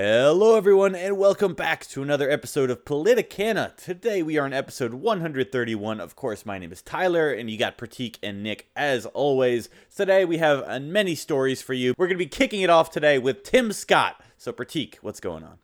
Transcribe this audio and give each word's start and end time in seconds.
Hello, 0.00 0.54
everyone, 0.54 0.94
and 0.94 1.18
welcome 1.18 1.54
back 1.54 1.84
to 1.86 2.04
another 2.04 2.30
episode 2.30 2.70
of 2.70 2.84
Politicana. 2.84 3.74
Today 3.74 4.22
we 4.22 4.38
are 4.38 4.44
on 4.44 4.52
episode 4.52 4.94
131. 4.94 6.00
Of 6.00 6.14
course, 6.14 6.46
my 6.46 6.56
name 6.56 6.70
is 6.70 6.82
Tyler, 6.82 7.32
and 7.32 7.50
you 7.50 7.58
got 7.58 7.76
Prateek 7.76 8.14
and 8.22 8.40
Nick 8.40 8.70
as 8.76 9.06
always. 9.06 9.68
Today 9.92 10.24
we 10.24 10.38
have 10.38 10.62
uh, 10.68 10.78
many 10.78 11.16
stories 11.16 11.62
for 11.62 11.74
you. 11.74 11.94
We're 11.98 12.06
going 12.06 12.16
to 12.16 12.24
be 12.24 12.28
kicking 12.28 12.60
it 12.60 12.70
off 12.70 12.92
today 12.92 13.18
with 13.18 13.42
Tim 13.42 13.72
Scott. 13.72 14.22
So, 14.36 14.52
Prateek, 14.52 14.98
what's 15.02 15.18
going 15.18 15.42
on? 15.42 15.58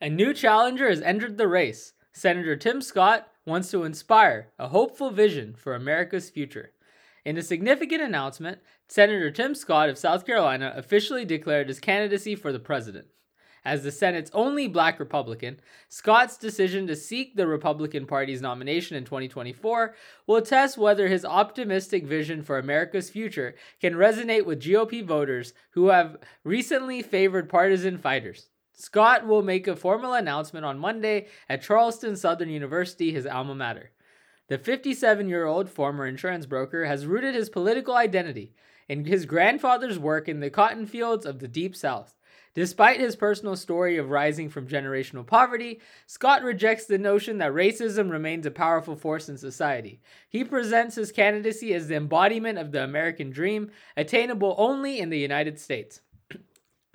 A 0.00 0.08
new 0.08 0.32
challenger 0.32 0.88
has 0.88 1.02
entered 1.02 1.36
the 1.36 1.46
race. 1.46 1.92
Senator 2.14 2.56
Tim 2.56 2.80
Scott 2.80 3.28
wants 3.44 3.70
to 3.72 3.84
inspire 3.84 4.52
a 4.58 4.68
hopeful 4.68 5.10
vision 5.10 5.54
for 5.54 5.74
America's 5.74 6.30
future. 6.30 6.70
In 7.26 7.36
a 7.36 7.42
significant 7.42 8.00
announcement, 8.00 8.60
Senator 8.88 9.30
Tim 9.30 9.54
Scott 9.54 9.90
of 9.90 9.98
South 9.98 10.24
Carolina 10.24 10.72
officially 10.74 11.26
declared 11.26 11.68
his 11.68 11.78
candidacy 11.78 12.34
for 12.34 12.54
the 12.54 12.58
president. 12.58 13.08
As 13.66 13.82
the 13.82 13.90
Senate's 13.90 14.30
only 14.32 14.68
black 14.68 15.00
Republican, 15.00 15.58
Scott's 15.88 16.36
decision 16.36 16.86
to 16.86 16.94
seek 16.94 17.34
the 17.34 17.48
Republican 17.48 18.06
Party's 18.06 18.40
nomination 18.40 18.96
in 18.96 19.04
2024 19.04 19.92
will 20.28 20.40
test 20.40 20.78
whether 20.78 21.08
his 21.08 21.24
optimistic 21.24 22.06
vision 22.06 22.44
for 22.44 22.58
America's 22.60 23.10
future 23.10 23.56
can 23.80 23.94
resonate 23.94 24.46
with 24.46 24.62
GOP 24.62 25.04
voters 25.04 25.52
who 25.70 25.88
have 25.88 26.16
recently 26.44 27.02
favored 27.02 27.48
partisan 27.48 27.98
fighters. 27.98 28.50
Scott 28.72 29.26
will 29.26 29.42
make 29.42 29.66
a 29.66 29.74
formal 29.74 30.12
announcement 30.12 30.64
on 30.64 30.78
Monday 30.78 31.26
at 31.48 31.60
Charleston 31.60 32.14
Southern 32.14 32.50
University, 32.50 33.10
his 33.10 33.26
alma 33.26 33.56
mater. 33.56 33.90
The 34.46 34.58
57 34.58 35.28
year 35.28 35.44
old 35.44 35.68
former 35.68 36.06
insurance 36.06 36.46
broker 36.46 36.84
has 36.84 37.04
rooted 37.04 37.34
his 37.34 37.50
political 37.50 37.96
identity 37.96 38.54
in 38.88 39.06
his 39.06 39.26
grandfather's 39.26 39.98
work 39.98 40.28
in 40.28 40.38
the 40.38 40.50
cotton 40.50 40.86
fields 40.86 41.26
of 41.26 41.40
the 41.40 41.48
Deep 41.48 41.74
South. 41.74 42.15
Despite 42.56 43.00
his 43.00 43.16
personal 43.16 43.54
story 43.54 43.98
of 43.98 44.08
rising 44.08 44.48
from 44.48 44.66
generational 44.66 45.26
poverty, 45.26 45.78
Scott 46.06 46.42
rejects 46.42 46.86
the 46.86 46.96
notion 46.96 47.36
that 47.36 47.52
racism 47.52 48.10
remains 48.10 48.46
a 48.46 48.50
powerful 48.50 48.96
force 48.96 49.28
in 49.28 49.36
society. 49.36 50.00
He 50.30 50.42
presents 50.42 50.94
his 50.94 51.12
candidacy 51.12 51.74
as 51.74 51.86
the 51.86 51.96
embodiment 51.96 52.56
of 52.56 52.72
the 52.72 52.82
American 52.82 53.28
dream, 53.28 53.70
attainable 53.94 54.54
only 54.56 55.00
in 55.00 55.10
the 55.10 55.18
United 55.18 55.60
States. 55.60 56.00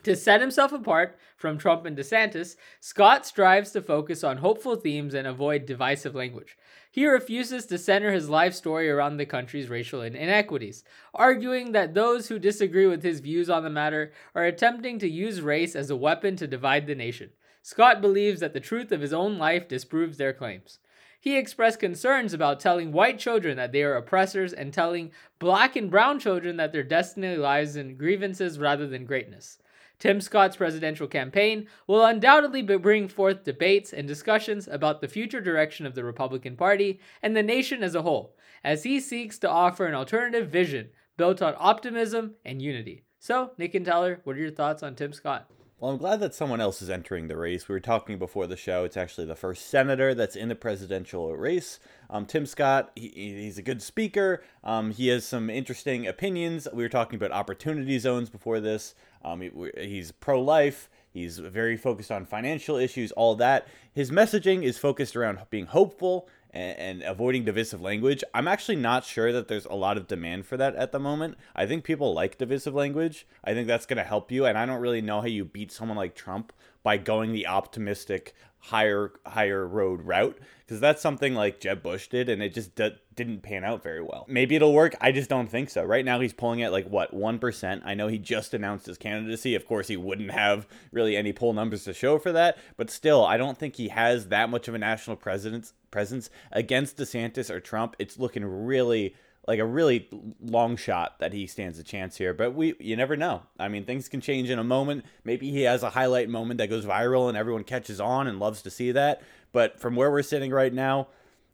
To 0.03 0.15
set 0.15 0.41
himself 0.41 0.73
apart 0.73 1.15
from 1.37 1.59
Trump 1.59 1.85
and 1.85 1.95
DeSantis, 1.95 2.55
Scott 2.79 3.23
strives 3.25 3.69
to 3.71 3.83
focus 3.83 4.23
on 4.23 4.37
hopeful 4.37 4.75
themes 4.75 5.13
and 5.13 5.27
avoid 5.27 5.67
divisive 5.67 6.15
language. 6.15 6.57
He 6.89 7.05
refuses 7.05 7.67
to 7.67 7.77
center 7.77 8.11
his 8.11 8.27
life 8.27 8.55
story 8.55 8.89
around 8.89 9.17
the 9.17 9.27
country's 9.27 9.69
racial 9.69 10.01
inequities, 10.01 10.83
arguing 11.13 11.71
that 11.73 11.93
those 11.93 12.27
who 12.29 12.39
disagree 12.39 12.87
with 12.87 13.03
his 13.03 13.19
views 13.19 13.47
on 13.47 13.63
the 13.63 13.69
matter 13.69 14.11
are 14.33 14.43
attempting 14.43 14.97
to 14.99 15.07
use 15.07 15.39
race 15.39 15.75
as 15.75 15.91
a 15.91 15.95
weapon 15.95 16.35
to 16.37 16.47
divide 16.47 16.87
the 16.87 16.95
nation. 16.95 17.29
Scott 17.61 18.01
believes 18.01 18.39
that 18.39 18.53
the 18.53 18.59
truth 18.59 18.91
of 18.91 19.01
his 19.01 19.13
own 19.13 19.37
life 19.37 19.67
disproves 19.67 20.17
their 20.17 20.33
claims. 20.33 20.79
He 21.19 21.37
expressed 21.37 21.79
concerns 21.79 22.33
about 22.33 22.59
telling 22.59 22.91
white 22.91 23.19
children 23.19 23.55
that 23.57 23.71
they 23.71 23.83
are 23.83 23.95
oppressors 23.95 24.51
and 24.51 24.73
telling 24.73 25.11
black 25.37 25.75
and 25.75 25.91
brown 25.91 26.19
children 26.19 26.57
that 26.57 26.71
their 26.71 26.81
destiny 26.81 27.35
lies 27.35 27.75
in 27.75 27.95
grievances 27.95 28.57
rather 28.57 28.87
than 28.87 29.05
greatness. 29.05 29.59
Tim 30.01 30.19
Scott's 30.19 30.57
presidential 30.57 31.05
campaign 31.05 31.67
will 31.85 32.03
undoubtedly 32.03 32.63
bring 32.63 33.07
forth 33.07 33.43
debates 33.43 33.93
and 33.93 34.07
discussions 34.07 34.67
about 34.67 34.99
the 34.99 35.07
future 35.07 35.39
direction 35.39 35.85
of 35.85 35.93
the 35.93 36.03
Republican 36.03 36.57
Party 36.57 36.99
and 37.21 37.37
the 37.37 37.43
nation 37.43 37.83
as 37.83 37.93
a 37.93 38.01
whole, 38.01 38.35
as 38.63 38.81
he 38.81 38.99
seeks 38.99 39.37
to 39.37 39.49
offer 39.49 39.85
an 39.85 39.93
alternative 39.93 40.49
vision 40.49 40.89
built 41.17 41.39
on 41.39 41.53
optimism 41.55 42.33
and 42.43 42.63
unity. 42.63 43.03
So, 43.19 43.51
Nick 43.59 43.75
and 43.75 43.85
Tyler, 43.85 44.21
what 44.23 44.35
are 44.35 44.39
your 44.39 44.49
thoughts 44.49 44.81
on 44.81 44.95
Tim 44.95 45.13
Scott? 45.13 45.47
Well, 45.81 45.89
I'm 45.89 45.97
glad 45.97 46.19
that 46.19 46.35
someone 46.35 46.61
else 46.61 46.83
is 46.83 46.91
entering 46.91 47.27
the 47.27 47.35
race. 47.35 47.67
We 47.67 47.73
were 47.73 47.79
talking 47.79 48.19
before 48.19 48.45
the 48.45 48.55
show. 48.55 48.83
It's 48.83 48.97
actually 48.97 49.25
the 49.25 49.35
first 49.35 49.67
senator 49.67 50.13
that's 50.13 50.35
in 50.35 50.49
the 50.49 50.55
presidential 50.55 51.35
race. 51.35 51.79
Um, 52.07 52.27
Tim 52.27 52.45
Scott, 52.45 52.91
he, 52.95 53.09
he's 53.09 53.57
a 53.57 53.63
good 53.63 53.81
speaker. 53.81 54.43
Um, 54.63 54.91
he 54.91 55.07
has 55.07 55.25
some 55.25 55.49
interesting 55.49 56.05
opinions. 56.05 56.67
We 56.71 56.83
were 56.83 56.89
talking 56.89 57.17
about 57.17 57.31
opportunity 57.31 57.97
zones 57.97 58.29
before 58.29 58.59
this. 58.59 58.93
Um, 59.23 59.41
he, 59.41 59.51
he's 59.77 60.11
pro 60.11 60.41
life. 60.41 60.89
He's 61.13 61.39
very 61.39 61.75
focused 61.75 62.11
on 62.11 62.25
financial 62.25 62.77
issues, 62.77 63.11
all 63.11 63.35
that. 63.35 63.67
His 63.93 64.11
messaging 64.11 64.63
is 64.63 64.77
focused 64.77 65.15
around 65.15 65.39
being 65.49 65.65
hopeful 65.65 66.29
and, 66.51 66.77
and, 66.77 67.03
avoiding 67.03 67.43
divisive 67.43 67.81
language. 67.81 68.23
I'm 68.33 68.47
actually 68.47 68.77
not 68.77 69.03
sure 69.03 69.33
that 69.33 69.47
there's 69.47 69.65
a 69.65 69.73
lot 69.73 69.97
of 69.97 70.07
demand 70.07 70.45
for 70.45 70.57
that 70.57 70.75
at 70.75 70.91
the 70.91 70.99
moment. 70.99 71.37
I 71.55 71.65
think 71.65 71.83
people 71.83 72.13
like 72.13 72.37
divisive 72.37 72.73
language. 72.73 73.27
I 73.43 73.53
think 73.53 73.67
that's 73.67 73.85
going 73.85 73.97
to 73.97 74.03
help 74.03 74.31
you. 74.31 74.45
And 74.45 74.57
I 74.57 74.65
don't 74.65 74.81
really 74.81 75.01
know 75.01 75.21
how 75.21 75.27
you 75.27 75.43
beat 75.43 75.71
someone 75.71 75.97
like 75.97 76.15
Trump 76.15 76.53
by 76.83 76.97
going 76.97 77.31
the 77.31 77.47
optimistic 77.47 78.33
higher 78.61 79.11
higher 79.25 79.67
road 79.67 80.03
route 80.03 80.37
because 80.65 80.79
that's 80.79 81.01
something 81.01 81.33
like 81.33 81.59
Jeb 81.59 81.81
Bush 81.81 82.07
did 82.07 82.29
and 82.29 82.43
it 82.43 82.53
just 82.53 82.75
d- 82.75 82.95
didn't 83.15 83.41
pan 83.41 83.63
out 83.63 83.81
very 83.81 84.01
well. 84.01 84.25
Maybe 84.29 84.55
it'll 84.55 84.73
work. 84.73 84.95
I 85.01 85.11
just 85.11 85.29
don't 85.29 85.49
think 85.49 85.71
so. 85.71 85.83
Right 85.83 86.05
now 86.05 86.19
he's 86.19 86.31
pulling 86.31 86.61
at 86.61 86.71
like 86.71 86.87
what 86.87 87.13
1%. 87.13 87.81
I 87.83 87.95
know 87.95 88.07
he 88.07 88.19
just 88.19 88.53
announced 88.53 88.85
his 88.85 88.99
candidacy. 88.99 89.55
Of 89.55 89.65
course 89.65 89.87
he 89.87 89.97
wouldn't 89.97 90.31
have 90.31 90.67
really 90.91 91.17
any 91.17 91.33
poll 91.33 91.53
numbers 91.53 91.83
to 91.85 91.93
show 91.93 92.19
for 92.19 92.31
that, 92.31 92.57
but 92.77 92.91
still 92.91 93.25
I 93.25 93.35
don't 93.37 93.57
think 93.57 93.75
he 93.75 93.89
has 93.89 94.27
that 94.27 94.49
much 94.49 94.67
of 94.67 94.75
a 94.75 94.79
national 94.79 95.17
presence 95.17 95.73
presence 95.89 96.29
against 96.51 96.97
DeSantis 96.97 97.49
or 97.49 97.59
Trump. 97.59 97.95
It's 97.99 98.19
looking 98.19 98.45
really 98.45 99.15
like 99.47 99.59
a 99.59 99.65
really 99.65 100.07
long 100.41 100.77
shot 100.77 101.19
that 101.19 101.33
he 101.33 101.47
stands 101.47 101.79
a 101.79 101.83
chance 101.83 102.17
here. 102.17 102.33
But 102.33 102.53
we 102.53 102.75
you 102.79 102.95
never 102.95 103.17
know. 103.17 103.43
I 103.59 103.67
mean, 103.67 103.85
things 103.85 104.07
can 104.07 104.21
change 104.21 104.49
in 104.49 104.59
a 104.59 104.63
moment. 104.63 105.05
Maybe 105.23 105.51
he 105.51 105.61
has 105.63 105.83
a 105.83 105.89
highlight 105.89 106.29
moment 106.29 106.59
that 106.59 106.69
goes 106.69 106.85
viral 106.85 107.27
and 107.27 107.37
everyone 107.37 107.63
catches 107.63 107.99
on 107.99 108.27
and 108.27 108.39
loves 108.39 108.61
to 108.63 108.69
see 108.69 108.91
that. 108.91 109.21
But 109.51 109.79
from 109.79 109.95
where 109.95 110.11
we're 110.11 110.21
sitting 110.21 110.51
right 110.51 110.73
now, 110.73 111.07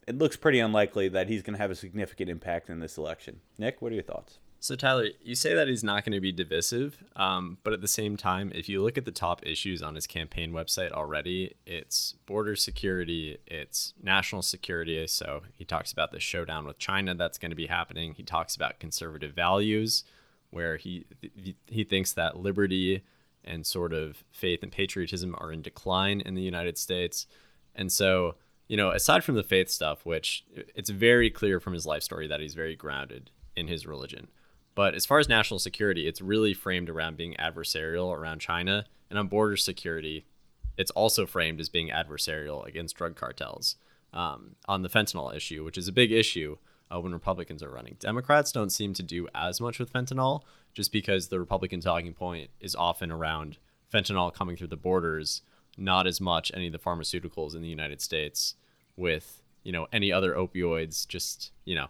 it 0.08 0.18
looks 0.18 0.38
pretty 0.38 0.60
unlikely 0.60 1.10
that 1.10 1.28
he's 1.28 1.42
going 1.42 1.56
to 1.56 1.62
have 1.62 1.72
a 1.72 1.76
significant 1.76 2.30
impact 2.30 2.70
in 2.70 2.80
this 2.80 2.98
election. 2.98 3.42
Nick, 3.58 3.82
what 3.82 3.92
are 3.92 3.96
your 3.96 4.04
thoughts? 4.04 4.40
So, 4.60 4.76
Tyler, 4.76 5.10
you 5.22 5.36
say 5.36 5.54
that 5.54 5.68
he's 5.68 5.84
not 5.84 6.04
going 6.04 6.14
to 6.14 6.20
be 6.20 6.32
divisive, 6.32 7.04
um, 7.16 7.58
but 7.64 7.74
at 7.74 7.82
the 7.82 7.88
same 7.88 8.18
time, 8.18 8.52
if 8.56 8.68
you 8.68 8.82
look 8.82 8.98
at 8.98 9.06
the 9.06 9.12
top 9.12 9.46
issues 9.46 9.84
on 9.84 9.94
his 9.94 10.08
campaign 10.08 10.52
website 10.52 10.92
already, 10.92 11.56
it's 11.66 12.16
border 12.26 12.56
security, 12.56 13.38
it's 13.46 13.94
national 14.02 14.42
security. 14.42 15.06
So, 15.08 15.44
he 15.54 15.64
talks 15.64 15.92
about 15.92 16.12
the 16.12 16.20
showdown 16.20 16.66
with 16.66 16.80
China 16.80 17.14
that's 17.14 17.38
going 17.38 17.52
to 17.52 17.56
be 17.56 17.68
happening. 17.68 18.16
He 18.16 18.24
talks 18.24 18.56
about 18.56 18.80
conservative 18.80 19.34
values, 19.34 20.04
where 20.50 20.78
he 20.78 21.06
he 21.68 21.84
thinks 21.84 22.14
that 22.14 22.38
liberty 22.38 23.04
and 23.44 23.66
sort 23.66 23.94
of 23.94 24.24
faith 24.32 24.64
and 24.64 24.72
patriotism 24.72 25.36
are 25.38 25.52
in 25.52 25.62
decline 25.62 26.20
in 26.20 26.34
the 26.34 26.42
United 26.42 26.78
States. 26.78 27.28
And 27.76 27.92
so, 27.92 28.36
you 28.68 28.76
know, 28.76 28.90
aside 28.90 29.24
from 29.24 29.36
the 29.36 29.44
faith 29.44 29.70
stuff, 29.70 30.06
which 30.06 30.46
it's 30.76 30.90
very 30.90 31.30
clear 31.30 31.60
from 31.60 31.74
his 31.74 31.86
life 31.86 32.04
story 32.04 32.28
that 32.28 32.40
he's 32.40 32.56
very 32.56 32.76
grounded 32.76 33.30
in 33.56 33.68
his 33.68 33.86
religion 33.86 34.28
but 34.78 34.94
as 34.94 35.08
far 35.08 35.18
as 35.18 35.28
national 35.28 35.58
security, 35.58 36.08
it's 36.08 36.22
really 36.22 36.54
framed 36.54 36.88
around 36.88 37.18
being 37.18 37.34
adversarial 37.40 38.16
around 38.16 38.42
China. 38.42 38.86
And 39.10 39.18
on 39.18 39.28
border 39.28 39.58
security, 39.58 40.28
it's 40.78 40.92
also 40.92 41.26
framed 41.26 41.60
as 41.60 41.68
being 41.68 41.90
adversarial 41.90 42.64
against 42.64 42.96
drug 42.96 43.16
cartels. 43.16 43.78
Um, 44.14 44.56
on 44.68 44.84
the 44.84 44.90
fentanyl 44.90 45.36
issue, 45.36 45.64
which 45.64 45.80
is 45.80 45.88
a 45.88 45.92
big 45.92 46.12
issue 46.12 46.58
uh, 46.92 47.00
when 47.00 47.12
Republicans 47.12 47.64
are 47.64 47.72
running. 47.72 47.98
Democrats 48.00 48.52
don't 48.52 48.70
seem 48.70 48.94
to 48.94 49.02
do 49.02 49.28
as 49.34 49.60
much 49.60 49.80
with 49.80 49.92
fentanyl 49.92 50.44
just 50.76 50.92
because 50.92 51.30
the 51.30 51.40
Republican 51.40 51.80
talking 51.80 52.14
point 52.14 52.52
is 52.60 52.76
often 52.76 53.12
around 53.12 53.58
fentanyl 53.92 54.32
coming 54.32 54.56
through 54.56 54.68
the 54.68 54.78
borders, 54.78 55.42
not 55.76 56.06
as 56.06 56.22
much 56.22 56.52
any 56.54 56.68
of 56.68 56.74
the 56.74 56.78
pharmaceuticals 56.78 57.56
in 57.56 57.64
the 57.64 57.68
United 57.68 58.00
States 58.00 58.54
with, 58.96 59.42
you 59.64 59.72
know, 59.72 59.88
any 59.92 60.12
other 60.12 60.36
opioids, 60.36 61.08
just, 61.08 61.52
you 61.66 61.74
know, 61.74 61.88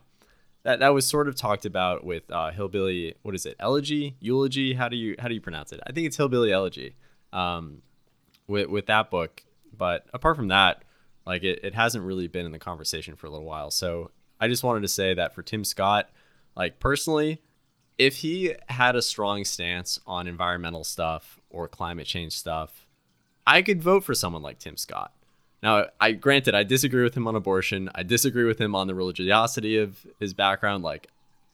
that 0.67 0.79
that 0.79 0.93
was 0.93 1.07
sort 1.07 1.29
of 1.29 1.35
talked 1.35 1.65
about 1.65 2.03
with 2.03 2.29
uh, 2.29 2.51
hillbilly. 2.51 3.15
What 3.21 3.33
is 3.33 3.45
it? 3.45 3.55
Elegy, 3.57 4.17
eulogy. 4.19 4.73
How 4.73 4.89
do 4.89 4.97
you 4.97 5.15
how 5.17 5.29
do 5.29 5.33
you 5.33 5.39
pronounce 5.39 5.71
it? 5.71 5.79
I 5.87 5.93
think 5.93 6.07
it's 6.07 6.17
hillbilly 6.17 6.51
elegy. 6.51 6.95
Um, 7.31 7.83
with 8.47 8.67
with 8.67 8.87
that 8.87 9.09
book, 9.09 9.43
but 9.75 10.07
apart 10.13 10.35
from 10.35 10.49
that, 10.49 10.83
like 11.25 11.43
it, 11.43 11.61
it 11.63 11.73
hasn't 11.73 12.03
really 12.03 12.27
been 12.27 12.45
in 12.45 12.51
the 12.51 12.59
conversation 12.59 13.15
for 13.15 13.27
a 13.27 13.29
little 13.29 13.45
while. 13.45 13.71
So 13.71 14.11
I 14.41 14.49
just 14.49 14.61
wanted 14.61 14.81
to 14.81 14.89
say 14.89 15.13
that 15.13 15.33
for 15.33 15.41
Tim 15.41 15.63
Scott, 15.63 16.09
like 16.53 16.79
personally, 16.79 17.41
if 17.97 18.17
he 18.17 18.53
had 18.67 18.97
a 18.97 19.01
strong 19.01 19.45
stance 19.45 20.01
on 20.05 20.27
environmental 20.27 20.83
stuff 20.83 21.39
or 21.49 21.69
climate 21.69 22.07
change 22.07 22.33
stuff, 22.33 22.85
I 23.45 23.61
could 23.61 23.81
vote 23.81 24.03
for 24.03 24.13
someone 24.13 24.41
like 24.41 24.59
Tim 24.59 24.75
Scott. 24.75 25.13
Now, 25.67 25.87
I 25.99 26.13
granted 26.13 26.55
I 26.55 26.63
disagree 26.63 27.03
with 27.03 27.17
him 27.17 27.27
on 27.27 27.35
abortion. 27.35 27.89
I 27.93 28.03
disagree 28.03 28.45
with 28.45 28.57
him 28.57 28.73
on 28.73 28.87
the 28.87 28.95
religiosity 28.95 29.77
of 29.77 30.07
his 30.17 30.33
background. 30.33 30.81
Like, 30.81 31.09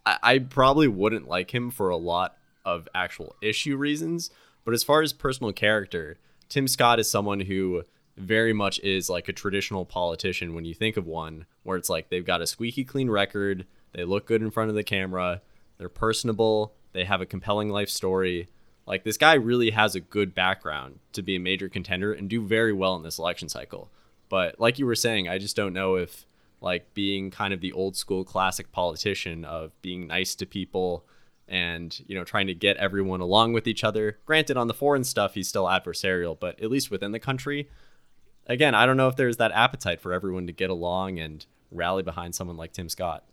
I, 0.06 0.20
I 0.22 0.38
probably 0.38 0.88
wouldn't 0.88 1.28
like 1.28 1.52
him 1.52 1.72
for 1.72 1.90
a 1.90 1.98
lot 1.98 2.38
of 2.64 2.88
actual 2.94 3.36
issue 3.42 3.76
reasons. 3.76 4.30
But 4.66 4.76
as 4.76 4.84
far 4.84 5.02
as 5.02 5.14
personal 5.14 5.52
character, 5.52 6.18
Tim 6.48 6.68
Scott 6.68 7.00
is 7.00 7.10
someone 7.10 7.40
who 7.40 7.86
very 8.16 8.54
much 8.54 8.80
is 8.82 9.10
like 9.10 9.30
a 9.30 9.34
traditional 9.34 9.84
politician 9.84 10.54
when 10.54 10.64
you 10.64 10.76
think 10.76 10.96
of 10.96 11.08
one, 11.08 11.48
where 11.64 11.76
it's 11.76 11.90
like 11.90 12.10
they've 12.10 12.24
got 12.24 12.40
a 12.40 12.46
squeaky 12.46 12.84
clean 12.84 13.10
record, 13.10 13.66
they 13.94 14.04
look 14.04 14.28
good 14.28 14.44
in 14.44 14.52
front 14.52 14.70
of 14.70 14.76
the 14.76 14.84
camera, 14.84 15.42
they're 15.80 15.90
personable, 15.90 16.76
they 16.92 17.06
have 17.06 17.22
a 17.22 17.26
compelling 17.26 17.70
life 17.70 17.90
story. 17.90 18.48
Like 18.86 19.06
this 19.06 19.18
guy 19.18 19.34
really 19.34 19.72
has 19.72 19.96
a 19.96 20.00
good 20.00 20.36
background 20.36 21.00
to 21.14 21.24
be 21.24 21.36
a 21.36 21.40
major 21.40 21.68
contender 21.68 22.14
and 22.14 22.30
do 22.30 22.46
very 22.46 22.74
well 22.74 22.96
in 22.96 23.02
this 23.02 23.18
election 23.18 23.50
cycle. 23.50 23.90
But 24.34 24.60
like 24.60 24.80
you 24.80 24.88
were 24.88 24.96
saying, 24.96 25.30
I 25.30 25.38
just 25.38 25.56
don't 25.56 25.74
know 25.74 25.94
if 25.94 26.26
like 26.60 26.92
being 26.96 27.30
kind 27.30 27.54
of 27.54 27.62
the 27.62 27.72
old 27.72 27.96
school 27.96 28.24
classic 28.24 28.72
politician 28.72 29.46
of 29.46 29.80
being 29.84 30.08
nice 30.08 30.34
to 30.34 30.48
people 30.48 31.06
and 31.48 32.02
you 32.08 32.16
know 32.16 32.24
trying 32.24 32.48
to 32.48 32.56
get 32.56 32.76
everyone 32.78 33.22
along 33.22 33.54
with 33.54 33.68
each 33.68 33.84
other 33.84 34.18
granted 34.26 34.58
on 34.58 34.68
the 34.68 34.74
foreign 34.74 35.04
stuff 35.04 35.36
he's 35.36 35.48
still 35.48 35.66
adversarial 35.66 36.36
but 36.40 36.60
at 36.60 36.72
least 36.72 36.90
within 36.90 37.12
the 37.12 37.20
country 37.20 37.70
again 38.48 38.74
i 38.74 38.86
don't 38.88 38.98
know 38.98 39.10
if 39.10 39.18
there's 39.18 39.38
that 39.38 39.52
appetite 39.52 40.00
for 40.02 40.14
everyone 40.14 40.48
to 40.48 40.54
get 40.54 40.70
along 40.70 41.20
and 41.20 41.46
rally 41.70 42.02
behind 42.02 42.34
someone 42.34 42.58
like 42.58 42.72
tim 42.72 42.90
scott 42.90 43.26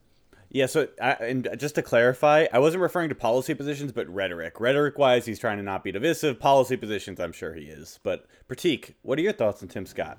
yeah, 0.52 0.66
so 0.66 0.88
I, 1.00 1.12
and 1.12 1.48
just 1.58 1.76
to 1.76 1.82
clarify, 1.82 2.48
I 2.52 2.58
wasn't 2.58 2.82
referring 2.82 3.08
to 3.10 3.14
policy 3.14 3.54
positions, 3.54 3.92
but 3.92 4.08
rhetoric. 4.08 4.58
Rhetoric 4.58 4.98
wise, 4.98 5.24
he's 5.24 5.38
trying 5.38 5.58
to 5.58 5.62
not 5.62 5.84
be 5.84 5.92
divisive. 5.92 6.40
Policy 6.40 6.76
positions, 6.76 7.20
I'm 7.20 7.30
sure 7.30 7.54
he 7.54 7.66
is. 7.66 8.00
But 8.02 8.26
Prateek, 8.48 8.94
what 9.02 9.16
are 9.20 9.22
your 9.22 9.32
thoughts 9.32 9.62
on 9.62 9.68
Tim 9.68 9.86
Scott? 9.86 10.18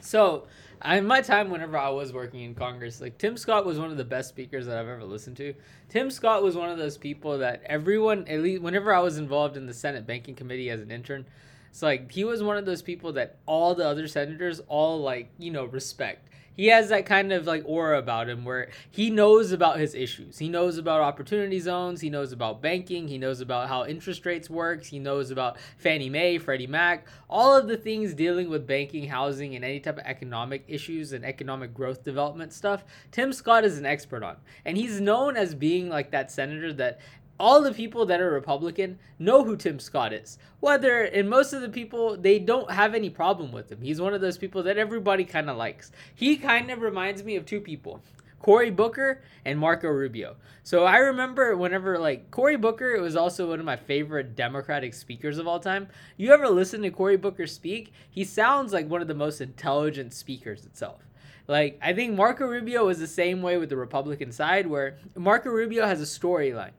So, 0.00 0.46
in 0.84 1.06
my 1.06 1.20
time, 1.20 1.50
whenever 1.50 1.76
I 1.76 1.88
was 1.88 2.12
working 2.12 2.40
in 2.40 2.54
Congress, 2.54 3.00
like 3.00 3.18
Tim 3.18 3.36
Scott 3.36 3.66
was 3.66 3.78
one 3.78 3.90
of 3.90 3.96
the 3.96 4.04
best 4.04 4.28
speakers 4.28 4.66
that 4.66 4.78
I've 4.78 4.86
ever 4.86 5.04
listened 5.04 5.36
to. 5.38 5.54
Tim 5.88 6.10
Scott 6.10 6.42
was 6.42 6.56
one 6.56 6.70
of 6.70 6.78
those 6.78 6.96
people 6.96 7.38
that 7.38 7.62
everyone, 7.66 8.26
at 8.28 8.40
least 8.40 8.62
whenever 8.62 8.94
I 8.94 9.00
was 9.00 9.18
involved 9.18 9.56
in 9.56 9.66
the 9.66 9.74
Senate 9.74 10.06
Banking 10.06 10.34
Committee 10.34 10.70
as 10.70 10.80
an 10.80 10.90
intern, 10.90 11.26
it's 11.70 11.82
like 11.82 12.12
he 12.12 12.24
was 12.24 12.42
one 12.42 12.56
of 12.56 12.64
those 12.64 12.82
people 12.82 13.12
that 13.14 13.36
all 13.46 13.74
the 13.74 13.86
other 13.86 14.06
senators 14.06 14.60
all 14.68 15.00
like, 15.00 15.30
you 15.38 15.50
know, 15.50 15.64
respect 15.64 16.27
he 16.58 16.66
has 16.66 16.88
that 16.88 17.06
kind 17.06 17.32
of 17.32 17.46
like 17.46 17.62
aura 17.66 18.00
about 18.00 18.28
him 18.28 18.44
where 18.44 18.68
he 18.90 19.10
knows 19.10 19.52
about 19.52 19.78
his 19.78 19.94
issues. 19.94 20.38
He 20.38 20.48
knows 20.48 20.76
about 20.76 21.00
opportunity 21.00 21.60
zones. 21.60 22.00
He 22.00 22.10
knows 22.10 22.32
about 22.32 22.60
banking. 22.60 23.06
He 23.06 23.16
knows 23.16 23.40
about 23.40 23.68
how 23.68 23.86
interest 23.86 24.26
rates 24.26 24.50
works. 24.50 24.88
He 24.88 24.98
knows 24.98 25.30
about 25.30 25.56
Fannie 25.76 26.10
Mae, 26.10 26.36
Freddie 26.36 26.66
Mac, 26.66 27.06
all 27.30 27.56
of 27.56 27.68
the 27.68 27.76
things 27.76 28.12
dealing 28.12 28.50
with 28.50 28.66
banking, 28.66 29.06
housing, 29.06 29.54
and 29.54 29.64
any 29.64 29.78
type 29.78 29.98
of 29.98 30.04
economic 30.04 30.64
issues 30.66 31.12
and 31.12 31.24
economic 31.24 31.72
growth 31.72 32.02
development 32.02 32.52
stuff. 32.52 32.84
Tim 33.12 33.32
Scott 33.32 33.64
is 33.64 33.78
an 33.78 33.86
expert 33.86 34.24
on, 34.24 34.38
and 34.64 34.76
he's 34.76 35.00
known 35.00 35.36
as 35.36 35.54
being 35.54 35.88
like 35.88 36.10
that 36.10 36.28
senator 36.32 36.72
that 36.72 36.98
all 37.38 37.62
the 37.62 37.72
people 37.72 38.06
that 38.06 38.20
are 38.20 38.30
Republican 38.30 38.98
know 39.18 39.44
who 39.44 39.56
Tim 39.56 39.78
Scott 39.78 40.12
is. 40.12 40.38
Whether, 40.60 41.02
and 41.02 41.30
most 41.30 41.52
of 41.52 41.62
the 41.62 41.68
people, 41.68 42.16
they 42.16 42.38
don't 42.38 42.70
have 42.70 42.94
any 42.94 43.10
problem 43.10 43.52
with 43.52 43.70
him. 43.70 43.80
He's 43.80 44.00
one 44.00 44.14
of 44.14 44.20
those 44.20 44.38
people 44.38 44.62
that 44.64 44.78
everybody 44.78 45.24
kind 45.24 45.48
of 45.48 45.56
likes. 45.56 45.92
He 46.14 46.36
kind 46.36 46.70
of 46.70 46.80
reminds 46.80 47.22
me 47.22 47.36
of 47.36 47.46
two 47.46 47.60
people. 47.60 48.02
Cory 48.40 48.70
Booker 48.70 49.22
and 49.44 49.58
Marco 49.58 49.88
Rubio. 49.88 50.36
So 50.62 50.84
I 50.84 50.98
remember 50.98 51.56
whenever 51.56 51.98
like 51.98 52.30
Cory 52.30 52.56
Booker 52.56 53.00
was 53.00 53.16
also 53.16 53.50
one 53.50 53.58
of 53.58 53.66
my 53.66 53.76
favorite 53.76 54.36
Democratic 54.36 54.94
speakers 54.94 55.38
of 55.38 55.48
all 55.48 55.58
time. 55.58 55.88
You 56.16 56.32
ever 56.32 56.48
listen 56.48 56.82
to 56.82 56.90
Cory 56.90 57.16
Booker 57.16 57.46
speak? 57.46 57.92
He 58.08 58.24
sounds 58.24 58.72
like 58.72 58.88
one 58.88 59.02
of 59.02 59.08
the 59.08 59.14
most 59.14 59.40
intelligent 59.40 60.14
speakers 60.14 60.64
itself. 60.66 61.00
Like 61.48 61.78
I 61.82 61.92
think 61.94 62.14
Marco 62.14 62.46
Rubio 62.46 62.86
was 62.86 62.98
the 62.98 63.06
same 63.06 63.42
way 63.42 63.56
with 63.56 63.70
the 63.70 63.76
Republican 63.76 64.30
side 64.30 64.66
where 64.66 64.98
Marco 65.16 65.50
Rubio 65.50 65.86
has 65.86 66.00
a 66.00 66.04
storyline 66.04 66.72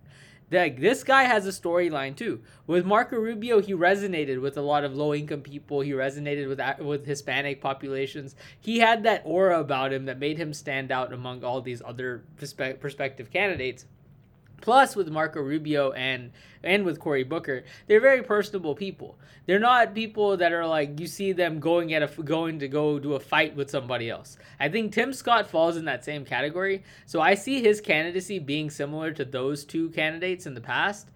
like 0.51 0.79
this 0.79 1.03
guy 1.03 1.23
has 1.23 1.45
a 1.45 1.51
storyline 1.51 2.15
too. 2.15 2.41
With 2.67 2.85
Marco 2.85 3.17
Rubio, 3.17 3.61
he 3.61 3.73
resonated 3.73 4.41
with 4.41 4.57
a 4.57 4.61
lot 4.61 4.83
of 4.83 4.95
low 4.95 5.13
income 5.13 5.41
people. 5.41 5.81
He 5.81 5.91
resonated 5.91 6.47
with 6.47 6.85
with 6.85 7.05
Hispanic 7.05 7.61
populations. 7.61 8.35
He 8.59 8.79
had 8.79 9.03
that 9.03 9.21
aura 9.25 9.59
about 9.59 9.93
him 9.93 10.05
that 10.05 10.19
made 10.19 10.37
him 10.37 10.53
stand 10.53 10.91
out 10.91 11.13
among 11.13 11.43
all 11.43 11.61
these 11.61 11.81
other 11.85 12.23
perspe- 12.37 12.79
prospective 12.79 13.31
candidates. 13.31 13.85
Plus, 14.61 14.95
with 14.95 15.09
Marco 15.09 15.41
Rubio 15.41 15.91
and 15.91 16.31
and 16.63 16.83
with 16.83 16.99
Cory 16.99 17.23
Booker, 17.23 17.63
they're 17.87 18.01
very 18.01 18.21
personable 18.21 18.75
people. 18.75 19.17
They're 19.45 19.59
not 19.59 19.95
people 19.95 20.37
that 20.37 20.51
are 20.51 20.67
like 20.67 20.99
you 20.99 21.07
see 21.07 21.31
them 21.31 21.59
going 21.59 21.93
at 21.93 22.03
a 22.03 22.21
going 22.21 22.59
to 22.59 22.67
go 22.67 22.99
do 22.99 23.13
a 23.13 23.19
fight 23.19 23.55
with 23.55 23.69
somebody 23.69 24.09
else. 24.09 24.37
I 24.59 24.69
think 24.69 24.93
Tim 24.93 25.13
Scott 25.13 25.49
falls 25.49 25.77
in 25.77 25.85
that 25.85 26.03
same 26.05 26.25
category. 26.25 26.83
So 27.05 27.21
I 27.21 27.35
see 27.35 27.61
his 27.61 27.81
candidacy 27.81 28.39
being 28.39 28.69
similar 28.69 29.11
to 29.13 29.25
those 29.25 29.63
two 29.63 29.89
candidates 29.89 30.45
in 30.45 30.53
the 30.53 30.61
past. 30.61 31.09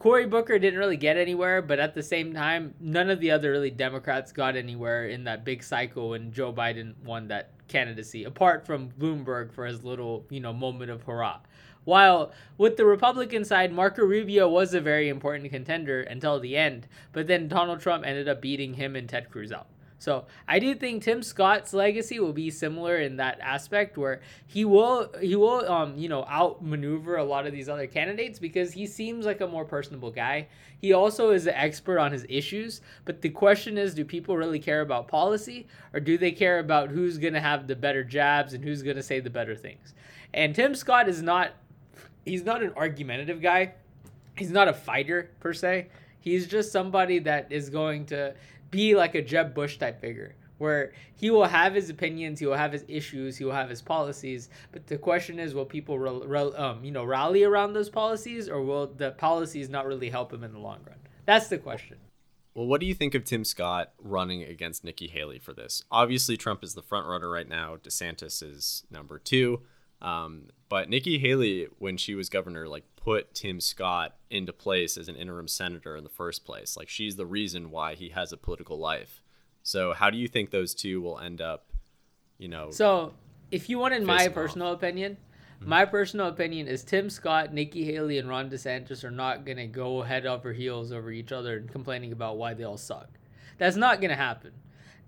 Cory 0.00 0.24
Booker 0.24 0.58
didn't 0.58 0.78
really 0.78 0.96
get 0.96 1.18
anywhere, 1.18 1.60
but 1.60 1.78
at 1.78 1.94
the 1.94 2.02
same 2.02 2.32
time, 2.32 2.74
none 2.80 3.10
of 3.10 3.20
the 3.20 3.30
other 3.32 3.50
really 3.50 3.70
Democrats 3.70 4.32
got 4.32 4.56
anywhere 4.56 5.08
in 5.08 5.24
that 5.24 5.44
big 5.44 5.62
cycle 5.62 6.10
when 6.10 6.32
Joe 6.32 6.54
Biden 6.54 6.94
won 7.04 7.28
that 7.28 7.50
candidacy, 7.68 8.24
apart 8.24 8.64
from 8.64 8.90
Bloomberg 8.98 9.52
for 9.52 9.66
his 9.66 9.84
little, 9.84 10.24
you 10.30 10.40
know, 10.40 10.54
moment 10.54 10.90
of 10.90 11.02
hurrah. 11.02 11.40
While 11.84 12.32
with 12.58 12.76
the 12.76 12.84
Republican 12.84 13.44
side, 13.44 13.72
Marco 13.72 14.02
Rubio 14.02 14.48
was 14.48 14.74
a 14.74 14.80
very 14.80 15.08
important 15.08 15.50
contender 15.50 16.02
until 16.02 16.38
the 16.38 16.56
end, 16.56 16.86
but 17.12 17.26
then 17.26 17.48
Donald 17.48 17.80
Trump 17.80 18.04
ended 18.06 18.28
up 18.28 18.40
beating 18.40 18.74
him 18.74 18.96
and 18.96 19.08
Ted 19.08 19.30
Cruz 19.30 19.50
out. 19.50 19.66
So 20.00 20.24
I 20.48 20.58
do 20.58 20.74
think 20.74 21.02
Tim 21.02 21.22
Scott's 21.22 21.74
legacy 21.74 22.18
will 22.20 22.32
be 22.32 22.50
similar 22.50 22.96
in 22.96 23.16
that 23.16 23.38
aspect, 23.42 23.98
where 23.98 24.22
he 24.46 24.64
will 24.64 25.12
he 25.20 25.36
will 25.36 25.70
um 25.70 25.96
you 25.98 26.08
know 26.08 26.24
outmaneuver 26.24 27.16
a 27.16 27.24
lot 27.24 27.46
of 27.46 27.52
these 27.52 27.68
other 27.68 27.86
candidates 27.86 28.38
because 28.38 28.72
he 28.72 28.86
seems 28.86 29.26
like 29.26 29.42
a 29.42 29.46
more 29.46 29.66
personable 29.66 30.10
guy. 30.10 30.48
He 30.80 30.94
also 30.94 31.32
is 31.32 31.46
an 31.46 31.52
expert 31.54 31.98
on 31.98 32.12
his 32.12 32.24
issues, 32.30 32.80
but 33.04 33.20
the 33.20 33.28
question 33.28 33.76
is, 33.76 33.94
do 33.94 34.06
people 34.06 34.38
really 34.38 34.58
care 34.58 34.80
about 34.80 35.06
policy, 35.06 35.66
or 35.92 36.00
do 36.00 36.16
they 36.16 36.32
care 36.32 36.60
about 36.60 36.88
who's 36.88 37.18
gonna 37.18 37.40
have 37.40 37.66
the 37.66 37.76
better 37.76 38.02
jabs 38.02 38.54
and 38.54 38.64
who's 38.64 38.82
gonna 38.82 39.02
say 39.02 39.20
the 39.20 39.28
better 39.28 39.54
things? 39.54 39.92
And 40.32 40.54
Tim 40.54 40.74
Scott 40.74 41.10
is 41.10 41.20
not 41.20 41.50
he's 42.24 42.44
not 42.44 42.62
an 42.62 42.72
argumentative 42.76 43.40
guy. 43.40 43.74
He's 44.36 44.50
not 44.50 44.68
a 44.68 44.72
fighter 44.72 45.30
per 45.40 45.52
se. 45.52 45.88
He's 46.20 46.46
just 46.46 46.72
somebody 46.72 47.18
that 47.20 47.50
is 47.50 47.70
going 47.70 48.06
to 48.06 48.34
be 48.70 48.94
like 48.94 49.14
a 49.14 49.22
Jeb 49.22 49.54
Bush 49.54 49.78
type 49.78 50.00
figure 50.00 50.34
where 50.60 50.92
he 51.14 51.30
will 51.30 51.46
have 51.46 51.74
his 51.74 51.88
opinions, 51.88 52.38
he 52.38 52.44
will 52.44 52.54
have 52.54 52.72
his 52.72 52.84
issues, 52.86 53.38
he 53.38 53.44
will 53.44 53.52
have 53.52 53.70
his 53.70 53.80
policies. 53.80 54.50
But 54.72 54.86
the 54.86 54.98
question 54.98 55.40
is, 55.40 55.54
will 55.54 55.64
people, 55.64 55.98
re- 55.98 56.20
re- 56.26 56.54
um, 56.54 56.84
you 56.84 56.90
know, 56.90 57.02
rally 57.02 57.44
around 57.44 57.72
those 57.72 57.88
policies, 57.88 58.46
or 58.46 58.62
will 58.62 58.86
the 58.86 59.12
policies 59.12 59.70
not 59.70 59.86
really 59.86 60.10
help 60.10 60.30
him 60.30 60.44
in 60.44 60.52
the 60.52 60.58
long 60.58 60.80
run? 60.86 60.98
That's 61.24 61.48
the 61.48 61.56
question. 61.56 61.96
Well, 62.52 62.66
what 62.66 62.80
do 62.80 62.86
you 62.86 62.94
think 62.94 63.14
of 63.14 63.24
Tim 63.24 63.42
Scott 63.42 63.92
running 63.98 64.42
against 64.42 64.84
Nikki 64.84 65.06
Haley 65.06 65.38
for 65.38 65.54
this? 65.54 65.82
Obviously, 65.90 66.36
Trump 66.36 66.62
is 66.62 66.74
the 66.74 66.82
front 66.82 67.06
runner 67.06 67.30
right 67.30 67.48
now. 67.48 67.76
DeSantis 67.76 68.42
is 68.42 68.84
number 68.90 69.18
two. 69.18 69.62
Um, 70.02 70.48
but 70.68 70.88
Nikki 70.88 71.18
Haley, 71.18 71.68
when 71.78 71.96
she 71.96 72.14
was 72.14 72.28
governor, 72.28 72.68
like 72.68 72.84
put 72.96 73.34
Tim 73.34 73.60
Scott 73.60 74.14
into 74.30 74.52
place 74.52 74.96
as 74.96 75.08
an 75.08 75.16
interim 75.16 75.48
senator 75.48 75.96
in 75.96 76.04
the 76.04 76.10
first 76.10 76.44
place. 76.44 76.76
Like 76.76 76.88
she's 76.88 77.16
the 77.16 77.26
reason 77.26 77.70
why 77.70 77.94
he 77.94 78.10
has 78.10 78.32
a 78.32 78.36
political 78.36 78.78
life. 78.78 79.22
So 79.62 79.92
how 79.92 80.10
do 80.10 80.18
you 80.18 80.28
think 80.28 80.50
those 80.50 80.74
two 80.74 81.00
will 81.00 81.18
end 81.18 81.40
up? 81.40 81.66
You 82.38 82.48
know. 82.48 82.70
So 82.70 83.14
if 83.50 83.68
you 83.68 83.78
wanted 83.78 84.04
my 84.04 84.28
personal 84.28 84.68
off? 84.68 84.76
opinion, 84.76 85.16
mm-hmm. 85.60 85.68
my 85.68 85.84
personal 85.84 86.28
opinion 86.28 86.68
is 86.68 86.84
Tim 86.84 87.10
Scott, 87.10 87.52
Nikki 87.52 87.84
Haley, 87.84 88.18
and 88.18 88.28
Ron 88.28 88.48
DeSantis 88.48 89.04
are 89.04 89.10
not 89.10 89.44
gonna 89.44 89.66
go 89.66 90.02
head 90.02 90.24
over 90.26 90.52
heels 90.52 90.92
over 90.92 91.10
each 91.10 91.32
other 91.32 91.56
and 91.56 91.70
complaining 91.70 92.12
about 92.12 92.38
why 92.38 92.54
they 92.54 92.64
all 92.64 92.78
suck. 92.78 93.08
That's 93.58 93.76
not 93.76 94.00
gonna 94.00 94.16
happen. 94.16 94.52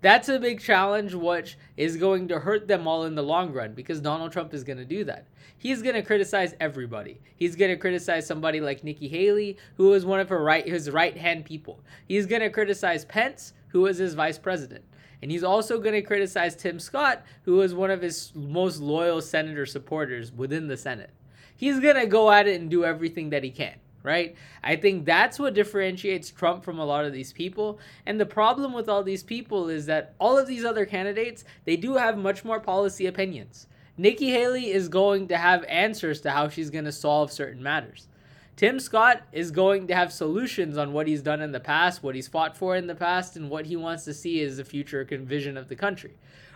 That's 0.03 0.27
a 0.27 0.37
big 0.37 0.59
challenge, 0.59 1.13
which 1.13 1.57
is 1.77 1.95
going 1.95 2.27
to 2.27 2.37
hurt 2.37 2.67
them 2.67 2.87
all 2.87 3.05
in 3.05 3.15
the 3.15 3.23
long 3.23 3.53
run 3.53 3.73
because 3.73 4.01
Donald 4.01 4.33
Trump 4.33 4.53
is 4.53 4.65
going 4.65 4.77
to 4.77 4.83
do 4.83 5.05
that. 5.05 5.29
He's 5.57 5.81
going 5.81 5.95
to 5.95 6.01
criticize 6.01 6.53
everybody. 6.59 7.21
He's 7.37 7.55
going 7.55 7.71
to 7.71 7.77
criticize 7.77 8.27
somebody 8.27 8.59
like 8.59 8.83
Nikki 8.83 9.07
Haley, 9.07 9.55
who 9.77 9.93
is 9.93 10.05
one 10.05 10.19
of 10.19 10.27
her 10.27 10.43
right 10.43 10.67
his 10.67 10.91
right 10.91 11.15
hand 11.15 11.45
people. 11.45 11.79
He's 12.05 12.25
going 12.25 12.41
to 12.41 12.49
criticize 12.49 13.05
Pence, 13.05 13.53
who 13.69 13.85
is 13.85 13.97
his 13.97 14.13
vice 14.13 14.37
president. 14.37 14.83
And 15.21 15.31
he's 15.31 15.45
also 15.45 15.79
going 15.79 15.95
to 15.95 16.01
criticize 16.01 16.57
Tim 16.57 16.81
Scott, 16.81 17.23
who 17.43 17.61
is 17.61 17.73
one 17.73 17.89
of 17.89 18.01
his 18.01 18.33
most 18.35 18.81
loyal 18.81 19.21
senator 19.21 19.65
supporters 19.65 20.33
within 20.33 20.67
the 20.67 20.75
Senate. 20.75 21.11
He's 21.55 21.79
going 21.79 21.95
to 21.95 22.07
go 22.07 22.29
at 22.29 22.45
it 22.45 22.59
and 22.59 22.69
do 22.69 22.83
everything 22.83 23.29
that 23.29 23.45
he 23.45 23.51
can 23.51 23.75
right? 24.03 24.35
I 24.63 24.75
think 24.75 25.05
that's 25.05 25.39
what 25.39 25.53
differentiates 25.53 26.29
Trump 26.29 26.63
from 26.63 26.77
a 26.77 26.85
lot 26.85 27.05
of 27.05 27.13
these 27.13 27.33
people. 27.33 27.79
And 28.05 28.19
the 28.19 28.25
problem 28.25 28.73
with 28.73 28.89
all 28.89 29.01
these 29.01 29.23
people 29.23 29.69
is 29.69 29.85
that 29.87 30.13
all 30.19 30.37
of 30.37 30.47
these 30.47 30.65
other 30.65 30.85
candidates, 30.85 31.43
they 31.65 31.77
do 31.77 31.95
have 31.95 32.17
much 32.17 32.45
more 32.45 32.59
policy 32.59 33.07
opinions. 33.07 33.67
Nikki 33.97 34.31
Haley 34.31 34.71
is 34.71 34.89
going 34.89 35.27
to 35.29 35.37
have 35.37 35.63
answers 35.65 36.21
to 36.21 36.31
how 36.31 36.49
she's 36.49 36.69
going 36.69 36.85
to 36.85 36.91
solve 36.91 37.31
certain 37.31 37.63
matters. 37.63 38.07
Tim 38.55 38.79
Scott 38.79 39.23
is 39.31 39.49
going 39.49 39.87
to 39.87 39.95
have 39.95 40.13
solutions 40.13 40.77
on 40.77 40.93
what 40.93 41.07
he's 41.07 41.23
done 41.23 41.41
in 41.41 41.51
the 41.51 41.59
past, 41.59 42.03
what 42.03 42.13
he's 42.13 42.27
fought 42.27 42.55
for 42.55 42.75
in 42.75 42.85
the 42.85 42.95
past, 42.95 43.35
and 43.35 43.49
what 43.49 43.65
he 43.65 43.75
wants 43.75 44.03
to 44.05 44.13
see 44.13 44.43
as 44.43 44.57
the 44.57 44.65
future 44.65 45.03
vision 45.03 45.57
of 45.57 45.69
the 45.69 45.75
country. 45.75 46.13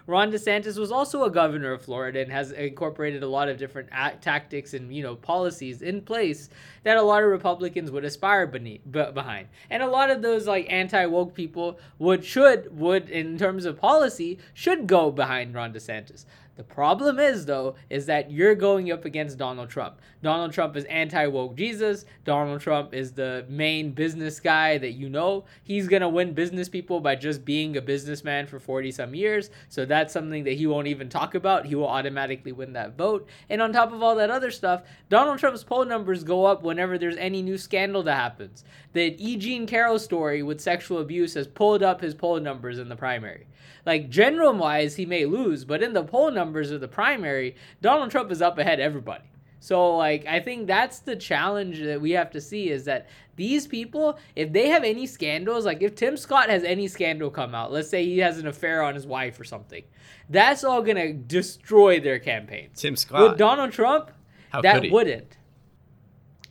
Ron 0.07 0.31
DeSantis 0.31 0.77
was 0.77 0.89
also 0.89 1.25
a 1.25 1.29
governor 1.29 1.73
of 1.73 1.81
Florida 1.81 2.21
and 2.21 2.31
has 2.31 2.53
incorporated 2.53 3.23
a 3.23 3.27
lot 3.27 3.49
of 3.49 3.57
different 3.57 3.89
act- 3.91 4.23
tactics 4.23 4.73
and 4.73 4.95
you 4.95 5.03
know 5.03 5.15
policies 5.15 5.81
in 5.81 6.01
place 6.01 6.49
that 6.83 6.95
a 6.95 7.01
lot 7.01 7.23
of 7.23 7.29
Republicans 7.29 7.91
would 7.91 8.05
aspire 8.05 8.47
beneath, 8.47 8.81
b- 8.89 9.11
behind. 9.13 9.49
And 9.69 9.83
a 9.83 9.87
lot 9.87 10.09
of 10.09 10.21
those 10.21 10.47
like 10.47 10.71
anti 10.71 11.05
woke 11.05 11.33
people 11.33 11.77
would 11.99 12.23
should 12.23 12.79
would 12.79 13.09
in 13.09 13.37
terms 13.37 13.65
of 13.65 13.77
policy 13.77 14.39
should 14.53 14.87
go 14.87 15.11
behind 15.11 15.53
Ron 15.53 15.73
DeSantis. 15.73 16.23
The 16.57 16.63
problem 16.63 17.19
is, 17.19 17.45
though, 17.45 17.75
is 17.87 18.07
that 18.07 18.31
you're 18.31 18.55
going 18.55 18.91
up 18.91 19.05
against 19.05 19.37
Donald 19.37 19.69
Trump. 19.69 20.01
Donald 20.23 20.51
Trump 20.51 20.75
is 20.75 20.85
anti 20.85 21.27
woke 21.27 21.55
Jesus. 21.55 22.05
Donald 22.25 22.61
Trump 22.61 22.95
is 22.95 23.11
the 23.11 23.45
main 23.47 23.91
business 23.91 24.39
guy 24.39 24.79
that 24.79 24.93
you 24.93 25.07
know. 25.07 25.45
He's 25.63 25.87
going 25.87 26.01
to 26.01 26.09
win 26.09 26.33
business 26.33 26.67
people 26.67 26.99
by 26.99 27.13
just 27.15 27.45
being 27.45 27.77
a 27.77 27.81
businessman 27.81 28.47
for 28.47 28.59
40 28.59 28.91
some 28.91 29.13
years. 29.13 29.51
So 29.69 29.85
that's 29.85 30.11
something 30.11 30.45
that 30.45 30.53
he 30.53 30.65
won't 30.65 30.87
even 30.87 31.09
talk 31.09 31.35
about. 31.35 31.67
He 31.67 31.75
will 31.75 31.87
automatically 31.87 32.51
win 32.51 32.73
that 32.73 32.97
vote. 32.97 33.27
And 33.51 33.61
on 33.61 33.71
top 33.71 33.93
of 33.93 34.01
all 34.01 34.15
that 34.15 34.31
other 34.31 34.49
stuff, 34.49 34.81
Donald 35.09 35.37
Trump's 35.37 35.63
poll 35.63 35.85
numbers 35.85 36.23
go 36.23 36.45
up 36.45 36.63
whenever 36.63 36.97
there's 36.97 37.17
any 37.17 37.43
new 37.43 37.59
scandal 37.59 38.01
that 38.01 38.15
happens. 38.15 38.63
The 38.93 39.15
E. 39.23 39.37
Jean 39.37 39.67
Carroll 39.67 39.99
story 39.99 40.41
with 40.41 40.59
sexual 40.59 40.97
abuse 40.97 41.35
has 41.35 41.45
pulled 41.45 41.83
up 41.83 42.01
his 42.01 42.15
poll 42.15 42.39
numbers 42.39 42.79
in 42.79 42.89
the 42.89 42.95
primary. 42.95 43.45
Like 43.85 44.09
general 44.09 44.53
wise, 44.53 44.95
he 44.95 45.05
may 45.05 45.25
lose, 45.25 45.65
but 45.65 45.81
in 45.81 45.93
the 45.93 46.03
poll 46.03 46.31
numbers 46.31 46.71
of 46.71 46.81
the 46.81 46.87
primary, 46.87 47.55
Donald 47.81 48.11
Trump 48.11 48.31
is 48.31 48.41
up 48.41 48.57
ahead 48.57 48.79
everybody. 48.79 49.23
So 49.59 49.95
like 49.95 50.25
I 50.25 50.39
think 50.39 50.67
that's 50.67 50.99
the 50.99 51.15
challenge 51.15 51.81
that 51.81 51.99
we 51.99 52.11
have 52.11 52.31
to 52.31 52.41
see 52.41 52.69
is 52.69 52.85
that 52.85 53.07
these 53.35 53.67
people, 53.67 54.19
if 54.35 54.51
they 54.51 54.69
have 54.69 54.83
any 54.83 55.05
scandals, 55.07 55.65
like 55.65 55.81
if 55.81 55.95
Tim 55.95 56.17
Scott 56.17 56.49
has 56.49 56.63
any 56.63 56.87
scandal 56.87 57.29
come 57.29 57.53
out, 57.55 57.71
let's 57.71 57.89
say 57.89 58.03
he 58.03 58.19
has 58.19 58.39
an 58.39 58.47
affair 58.47 58.81
on 58.83 58.95
his 58.95 59.05
wife 59.05 59.39
or 59.39 59.43
something, 59.43 59.83
that's 60.29 60.63
all 60.63 60.81
gonna 60.81 61.13
destroy 61.13 61.99
their 61.99 62.19
campaigns. 62.19 62.79
Tim 62.79 62.95
Scott. 62.95 63.29
With 63.29 63.37
Donald 63.37 63.71
Trump, 63.71 64.11
How 64.49 64.61
that 64.61 64.91
wouldn't. 64.91 65.37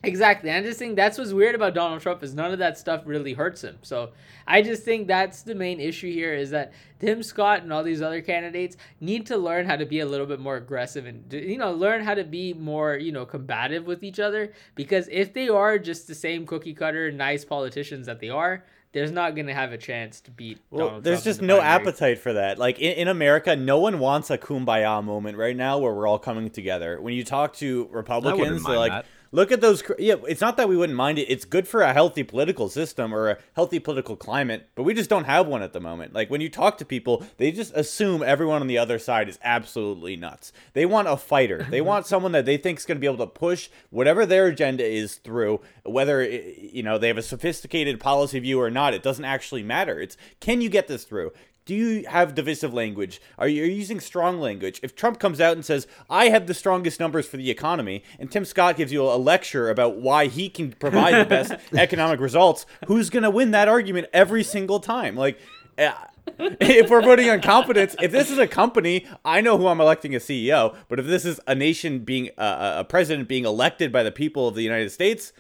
Exactly. 0.07 0.51
I 0.53 0.63
just 0.63 0.79
think 0.79 0.95
that's 0.95 1.19
what's 1.19 1.33
weird 1.33 1.57
about 1.57 1.75
Donald 1.75 2.01
Trump 2.01 2.23
is 2.23 2.33
none 2.33 2.53
of 2.53 2.61
that 2.61 2.79
stuff 2.79 3.03
really 3.05 3.33
hurts 3.33 3.63
him. 3.63 3.79
So 3.83 4.11
I 4.47 4.63
just 4.63 4.85
think 4.85 5.09
that's 5.09 5.43
the 5.43 5.55
main 5.55 5.81
issue 5.81 6.13
here 6.13 6.33
is 6.33 6.51
that 6.51 6.73
Tim 7.01 7.23
Scott 7.23 7.63
and 7.63 7.73
all 7.73 7.83
these 7.83 8.01
other 8.01 8.23
candidates 8.23 8.77
need 9.01 9.27
to 9.27 9.37
learn 9.37 9.67
how 9.67 9.75
to 9.77 9.85
be 9.85 10.01
a 10.01 10.07
little 10.07 10.27
bit 10.27 10.39
more 10.39 10.57
aggressive 10.57 11.07
and 11.07 11.31
you 11.33 11.59
know 11.59 11.73
learn 11.73 12.03
how 12.03 12.15
to 12.15 12.25
be 12.25 12.55
more 12.55 12.97
you 12.97 13.11
know 13.11 13.27
combative 13.27 13.87
with 13.87 14.05
each 14.05 14.21
other 14.21 14.53
because 14.77 15.09
if 15.11 15.35
they 15.35 15.49
are 15.49 15.79
just 15.79 16.07
the 16.07 16.15
same 16.15 16.47
cookie 16.47 16.73
cutter 16.73 17.11
nice 17.11 17.45
politicians 17.45 18.07
that 18.07 18.21
they 18.21 18.31
are, 18.31 18.65
there's 18.93 19.11
not 19.11 19.35
going 19.35 19.47
to 19.47 19.55
have 19.55 19.73
a 19.73 19.79
chance 19.79 20.21
to 20.23 20.31
beat. 20.31 20.59
Well, 20.71 20.87
Donald 20.87 21.05
there's 21.05 21.23
Trump 21.23 21.27
in 21.27 21.31
just 21.31 21.41
the 21.41 21.47
no 21.47 21.59
primary. 21.59 21.75
appetite 21.75 22.19
for 22.19 22.33
that. 22.35 22.59
Like 22.59 22.79
in, 22.79 22.93
in 22.93 23.09
America, 23.09 23.57
no 23.57 23.79
one 23.79 23.99
wants 23.99 24.31
a 24.31 24.39
kumbaya 24.39 25.05
moment 25.05 25.37
right 25.37 25.57
now 25.57 25.79
where 25.79 25.93
we're 25.93 26.07
all 26.07 26.19
coming 26.19 26.49
together. 26.49 27.01
When 27.01 27.13
you 27.13 27.25
talk 27.25 27.55
to 27.55 27.89
Republicans, 27.91 28.65
they're 28.65 28.79
like, 28.79 28.93
that. 28.93 29.07
Look 29.33 29.53
at 29.53 29.61
those. 29.61 29.83
Yeah, 29.99 30.17
it's 30.29 30.41
not 30.41 30.57
that 30.57 30.69
we 30.69 30.77
wouldn't 30.77 30.97
mind 30.97 31.19
it. 31.19 31.31
It's 31.31 31.45
good 31.45 31.69
for 31.69 31.83
a 31.83 31.93
healthy 31.93 32.23
political 32.23 32.69
system 32.69 33.15
or 33.15 33.31
a 33.31 33.39
healthy 33.55 33.79
political 33.79 34.17
climate, 34.17 34.69
but 34.75 34.83
we 34.85 34.95
just 34.95 35.11
don't 35.11 35.25
have 35.25 35.47
one 35.47 35.63
at 35.63 35.73
the 35.73 35.81
moment. 35.81 36.13
Like 36.13 36.31
when 36.31 36.41
you 36.41 36.49
talk 36.49 36.79
to 36.79 36.85
people, 36.85 37.25
they 37.37 37.53
just 37.53 37.75
assume 37.75 38.23
everyone 38.23 38.61
on 38.61 38.67
the 38.67 38.79
other 38.79 38.99
side 38.99 39.29
is 39.29 39.39
absolutely 39.43 40.17
nuts. 40.17 40.53
They 40.73 40.87
want 40.87 41.09
a 41.09 41.17
fighter. 41.17 41.67
They 41.69 41.81
want 41.81 42.07
someone 42.07 42.33
that 42.33 42.47
they 42.47 42.57
think 42.57 42.79
is 42.79 42.87
going 42.87 42.97
to 42.97 43.01
be 43.01 43.07
able 43.07 43.25
to 43.25 43.27
push 43.27 43.69
whatever 43.91 44.27
their 44.27 44.47
agenda 44.47 44.85
is 44.85 45.17
through, 45.17 45.61
whether 45.85 46.23
you 46.23 46.83
know 46.83 46.99
they 46.99 47.09
have 47.09 47.19
a 47.19 47.23
sophisticated 47.23 48.01
policy 48.01 48.39
view 48.39 48.61
or 48.61 48.71
not. 48.71 48.95
It 48.95 49.03
doesn't 49.03 49.25
actually 49.25 49.63
matter. 49.63 50.01
It's 50.01 50.17
can 50.41 50.61
you 50.61 50.69
get 50.69 50.89
this 50.89 51.05
through? 51.05 51.33
Do 51.67 51.75
you 51.75 52.07
have 52.07 52.37
divisive 52.37 52.73
language? 52.73 53.21
Are 53.39 53.49
you 53.49 53.65
using 53.65 53.99
strong 53.99 54.39
language? 54.39 54.79
If 54.85 54.95
Trump 54.95 55.19
comes 55.19 55.41
out 55.41 55.55
and 55.57 55.65
says, 55.65 55.89
I 56.09 56.29
have 56.29 56.47
the 56.47 56.55
strongest 56.55 57.01
numbers 57.01 57.27
for 57.27 57.39
the 57.39 57.51
economy, 57.51 58.05
and 58.21 58.31
Tim 58.31 58.45
Scott 58.45 58.77
gives 58.77 58.93
you 58.93 59.03
a 59.03 59.19
lecture 59.19 59.69
about 59.69 59.97
why 59.97 60.29
he 60.29 60.49
can 60.49 60.71
provide 60.71 61.15
the 61.21 61.29
best 61.29 61.53
economic 61.75 62.21
results, 62.21 62.67
who's 62.87 63.11
going 63.11 63.25
to 63.25 63.31
win 63.31 63.51
that 63.51 63.67
argument 63.67 64.07
every 64.13 64.45
single 64.45 64.79
time? 64.79 65.17
Like, 65.17 65.41
eh, 65.77 65.93
if 66.39 66.89
we're 66.89 67.03
voting 67.03 67.31
on 67.31 67.41
competence, 67.41 67.97
if 68.01 68.13
this 68.13 68.31
is 68.31 68.39
a 68.39 68.47
company, 68.47 69.05
I 69.25 69.41
know 69.41 69.59
who 69.59 69.67
I'm 69.67 69.81
electing 69.81 70.15
as 70.15 70.23
CEO. 70.23 70.77
But 70.89 71.01
if 71.01 71.07
this 71.07 71.25
is 71.25 71.41
a 71.49 71.57
nation 71.57 72.01
being 72.01 72.31
uh, 72.39 72.77
a 72.79 72.85
president 72.85 73.29
being 73.29 73.45
elected 73.45 73.91
by 73.91 74.05
the 74.05 74.13
people 74.13 74.47
of 74.47 74.55
the 74.55 74.63
United 74.63 74.91
States, 74.91 75.33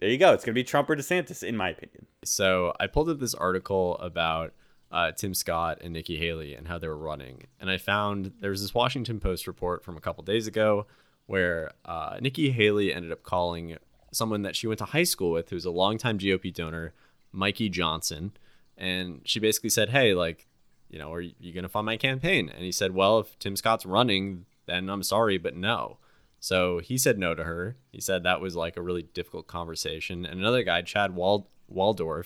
there 0.00 0.08
you 0.08 0.18
go. 0.18 0.32
It's 0.32 0.44
going 0.44 0.54
to 0.54 0.58
be 0.58 0.64
Trump 0.64 0.90
or 0.90 0.96
DeSantis, 0.96 1.44
in 1.44 1.56
my 1.56 1.68
opinion. 1.68 2.06
So 2.24 2.74
I 2.80 2.88
pulled 2.88 3.08
up 3.10 3.20
this 3.20 3.34
article 3.34 3.96
about 3.98 4.54
uh, 4.90 5.12
Tim 5.12 5.34
Scott 5.34 5.78
and 5.82 5.92
Nikki 5.92 6.16
Haley 6.16 6.54
and 6.54 6.66
how 6.68 6.78
they 6.78 6.88
were 6.88 6.96
running, 6.96 7.46
and 7.60 7.70
I 7.70 7.78
found 7.78 8.32
there 8.40 8.50
was 8.50 8.62
this 8.62 8.74
Washington 8.74 9.20
Post 9.20 9.46
report 9.46 9.84
from 9.84 9.96
a 9.96 10.00
couple 10.00 10.24
days 10.24 10.46
ago 10.46 10.86
where 11.26 11.70
uh, 11.84 12.18
Nikki 12.20 12.50
Haley 12.50 12.92
ended 12.92 13.12
up 13.12 13.22
calling 13.22 13.76
someone 14.12 14.42
that 14.42 14.56
she 14.56 14.66
went 14.66 14.78
to 14.78 14.86
high 14.86 15.04
school 15.04 15.30
with, 15.30 15.50
who's 15.50 15.64
a 15.64 15.70
longtime 15.70 16.18
GOP 16.18 16.52
donor, 16.52 16.92
Mikee 17.32 17.70
Johnson, 17.70 18.32
and 18.76 19.20
she 19.24 19.38
basically 19.38 19.70
said, 19.70 19.90
"Hey, 19.90 20.14
like, 20.14 20.48
you 20.88 20.98
know, 20.98 21.12
are 21.12 21.20
you 21.20 21.52
going 21.52 21.62
to 21.62 21.68
fund 21.68 21.86
my 21.86 21.96
campaign?" 21.96 22.48
And 22.48 22.64
he 22.64 22.72
said, 22.72 22.92
"Well, 22.92 23.20
if 23.20 23.38
Tim 23.38 23.54
Scott's 23.56 23.86
running, 23.86 24.46
then 24.66 24.88
I'm 24.90 25.02
sorry, 25.04 25.38
but 25.38 25.54
no." 25.54 25.98
So 26.40 26.78
he 26.78 26.96
said 26.96 27.18
no 27.18 27.34
to 27.34 27.44
her. 27.44 27.76
He 27.92 28.00
said 28.00 28.22
that 28.22 28.40
was 28.40 28.56
like 28.56 28.76
a 28.76 28.82
really 28.82 29.02
difficult 29.02 29.46
conversation. 29.46 30.24
And 30.24 30.40
another 30.40 30.62
guy, 30.62 30.80
Chad 30.82 31.14
Wald- 31.14 31.46
Walldorf, 31.72 32.24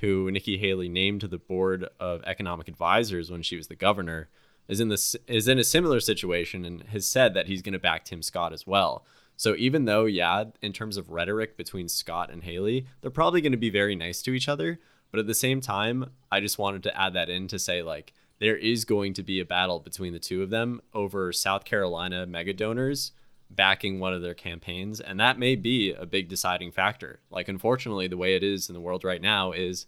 who 0.00 0.30
Nikki 0.30 0.58
Haley 0.58 0.88
named 0.88 1.20
to 1.20 1.28
the 1.28 1.38
board 1.38 1.88
of 1.98 2.22
economic 2.24 2.68
advisors 2.68 3.30
when 3.30 3.42
she 3.42 3.56
was 3.56 3.68
the 3.68 3.76
governor, 3.76 4.28
is 4.68 4.80
in 4.80 4.88
this 4.88 5.16
is 5.26 5.48
in 5.48 5.58
a 5.58 5.64
similar 5.64 6.00
situation 6.00 6.64
and 6.64 6.82
has 6.84 7.06
said 7.06 7.34
that 7.34 7.46
he's 7.46 7.62
going 7.62 7.72
to 7.72 7.78
back 7.78 8.04
Tim 8.04 8.22
Scott 8.22 8.52
as 8.52 8.66
well. 8.66 9.04
So 9.36 9.54
even 9.56 9.86
though, 9.86 10.04
yeah, 10.04 10.44
in 10.60 10.72
terms 10.72 10.96
of 10.96 11.10
rhetoric 11.10 11.56
between 11.56 11.88
Scott 11.88 12.30
and 12.30 12.44
Haley, 12.44 12.86
they're 13.00 13.10
probably 13.10 13.40
going 13.40 13.52
to 13.52 13.58
be 13.58 13.70
very 13.70 13.96
nice 13.96 14.20
to 14.22 14.32
each 14.32 14.48
other. 14.48 14.80
But 15.10 15.20
at 15.20 15.26
the 15.26 15.34
same 15.34 15.60
time, 15.60 16.10
I 16.30 16.40
just 16.40 16.58
wanted 16.58 16.82
to 16.84 17.00
add 17.00 17.14
that 17.14 17.30
in 17.30 17.48
to 17.48 17.58
say 17.58 17.82
like 17.82 18.12
there 18.38 18.56
is 18.56 18.84
going 18.84 19.12
to 19.14 19.22
be 19.22 19.40
a 19.40 19.44
battle 19.44 19.80
between 19.80 20.12
the 20.12 20.18
two 20.18 20.42
of 20.42 20.50
them 20.50 20.80
over 20.94 21.32
South 21.32 21.64
Carolina 21.64 22.26
mega 22.26 22.52
donors 22.52 23.12
backing 23.50 23.98
one 23.98 24.14
of 24.14 24.22
their 24.22 24.34
campaigns 24.34 25.00
and 25.00 25.18
that 25.18 25.38
may 25.38 25.56
be 25.56 25.92
a 25.92 26.06
big 26.06 26.28
deciding 26.28 26.70
factor. 26.70 27.20
Like 27.30 27.48
unfortunately 27.48 28.06
the 28.06 28.16
way 28.16 28.34
it 28.34 28.42
is 28.42 28.68
in 28.68 28.74
the 28.74 28.80
world 28.80 29.04
right 29.04 29.20
now 29.20 29.52
is 29.52 29.86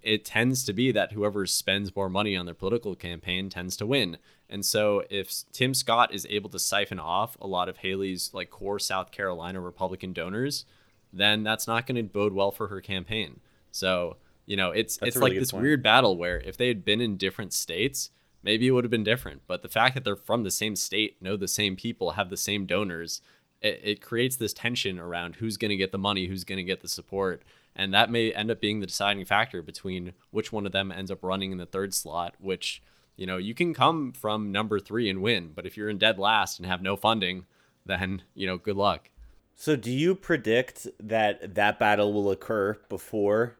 it 0.00 0.24
tends 0.24 0.64
to 0.64 0.72
be 0.72 0.90
that 0.92 1.12
whoever 1.12 1.44
spends 1.44 1.94
more 1.94 2.08
money 2.08 2.36
on 2.36 2.46
their 2.46 2.54
political 2.54 2.94
campaign 2.94 3.50
tends 3.50 3.76
to 3.76 3.86
win. 3.86 4.16
And 4.48 4.64
so 4.64 5.02
if 5.10 5.32
tim 5.52 5.74
scott 5.74 6.14
is 6.14 6.26
able 6.30 6.50
to 6.50 6.58
siphon 6.58 7.00
off 7.00 7.36
a 7.40 7.46
lot 7.46 7.68
of 7.68 7.78
haley's 7.78 8.30
like 8.32 8.50
core 8.50 8.78
south 8.78 9.10
carolina 9.10 9.60
republican 9.60 10.12
donors 10.12 10.64
then 11.12 11.42
that's 11.42 11.66
not 11.66 11.86
going 11.86 11.96
to 11.96 12.02
bode 12.02 12.32
well 12.32 12.50
for 12.50 12.68
her 12.68 12.80
campaign. 12.80 13.40
So 13.70 14.16
you 14.46 14.56
know 14.56 14.70
it's 14.70 14.96
That's 14.96 15.08
it's 15.08 15.16
really 15.16 15.32
like 15.32 15.38
this 15.38 15.52
point. 15.52 15.62
weird 15.62 15.82
battle 15.82 16.16
where 16.16 16.38
if 16.40 16.56
they 16.56 16.68
had 16.68 16.84
been 16.84 17.00
in 17.00 17.16
different 17.16 17.52
states 17.52 18.10
maybe 18.42 18.66
it 18.66 18.70
would 18.72 18.84
have 18.84 18.90
been 18.90 19.04
different. 19.04 19.42
But 19.46 19.62
the 19.62 19.68
fact 19.68 19.94
that 19.94 20.04
they're 20.04 20.16
from 20.16 20.42
the 20.42 20.50
same 20.50 20.76
state, 20.76 21.20
know 21.20 21.36
the 21.36 21.48
same 21.48 21.76
people, 21.76 22.12
have 22.12 22.30
the 22.30 22.36
same 22.36 22.66
donors, 22.66 23.20
it, 23.60 23.80
it 23.82 24.02
creates 24.02 24.36
this 24.36 24.52
tension 24.52 24.98
around 24.98 25.36
who's 25.36 25.56
going 25.56 25.70
to 25.70 25.76
get 25.76 25.92
the 25.92 25.98
money, 25.98 26.26
who's 26.26 26.44
going 26.44 26.58
to 26.58 26.64
get 26.64 26.80
the 26.80 26.88
support. 26.88 27.42
And 27.74 27.94
that 27.94 28.10
may 28.10 28.32
end 28.32 28.50
up 28.50 28.60
being 28.60 28.80
the 28.80 28.86
deciding 28.86 29.24
factor 29.24 29.62
between 29.62 30.12
which 30.30 30.52
one 30.52 30.66
of 30.66 30.72
them 30.72 30.92
ends 30.92 31.10
up 31.10 31.22
running 31.22 31.52
in 31.52 31.58
the 31.58 31.66
third 31.66 31.94
slot, 31.94 32.34
which, 32.38 32.82
you 33.16 33.26
know, 33.26 33.38
you 33.38 33.54
can 33.54 33.72
come 33.72 34.12
from 34.12 34.52
number 34.52 34.78
three 34.78 35.08
and 35.08 35.22
win. 35.22 35.52
But 35.54 35.64
if 35.64 35.76
you're 35.76 35.88
in 35.88 35.98
dead 35.98 36.18
last 36.18 36.58
and 36.58 36.66
have 36.66 36.82
no 36.82 36.96
funding, 36.96 37.46
then, 37.86 38.22
you 38.34 38.46
know, 38.46 38.58
good 38.58 38.76
luck. 38.76 39.08
So, 39.54 39.76
do 39.76 39.92
you 39.92 40.14
predict 40.14 40.88
that 40.98 41.54
that 41.54 41.78
battle 41.78 42.12
will 42.12 42.30
occur 42.30 42.78
before, 42.88 43.56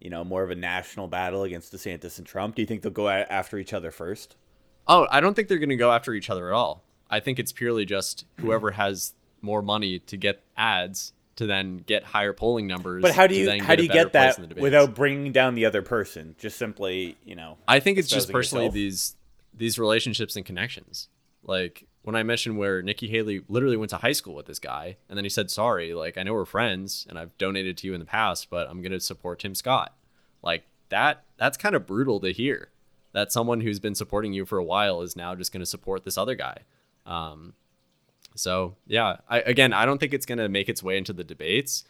you 0.00 0.10
know, 0.10 0.24
more 0.24 0.42
of 0.42 0.50
a 0.50 0.54
national 0.54 1.08
battle 1.08 1.42
against 1.42 1.72
DeSantis 1.72 2.18
and 2.18 2.26
Trump? 2.26 2.54
Do 2.54 2.62
you 2.62 2.66
think 2.66 2.82
they'll 2.82 2.92
go 2.92 3.08
a- 3.08 3.26
after 3.30 3.58
each 3.58 3.72
other 3.72 3.90
first? 3.90 4.36
Oh, 4.88 5.06
I 5.10 5.20
don't 5.20 5.34
think 5.34 5.48
they're 5.48 5.58
going 5.58 5.70
to 5.70 5.76
go 5.76 5.92
after 5.92 6.14
each 6.14 6.30
other 6.30 6.48
at 6.48 6.54
all. 6.54 6.84
I 7.10 7.20
think 7.20 7.38
it's 7.38 7.52
purely 7.52 7.84
just 7.84 8.24
whoever 8.40 8.72
has 8.72 9.14
more 9.40 9.62
money 9.62 9.98
to 10.00 10.16
get 10.16 10.42
ads 10.56 11.12
to 11.36 11.46
then 11.46 11.78
get 11.78 12.02
higher 12.02 12.32
polling 12.32 12.66
numbers. 12.66 13.02
But 13.02 13.14
how 13.14 13.26
do 13.26 13.34
you 13.34 13.62
how 13.62 13.76
do 13.76 13.82
you 13.82 13.88
get 13.88 14.12
that 14.12 14.56
without 14.56 14.94
bringing 14.94 15.32
down 15.32 15.54
the 15.54 15.66
other 15.66 15.82
person? 15.82 16.34
Just 16.38 16.56
simply, 16.56 17.16
you 17.24 17.36
know. 17.36 17.58
I 17.68 17.80
think 17.80 17.98
it's 17.98 18.08
just 18.08 18.32
personally 18.32 18.66
yourself? 18.66 18.74
these 18.74 19.16
these 19.54 19.78
relationships 19.78 20.36
and 20.36 20.44
connections. 20.44 21.08
Like 21.42 21.86
when 22.06 22.14
I 22.14 22.22
mentioned 22.22 22.56
where 22.56 22.82
Nikki 22.82 23.08
Haley 23.08 23.42
literally 23.48 23.76
went 23.76 23.90
to 23.90 23.96
high 23.96 24.12
school 24.12 24.36
with 24.36 24.46
this 24.46 24.60
guy, 24.60 24.96
and 25.08 25.16
then 25.18 25.24
he 25.24 25.28
said, 25.28 25.50
"Sorry, 25.50 25.92
like 25.92 26.16
I 26.16 26.22
know 26.22 26.34
we're 26.34 26.44
friends, 26.44 27.04
and 27.08 27.18
I've 27.18 27.36
donated 27.36 27.76
to 27.78 27.88
you 27.88 27.94
in 27.94 27.98
the 27.98 28.06
past, 28.06 28.48
but 28.48 28.70
I'm 28.70 28.80
gonna 28.80 29.00
support 29.00 29.40
Tim 29.40 29.56
Scott." 29.56 29.92
Like 30.40 30.68
that 30.88 31.24
that's 31.36 31.56
kind 31.56 31.74
of 31.74 31.84
brutal 31.84 32.20
to 32.20 32.32
hear. 32.32 32.70
That 33.10 33.32
someone 33.32 33.60
who's 33.60 33.80
been 33.80 33.96
supporting 33.96 34.32
you 34.32 34.46
for 34.46 34.56
a 34.56 34.64
while 34.64 35.02
is 35.02 35.16
now 35.16 35.34
just 35.34 35.52
gonna 35.52 35.66
support 35.66 36.04
this 36.04 36.16
other 36.16 36.36
guy. 36.36 36.58
Um, 37.06 37.54
so 38.36 38.76
yeah, 38.86 39.16
I, 39.28 39.40
again, 39.40 39.72
I 39.72 39.84
don't 39.84 39.98
think 39.98 40.14
it's 40.14 40.26
gonna 40.26 40.48
make 40.48 40.68
its 40.68 40.84
way 40.84 40.98
into 40.98 41.12
the 41.12 41.24
debates, 41.24 41.82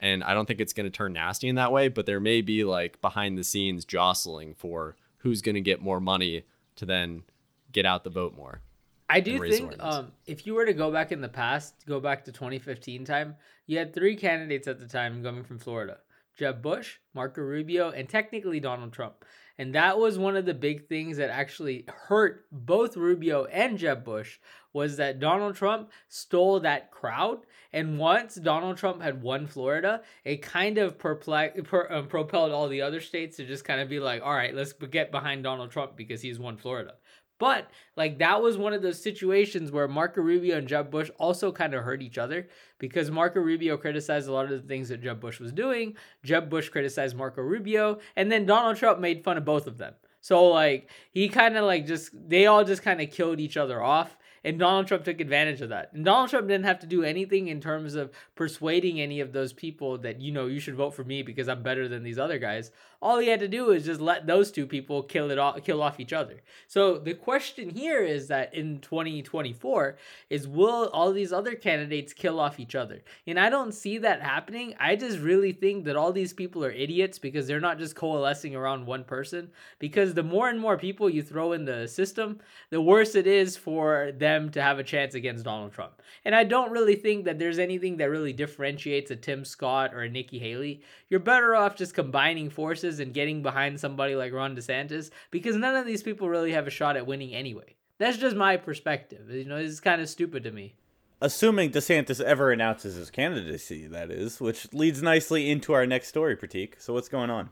and 0.00 0.24
I 0.24 0.34
don't 0.34 0.46
think 0.46 0.60
it's 0.60 0.72
gonna 0.72 0.90
turn 0.90 1.12
nasty 1.12 1.46
in 1.46 1.54
that 1.54 1.70
way. 1.70 1.86
But 1.86 2.06
there 2.06 2.18
may 2.18 2.40
be 2.40 2.64
like 2.64 3.00
behind 3.00 3.38
the 3.38 3.44
scenes 3.44 3.84
jostling 3.84 4.54
for 4.54 4.96
who's 5.18 5.42
gonna 5.42 5.60
get 5.60 5.80
more 5.80 6.00
money 6.00 6.42
to 6.74 6.84
then 6.84 7.22
get 7.70 7.86
out 7.86 8.02
the 8.02 8.10
vote 8.10 8.34
more. 8.34 8.62
I 9.10 9.20
do 9.20 9.38
think 9.50 9.74
um, 9.80 10.12
if 10.26 10.46
you 10.46 10.54
were 10.54 10.64
to 10.64 10.72
go 10.72 10.90
back 10.90 11.10
in 11.12 11.20
the 11.20 11.28
past, 11.28 11.84
go 11.86 12.00
back 12.00 12.24
to 12.24 12.32
2015 12.32 13.04
time, 13.04 13.36
you 13.66 13.78
had 13.78 13.92
three 13.92 14.16
candidates 14.16 14.68
at 14.68 14.78
the 14.78 14.86
time 14.86 15.22
coming 15.22 15.44
from 15.44 15.58
Florida 15.58 15.98
Jeb 16.38 16.62
Bush, 16.62 16.96
Marco 17.12 17.42
Rubio, 17.42 17.90
and 17.90 18.08
technically 18.08 18.60
Donald 18.60 18.92
Trump. 18.92 19.24
And 19.58 19.74
that 19.74 19.98
was 19.98 20.18
one 20.18 20.36
of 20.36 20.46
the 20.46 20.54
big 20.54 20.88
things 20.88 21.18
that 21.18 21.28
actually 21.28 21.84
hurt 21.86 22.46
both 22.50 22.96
Rubio 22.96 23.44
and 23.44 23.76
Jeb 23.76 24.04
Bush 24.04 24.38
was 24.72 24.96
that 24.96 25.20
Donald 25.20 25.54
Trump 25.54 25.90
stole 26.08 26.60
that 26.60 26.90
crowd. 26.90 27.40
And 27.72 27.98
once 27.98 28.36
Donald 28.36 28.78
Trump 28.78 29.02
had 29.02 29.20
won 29.20 29.46
Florida, 29.46 30.02
it 30.24 30.40
kind 30.40 30.78
of 30.78 30.98
perplex, 30.98 31.60
per, 31.64 31.86
um, 31.90 32.06
propelled 32.06 32.52
all 32.52 32.68
the 32.68 32.80
other 32.80 33.00
states 33.00 33.36
to 33.36 33.44
just 33.44 33.64
kind 33.64 33.80
of 33.80 33.88
be 33.90 34.00
like, 34.00 34.22
all 34.22 34.32
right, 34.32 34.54
let's 34.54 34.72
get 34.72 35.10
behind 35.10 35.42
Donald 35.42 35.70
Trump 35.70 35.94
because 35.94 36.22
he's 36.22 36.38
won 36.38 36.56
Florida. 36.56 36.94
But 37.40 37.70
like 37.96 38.18
that 38.18 38.42
was 38.42 38.56
one 38.56 38.74
of 38.74 38.82
those 38.82 39.02
situations 39.02 39.72
where 39.72 39.88
Marco 39.88 40.20
Rubio 40.20 40.58
and 40.58 40.68
Jeb 40.68 40.90
Bush 40.90 41.10
also 41.18 41.50
kind 41.50 41.74
of 41.74 41.82
hurt 41.82 42.02
each 42.02 42.18
other 42.18 42.46
because 42.78 43.10
Marco 43.10 43.40
Rubio 43.40 43.76
criticized 43.78 44.28
a 44.28 44.32
lot 44.32 44.44
of 44.44 44.50
the 44.50 44.68
things 44.68 44.90
that 44.90 45.02
Jeb 45.02 45.18
Bush 45.18 45.40
was 45.40 45.50
doing. 45.50 45.96
Jeb 46.22 46.50
Bush 46.50 46.68
criticized 46.68 47.16
Marco 47.16 47.40
Rubio, 47.40 47.98
and 48.14 48.30
then 48.30 48.44
Donald 48.44 48.76
Trump 48.76 49.00
made 49.00 49.24
fun 49.24 49.38
of 49.38 49.44
both 49.44 49.66
of 49.66 49.78
them. 49.78 49.94
So 50.20 50.48
like 50.48 50.90
he 51.12 51.30
kind 51.30 51.56
of 51.56 51.64
like 51.64 51.86
just 51.86 52.10
they 52.28 52.44
all 52.44 52.62
just 52.62 52.82
kind 52.82 53.00
of 53.00 53.10
killed 53.10 53.40
each 53.40 53.56
other 53.56 53.82
off 53.82 54.16
and 54.44 54.58
Donald 54.58 54.86
Trump 54.86 55.04
took 55.04 55.20
advantage 55.20 55.60
of 55.60 55.68
that. 55.68 55.92
And 55.92 56.04
Donald 56.04 56.30
Trump 56.30 56.48
didn't 56.48 56.64
have 56.64 56.78
to 56.80 56.86
do 56.86 57.02
anything 57.02 57.48
in 57.48 57.60
terms 57.60 57.94
of 57.94 58.10
persuading 58.34 59.00
any 59.00 59.20
of 59.20 59.32
those 59.32 59.52
people 59.52 59.98
that, 59.98 60.20
you 60.20 60.32
know, 60.32 60.46
you 60.46 60.60
should 60.60 60.76
vote 60.76 60.94
for 60.94 61.04
me 61.04 61.22
because 61.22 61.48
I'm 61.48 61.62
better 61.62 61.88
than 61.88 62.02
these 62.02 62.18
other 62.18 62.38
guys. 62.38 62.70
All 63.02 63.18
he 63.18 63.28
had 63.28 63.40
to 63.40 63.48
do 63.48 63.70
is 63.70 63.84
just 63.84 64.00
let 64.00 64.26
those 64.26 64.50
two 64.50 64.66
people 64.66 65.02
kill 65.02 65.30
it 65.30 65.38
off, 65.38 65.62
kill 65.64 65.82
off 65.82 66.00
each 66.00 66.12
other. 66.12 66.42
So 66.66 66.98
the 66.98 67.14
question 67.14 67.70
here 67.70 68.02
is 68.02 68.28
that 68.28 68.54
in 68.54 68.80
2024 68.80 69.96
is 70.30 70.48
will 70.48 70.88
all 70.92 71.12
these 71.12 71.32
other 71.32 71.54
candidates 71.54 72.12
kill 72.12 72.40
off 72.40 72.58
each 72.58 72.74
other? 72.74 73.02
And 73.26 73.38
I 73.38 73.50
don't 73.50 73.72
see 73.72 73.98
that 73.98 74.22
happening. 74.22 74.74
I 74.80 74.96
just 74.96 75.18
really 75.18 75.52
think 75.52 75.84
that 75.84 75.96
all 75.96 76.12
these 76.12 76.32
people 76.32 76.64
are 76.64 76.70
idiots 76.70 77.18
because 77.18 77.46
they're 77.46 77.60
not 77.60 77.78
just 77.78 77.94
coalescing 77.94 78.56
around 78.56 78.86
one 78.86 79.04
person. 79.04 79.50
Because 79.78 80.14
the 80.14 80.22
more 80.22 80.48
and 80.48 80.58
more 80.58 80.76
people 80.76 81.08
you 81.08 81.22
throw 81.22 81.52
in 81.52 81.64
the 81.64 81.86
system, 81.86 82.40
the 82.70 82.80
worse 82.80 83.14
it 83.14 83.26
is 83.26 83.56
for 83.56 84.12
them 84.16 84.40
them 84.40 84.50
to 84.50 84.62
have 84.62 84.78
a 84.78 84.84
chance 84.84 85.14
against 85.14 85.44
Donald 85.44 85.72
Trump. 85.72 86.02
And 86.24 86.34
I 86.34 86.44
don't 86.44 86.70
really 86.70 86.96
think 86.96 87.24
that 87.24 87.38
there's 87.38 87.58
anything 87.58 87.96
that 87.98 88.10
really 88.10 88.32
differentiates 88.32 89.10
a 89.10 89.16
Tim 89.16 89.44
Scott 89.44 89.94
or 89.94 90.02
a 90.02 90.08
Nikki 90.08 90.38
Haley. 90.38 90.82
You're 91.08 91.20
better 91.20 91.54
off 91.54 91.76
just 91.76 91.94
combining 91.94 92.50
forces 92.50 92.89
and 92.98 93.14
getting 93.14 93.42
behind 93.42 93.78
somebody 93.78 94.16
like 94.16 94.32
Ron 94.32 94.56
DeSantis 94.56 95.10
because 95.30 95.56
none 95.56 95.76
of 95.76 95.86
these 95.86 96.02
people 96.02 96.28
really 96.28 96.52
have 96.52 96.66
a 96.66 96.70
shot 96.70 96.96
at 96.96 97.06
winning 97.06 97.34
anyway. 97.34 97.76
That's 97.98 98.16
just 98.16 98.34
my 98.34 98.56
perspective. 98.56 99.30
You 99.30 99.44
know, 99.44 99.56
it's 99.56 99.78
kind 99.78 100.00
of 100.00 100.08
stupid 100.08 100.42
to 100.44 100.50
me. 100.50 100.74
Assuming 101.20 101.70
DeSantis 101.70 102.20
ever 102.20 102.50
announces 102.50 102.94
his 102.94 103.10
candidacy, 103.10 103.86
that 103.86 104.10
is, 104.10 104.40
which 104.40 104.72
leads 104.72 105.02
nicely 105.02 105.50
into 105.50 105.74
our 105.74 105.86
next 105.86 106.08
story, 106.08 106.34
Prateek. 106.34 106.80
So, 106.80 106.94
what's 106.94 107.10
going 107.10 107.28
on? 107.28 107.50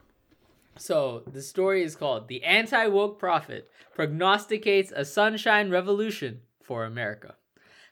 So 0.79 1.25
the 1.27 1.43
story 1.43 1.83
is 1.83 1.97
called 1.97 2.29
The 2.29 2.45
Anti 2.45 2.87
Woke 2.87 3.19
Prophet 3.19 3.69
Prognosticates 3.95 4.93
a 4.95 5.05
Sunshine 5.05 5.71
Revolution 5.71 6.41
for 6.63 6.85
America. 6.85 7.35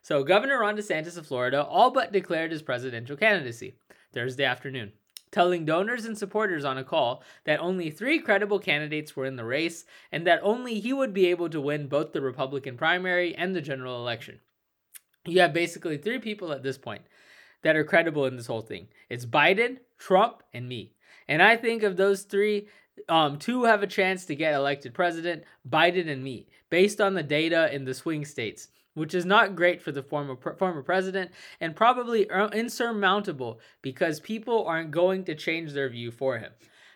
So, 0.00 0.22
Governor 0.22 0.60
Ron 0.60 0.76
DeSantis 0.76 1.18
of 1.18 1.26
Florida 1.26 1.64
all 1.64 1.90
but 1.90 2.12
declared 2.12 2.52
his 2.52 2.62
presidential 2.62 3.16
candidacy 3.16 3.74
Thursday 4.12 4.44
afternoon, 4.44 4.92
telling 5.30 5.64
donors 5.64 6.04
and 6.04 6.16
supporters 6.16 6.64
on 6.64 6.78
a 6.78 6.84
call 6.84 7.22
that 7.44 7.60
only 7.60 7.90
three 7.90 8.18
credible 8.18 8.58
candidates 8.58 9.14
were 9.14 9.26
in 9.26 9.36
the 9.36 9.44
race 9.44 9.84
and 10.12 10.26
that 10.26 10.40
only 10.42 10.80
he 10.80 10.92
would 10.92 11.12
be 11.12 11.26
able 11.26 11.48
to 11.50 11.60
win 11.60 11.88
both 11.88 12.12
the 12.12 12.20
Republican 12.20 12.76
primary 12.76 13.34
and 13.34 13.54
the 13.54 13.60
general 13.60 14.00
election. 14.00 14.40
You 15.26 15.40
have 15.40 15.52
basically 15.52 15.98
three 15.98 16.18
people 16.18 16.52
at 16.52 16.62
this 16.62 16.78
point 16.78 17.02
that 17.62 17.76
are 17.76 17.84
credible 17.84 18.26
in 18.26 18.36
this 18.36 18.46
whole 18.46 18.60
thing 18.60 18.88
it's 19.08 19.26
Biden, 19.26 19.78
Trump, 19.98 20.42
and 20.54 20.68
me. 20.68 20.92
And 21.28 21.42
I 21.42 21.56
think 21.56 21.82
of 21.82 21.96
those 21.96 22.22
three, 22.22 22.68
um, 23.08 23.38
two 23.38 23.64
have 23.64 23.82
a 23.82 23.88
chance 23.88 24.24
to 24.26 24.36
get 24.36 24.54
elected 24.54 24.94
president 24.94 25.42
Biden 25.68 26.08
and 26.08 26.22
me 26.22 26.48
based 26.70 27.00
on 27.00 27.14
the 27.14 27.22
data 27.22 27.74
in 27.74 27.84
the 27.84 27.94
swing 27.94 28.24
states, 28.24 28.68
which 28.96 29.14
is 29.14 29.26
not 29.26 29.54
great 29.54 29.82
for 29.82 29.92
the 29.92 30.02
former 30.02 30.36
former 30.56 30.82
president 30.82 31.30
and 31.60 31.76
probably 31.76 32.26
er, 32.30 32.48
insurmountable 32.52 33.60
because 33.82 34.20
people 34.20 34.64
aren't 34.66 34.90
going 34.90 35.22
to 35.22 35.34
change 35.34 35.72
their 35.72 35.88
view 35.88 36.10
for 36.10 36.38
him. 36.38 36.52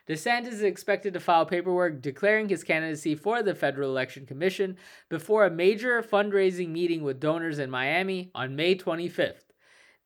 DeSantis 0.09 0.55
is 0.55 0.63
expected 0.63 1.13
to 1.13 1.21
file 1.21 1.45
paperwork 1.45 2.01
declaring 2.01 2.49
his 2.49 2.65
candidacy 2.65 3.15
for 3.15 3.43
the 3.43 3.55
Federal 3.55 3.91
Election 3.91 4.25
Commission 4.27 4.77
before 5.11 5.45
a 5.45 5.51
major 5.51 6.03
fundraising 6.03 6.71
meeting 6.71 7.03
with 7.03 7.21
donors 7.21 7.59
in 7.59 7.71
Miami 7.71 8.31
on 8.35 8.57
May 8.57 8.75
25th. 8.75 9.45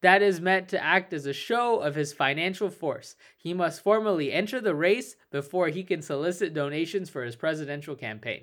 That 0.03 0.21
is 0.21 0.41
meant 0.41 0.69
to 0.69 0.85
act 0.85 1.15
as 1.15 1.25
a 1.25 1.33
show 1.33 1.79
of 1.81 1.95
his 1.95 2.13
financial 2.13 2.69
force. 2.69 3.15
He 3.39 3.55
must 3.55 3.83
formally 3.83 4.33
enter 4.33 4.61
the 4.61 4.75
race 4.75 5.17
before 5.31 5.69
he 5.69 5.85
can 5.85 6.03
solicit 6.03 6.53
donations 6.53 7.09
for 7.09 7.25
his 7.25 7.37
presidential 7.37 7.95
campaign. 7.95 8.43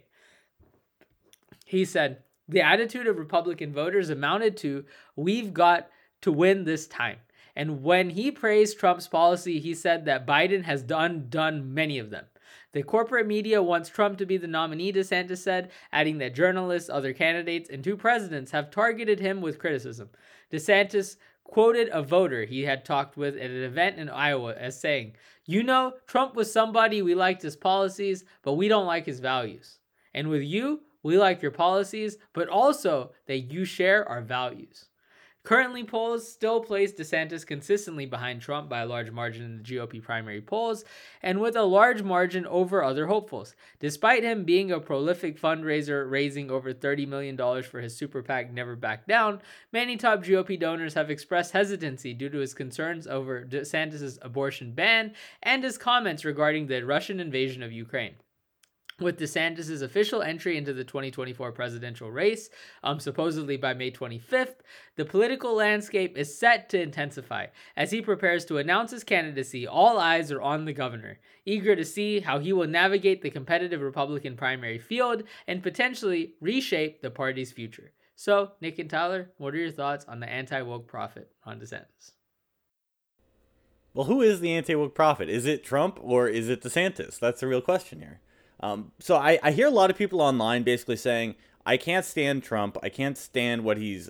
He 1.66 1.86
said, 1.86 2.24
The 2.52 2.62
attitude 2.62 3.08
of 3.08 3.18
Republican 3.18 3.72
voters 3.72 4.10
amounted 4.10 4.58
to, 4.58 4.84
we've 5.16 5.54
got 5.54 5.90
to 6.20 6.34
win 6.34 6.66
this 6.66 6.86
time. 6.86 7.18
And 7.56 7.82
when 7.82 8.10
he 8.10 8.30
praised 8.30 8.78
Trump's 8.78 9.08
policy, 9.08 9.58
he 9.60 9.74
said 9.74 10.04
that 10.06 10.28
Biden 10.28 10.64
has 10.64 10.84
done 10.84 11.28
done 11.30 11.74
many 11.74 11.98
of 11.98 12.10
them. 12.10 12.26
The 12.74 12.84
corporate 12.84 13.26
media 13.26 13.64
wants 13.64 13.88
Trump 13.88 14.18
to 14.18 14.26
be 14.26 14.36
the 14.36 14.48
nominee, 14.48 14.92
DeSantis 14.92 15.38
said, 15.38 15.72
adding 15.94 16.18
that 16.18 16.36
journalists, 16.36 16.90
other 16.90 17.14
candidates, 17.14 17.70
and 17.70 17.82
two 17.82 17.96
presidents 17.96 18.52
have 18.52 18.70
targeted 18.70 19.22
him 19.22 19.40
with 19.40 19.60
criticism. 19.60 20.10
DeSantis 20.52 21.16
quoted 21.46 21.90
a 21.94 22.04
voter 22.04 22.44
he 22.44 22.64
had 22.64 22.84
talked 22.84 23.16
with 23.16 23.38
at 23.38 23.50
an 23.50 23.64
event 23.64 23.98
in 23.98 24.10
Iowa 24.10 24.56
as 24.56 24.80
saying, 24.80 25.16
You 25.46 25.64
know, 25.64 25.94
Trump 26.06 26.36
was 26.36 26.52
somebody 26.52 27.02
we 27.02 27.16
liked 27.16 27.42
his 27.42 27.56
policies, 27.56 28.26
but 28.42 28.54
we 28.54 28.68
don't 28.68 28.86
like 28.86 29.06
his 29.06 29.22
values. 29.22 29.80
And 30.14 30.28
with 30.28 30.44
you, 30.44 30.82
we 31.04 31.18
like 31.18 31.42
your 31.42 31.52
policies, 31.52 32.18
but 32.34 32.48
also 32.48 33.12
that 33.28 33.52
you 33.52 33.66
share 33.66 34.08
our 34.08 34.22
values. 34.22 34.90
Currently, 35.44 35.86
polls 35.86 36.32
still 36.32 36.62
place 36.62 36.94
DeSantis 36.94 37.48
consistently 37.48 38.06
behind 38.06 38.42
Trump 38.42 38.70
by 38.70 38.82
a 38.82 38.86
large 38.86 39.10
margin 39.10 39.44
in 39.44 39.58
the 39.58 39.64
GOP 39.64 40.00
primary 40.00 40.40
polls 40.40 40.86
and 41.24 41.42
with 41.42 41.56
a 41.56 41.64
large 41.64 42.04
margin 42.04 42.46
over 42.46 42.84
other 42.84 43.08
hopefuls. 43.08 43.56
Despite 43.80 44.24
him 44.24 44.44
being 44.44 44.72
a 44.72 44.80
prolific 44.80 45.42
fundraiser, 45.42 46.10
raising 46.10 46.52
over 46.52 46.74
$30 46.74 47.08
million 47.08 47.64
for 47.64 47.82
his 47.82 47.98
super 47.98 48.22
PAC 48.22 48.54
Never 48.54 48.76
Back 48.76 49.08
Down, 49.08 49.42
many 49.72 49.98
top 49.98 50.24
GOP 50.24 50.60
donors 50.60 50.94
have 50.94 51.10
expressed 51.10 51.54
hesitancy 51.54 52.14
due 52.14 52.30
to 52.30 52.38
his 52.38 52.54
concerns 52.54 53.08
over 53.08 53.44
DeSantis' 53.44 54.20
abortion 54.22 54.74
ban 54.74 55.14
and 55.42 55.64
his 55.64 55.78
comments 55.80 56.24
regarding 56.24 56.68
the 56.68 56.86
Russian 56.86 57.20
invasion 57.20 57.64
of 57.64 57.72
Ukraine 57.72 58.14
with 59.02 59.20
DeSantis' 59.20 59.82
official 59.82 60.22
entry 60.22 60.58
into 60.58 60.74
the 60.74 60.84
2024 60.84 61.52
presidential 61.52 62.12
race, 62.12 62.50
um, 62.84 63.00
supposedly 63.00 63.58
by 63.58 63.74
May 63.74 63.92
25th, 63.92 64.56
the 64.96 65.06
political 65.06 65.56
landscape 65.56 66.18
is 66.18 66.38
set 66.38 66.70
to 66.70 66.82
intensify. 66.82 67.48
As 67.76 67.92
he 67.92 68.02
prepares 68.02 68.46
to 68.46 68.58
announce 68.58 68.92
his 68.92 69.04
candidacy, 69.04 69.68
all 69.68 70.00
eyes 70.00 70.32
are 70.32 70.42
on 70.42 70.66
the 70.66 70.74
governor, 70.74 71.20
eager 71.46 71.76
to 71.76 71.86
see 71.86 72.20
how 72.20 72.40
he 72.40 72.54
will 72.54 72.68
navigate 72.68 73.22
the 73.22 73.30
competitive 73.30 73.82
Republican 73.82 74.38
primary 74.38 74.80
field 74.80 75.24
and 75.48 75.64
potentially 75.64 76.36
reshape 76.40 77.02
the 77.02 77.12
party's 77.12 77.52
future. 77.52 77.92
So, 78.16 78.52
Nick 78.62 78.78
and 78.78 78.90
Tyler, 78.90 79.32
what 79.38 79.56
are 79.56 79.58
your 79.58 79.72
thoughts 79.72 80.06
on 80.08 80.20
the 80.20 80.30
anti 80.30 80.62
woke 80.62 80.88
prophet, 80.88 81.32
Ron 81.46 81.60
DeSantis? 81.60 82.12
Well, 83.94 84.06
who 84.06 84.22
is 84.22 84.40
the 84.40 84.54
anti 84.54 84.76
woke 84.76 84.96
prophet? 84.96 85.28
Is 85.28 85.46
it 85.46 85.64
Trump 85.64 85.98
or 86.02 86.28
is 86.28 86.48
it 86.48 86.62
DeSantis? 86.62 87.20
That's 87.20 87.42
the 87.42 87.48
real 87.48 87.62
question 87.62 88.00
here. 88.00 88.22
Um, 88.62 88.91
so 89.00 89.15
I, 89.15 89.39
I 89.41 89.52
hear 89.52 89.67
a 89.67 89.71
lot 89.71 89.89
of 89.89 89.97
people 89.97 90.21
online 90.21 90.63
basically 90.63 90.97
saying, 90.97 91.36
I 91.65 91.78
can't 91.78 92.06
stand 92.06 92.43
Trump. 92.43 92.78
I 92.82 92.89
can't 92.89 93.17
stand 93.17 93.63
what 93.63 93.78
he's 93.78 94.10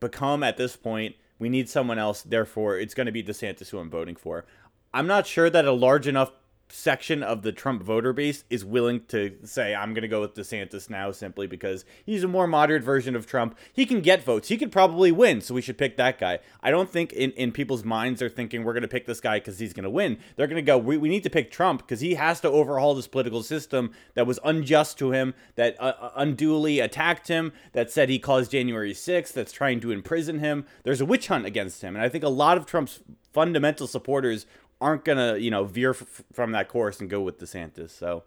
become 0.00 0.42
at 0.42 0.56
this 0.56 0.76
point. 0.76 1.16
We 1.38 1.48
need 1.48 1.68
someone 1.68 1.98
else. 1.98 2.22
Therefore, 2.22 2.78
it's 2.78 2.94
going 2.94 3.06
to 3.06 3.12
be 3.12 3.22
DeSantis 3.22 3.70
who 3.70 3.78
I'm 3.78 3.90
voting 3.90 4.16
for. 4.16 4.44
I'm 4.92 5.06
not 5.06 5.26
sure 5.26 5.50
that 5.50 5.64
a 5.64 5.72
large 5.72 6.06
enough 6.06 6.32
section 6.70 7.22
of 7.22 7.42
the 7.42 7.52
Trump 7.52 7.82
voter 7.82 8.12
base 8.12 8.44
is 8.50 8.64
willing 8.64 9.04
to 9.08 9.36
say, 9.44 9.74
I'm 9.74 9.94
going 9.94 10.02
to 10.02 10.08
go 10.08 10.20
with 10.20 10.34
DeSantis 10.34 10.90
now 10.90 11.10
simply 11.10 11.46
because 11.46 11.84
he's 12.04 12.24
a 12.24 12.28
more 12.28 12.46
moderate 12.46 12.82
version 12.82 13.16
of 13.16 13.26
Trump. 13.26 13.56
He 13.72 13.86
can 13.86 14.00
get 14.00 14.22
votes. 14.22 14.48
He 14.48 14.56
could 14.56 14.72
probably 14.72 15.10
win, 15.12 15.40
so 15.40 15.54
we 15.54 15.62
should 15.62 15.78
pick 15.78 15.96
that 15.96 16.18
guy. 16.18 16.38
I 16.62 16.70
don't 16.70 16.90
think 16.90 17.12
in, 17.12 17.32
in 17.32 17.52
people's 17.52 17.84
minds 17.84 18.20
they're 18.20 18.28
thinking 18.28 18.64
we're 18.64 18.72
going 18.72 18.82
to 18.82 18.88
pick 18.88 19.06
this 19.06 19.20
guy 19.20 19.38
because 19.38 19.58
he's 19.58 19.72
going 19.72 19.84
to 19.84 19.90
win. 19.90 20.18
They're 20.36 20.46
going 20.46 20.56
to 20.56 20.62
go, 20.62 20.78
we, 20.78 20.96
we 20.96 21.08
need 21.08 21.22
to 21.24 21.30
pick 21.30 21.50
Trump 21.50 21.82
because 21.82 22.00
he 22.00 22.14
has 22.14 22.40
to 22.40 22.50
overhaul 22.50 22.94
this 22.94 23.08
political 23.08 23.42
system 23.42 23.92
that 24.14 24.26
was 24.26 24.38
unjust 24.44 24.98
to 24.98 25.12
him, 25.12 25.34
that 25.56 25.76
uh, 25.80 25.94
uh 26.00 26.10
unduly 26.16 26.80
attacked 26.80 27.28
him, 27.28 27.52
that 27.72 27.90
said 27.90 28.08
he 28.08 28.18
caused 28.18 28.50
January 28.50 28.92
6th, 28.92 29.32
that's 29.32 29.52
trying 29.52 29.80
to 29.80 29.90
imprison 29.90 30.38
him. 30.38 30.66
There's 30.82 31.00
a 31.00 31.06
witch 31.06 31.28
hunt 31.28 31.46
against 31.46 31.82
him. 31.82 31.96
And 31.96 32.04
I 32.04 32.08
think 32.08 32.24
a 32.24 32.28
lot 32.28 32.56
of 32.56 32.66
Trump's 32.66 33.00
fundamental 33.32 33.86
supporters 33.86 34.46
aren't 34.80 35.04
gonna 35.04 35.36
you 35.36 35.50
know 35.50 35.64
veer 35.64 35.90
f- 35.90 36.22
from 36.32 36.52
that 36.52 36.68
course 36.68 37.00
and 37.00 37.10
go 37.10 37.20
with 37.20 37.38
DeSantis. 37.38 37.90
So 37.90 38.24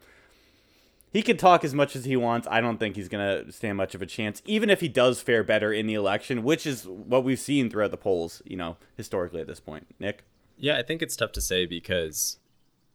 he 1.12 1.22
can 1.22 1.38
talk 1.38 1.64
as 1.64 1.74
much 1.74 1.96
as 1.96 2.06
he 2.06 2.16
wants. 2.16 2.48
I 2.50 2.62
don't 2.62 2.78
think 2.78 2.96
he's 2.96 3.10
to 3.10 3.52
stand 3.52 3.78
much 3.78 3.96
of 3.96 4.02
a 4.02 4.06
chance, 4.06 4.42
even 4.46 4.70
if 4.70 4.80
he 4.80 4.88
does 4.88 5.22
fare 5.22 5.44
better 5.44 5.74
in 5.74 5.86
the 5.86 5.94
election, 5.94 6.44
which 6.44 6.66
is 6.66 6.88
what 6.88 7.24
we've 7.24 7.40
seen 7.40 7.70
throughout 7.70 7.92
the 7.92 7.98
polls, 7.98 8.42
you 8.46 8.56
know, 8.56 8.78
historically 8.96 9.42
at 9.42 9.48
this 9.48 9.60
point. 9.60 9.88
Nick? 10.00 10.24
Yeah, 10.58 10.78
I 10.78 10.84
think 10.84 11.02
it's 11.02 11.16
tough 11.16 11.34
to 11.34 11.42
say 11.42 11.66
because 11.66 12.38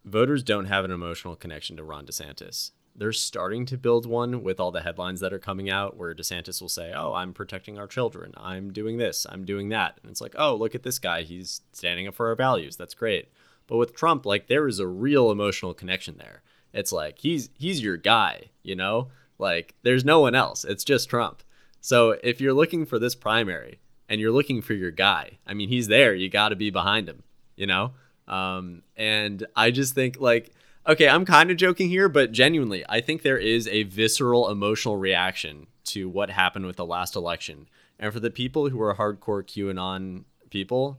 voters 0.04 0.42
don't 0.42 0.66
have 0.66 0.84
an 0.84 0.90
emotional 0.90 1.36
connection 1.36 1.76
to 1.76 1.84
Ron 1.84 2.06
DeSantis. 2.06 2.70
They're 2.98 3.12
starting 3.12 3.66
to 3.66 3.76
build 3.76 4.06
one 4.06 4.42
with 4.42 4.58
all 4.58 4.70
the 4.70 4.80
headlines 4.80 5.20
that 5.20 5.34
are 5.34 5.38
coming 5.38 5.68
out 5.68 5.98
where 5.98 6.14
DeSantis 6.14 6.62
will 6.62 6.70
say, 6.70 6.94
Oh, 6.96 7.12
I'm 7.12 7.34
protecting 7.34 7.78
our 7.78 7.86
children. 7.86 8.32
I'm 8.38 8.72
doing 8.72 8.96
this. 8.96 9.26
I'm 9.28 9.44
doing 9.44 9.68
that. 9.68 9.98
And 10.00 10.10
it's 10.10 10.22
like, 10.22 10.34
Oh, 10.38 10.54
look 10.54 10.74
at 10.74 10.82
this 10.82 10.98
guy. 10.98 11.22
He's 11.22 11.60
standing 11.72 12.08
up 12.08 12.14
for 12.14 12.28
our 12.28 12.34
values. 12.34 12.76
That's 12.76 12.94
great. 12.94 13.28
But 13.66 13.76
with 13.76 13.94
Trump, 13.94 14.24
like, 14.24 14.46
there 14.46 14.68
is 14.68 14.79
a 14.79 14.87
real 14.87 15.31
emotional 15.31 15.74
connection 15.74 16.16
there 16.18 16.42
it's 16.76 16.92
like 16.92 17.18
he's 17.18 17.48
he's 17.55 17.83
your 17.83 17.96
guy, 17.96 18.50
you 18.62 18.76
know? 18.76 19.09
Like 19.38 19.74
there's 19.83 20.05
no 20.05 20.20
one 20.20 20.35
else. 20.35 20.64
It's 20.64 20.85
just 20.85 21.09
Trump. 21.09 21.42
So 21.81 22.16
if 22.22 22.40
you're 22.40 22.52
looking 22.52 22.85
for 22.85 22.98
this 22.98 23.14
primary 23.14 23.81
and 24.09 24.20
you're 24.20 24.31
looking 24.31 24.61
for 24.61 24.74
your 24.74 24.90
guy, 24.90 25.38
I 25.46 25.55
mean, 25.55 25.70
he's 25.70 25.88
there. 25.88 26.14
You 26.14 26.29
got 26.29 26.50
to 26.50 26.57
be 26.57 26.70
behind 26.70 27.09
him, 27.09 27.22
you 27.57 27.66
know? 27.66 27.92
Um, 28.29 28.83
and 28.96 29.46
I 29.57 29.70
just 29.70 29.94
think 29.94 30.20
like 30.20 30.52
okay, 30.87 31.09
I'm 31.09 31.24
kind 31.24 31.50
of 31.50 31.57
joking 31.57 31.88
here, 31.88 32.09
but 32.09 32.31
genuinely, 32.31 32.85
I 32.88 33.00
think 33.00 33.22
there 33.22 33.38
is 33.38 33.66
a 33.68 33.83
visceral 33.85 34.50
emotional 34.50 34.98
reaction 34.98 35.66
to 35.87 36.09
what 36.09 36.31
happened 36.31 36.66
with 36.66 36.76
the 36.76 36.87
last 36.87 37.16
election. 37.16 37.68
And 37.98 38.12
for 38.12 38.20
the 38.20 38.31
people 38.31 38.68
who 38.68 38.81
are 38.83 38.94
hardcore 38.94 39.42
QAnon 39.42 40.24
people, 40.50 40.98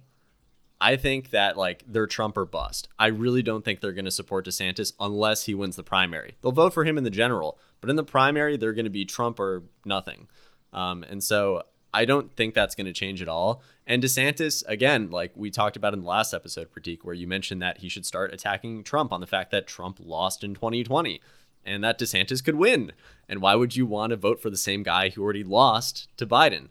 I 0.79 0.95
think 0.95 1.31
that 1.31 1.57
like 1.57 1.83
they're 1.87 2.07
Trump 2.07 2.37
or 2.37 2.45
bust. 2.45 2.87
I 2.99 3.07
really 3.07 3.41
don't 3.41 3.65
think 3.65 3.81
they're 3.81 3.93
going 3.93 4.05
to 4.05 4.11
support 4.11 4.45
DeSantis 4.45 4.93
unless 4.99 5.45
he 5.45 5.55
wins 5.55 5.75
the 5.75 5.83
primary. 5.83 6.35
They'll 6.41 6.51
vote 6.51 6.73
for 6.73 6.83
him 6.83 6.97
in 6.97 7.03
the 7.03 7.09
general, 7.09 7.57
but 7.81 7.89
in 7.89 7.95
the 7.95 8.03
primary, 8.03 8.57
they're 8.57 8.73
going 8.73 8.85
to 8.85 8.91
be 8.91 9.05
Trump 9.05 9.39
or 9.39 9.63
nothing. 9.85 10.27
Um, 10.73 11.03
and 11.03 11.23
so 11.23 11.63
I 11.93 12.05
don't 12.05 12.35
think 12.35 12.53
that's 12.53 12.75
going 12.75 12.85
to 12.85 12.93
change 12.93 13.21
at 13.21 13.27
all. 13.27 13.63
And 13.87 14.03
DeSantis, 14.03 14.63
again, 14.67 15.09
like 15.09 15.31
we 15.35 15.49
talked 15.49 15.77
about 15.77 15.93
in 15.93 16.01
the 16.01 16.07
last 16.07 16.33
episode, 16.33 16.69
Prateek, 16.71 16.99
where 17.01 17.15
you 17.15 17.27
mentioned 17.27 17.61
that 17.61 17.79
he 17.79 17.89
should 17.89 18.05
start 18.05 18.33
attacking 18.33 18.83
Trump 18.83 19.11
on 19.11 19.21
the 19.21 19.27
fact 19.27 19.51
that 19.51 19.65
Trump 19.65 19.99
lost 19.99 20.43
in 20.43 20.53
2020 20.53 21.21
and 21.65 21.83
that 21.83 21.99
DeSantis 21.99 22.43
could 22.43 22.55
win. 22.55 22.91
And 23.27 23.41
why 23.41 23.55
would 23.55 23.75
you 23.75 23.85
want 23.85 24.11
to 24.11 24.15
vote 24.15 24.41
for 24.41 24.49
the 24.49 24.57
same 24.57 24.83
guy 24.83 25.09
who 25.09 25.23
already 25.23 25.43
lost 25.43 26.07
to 26.17 26.27
Biden? 26.27 26.69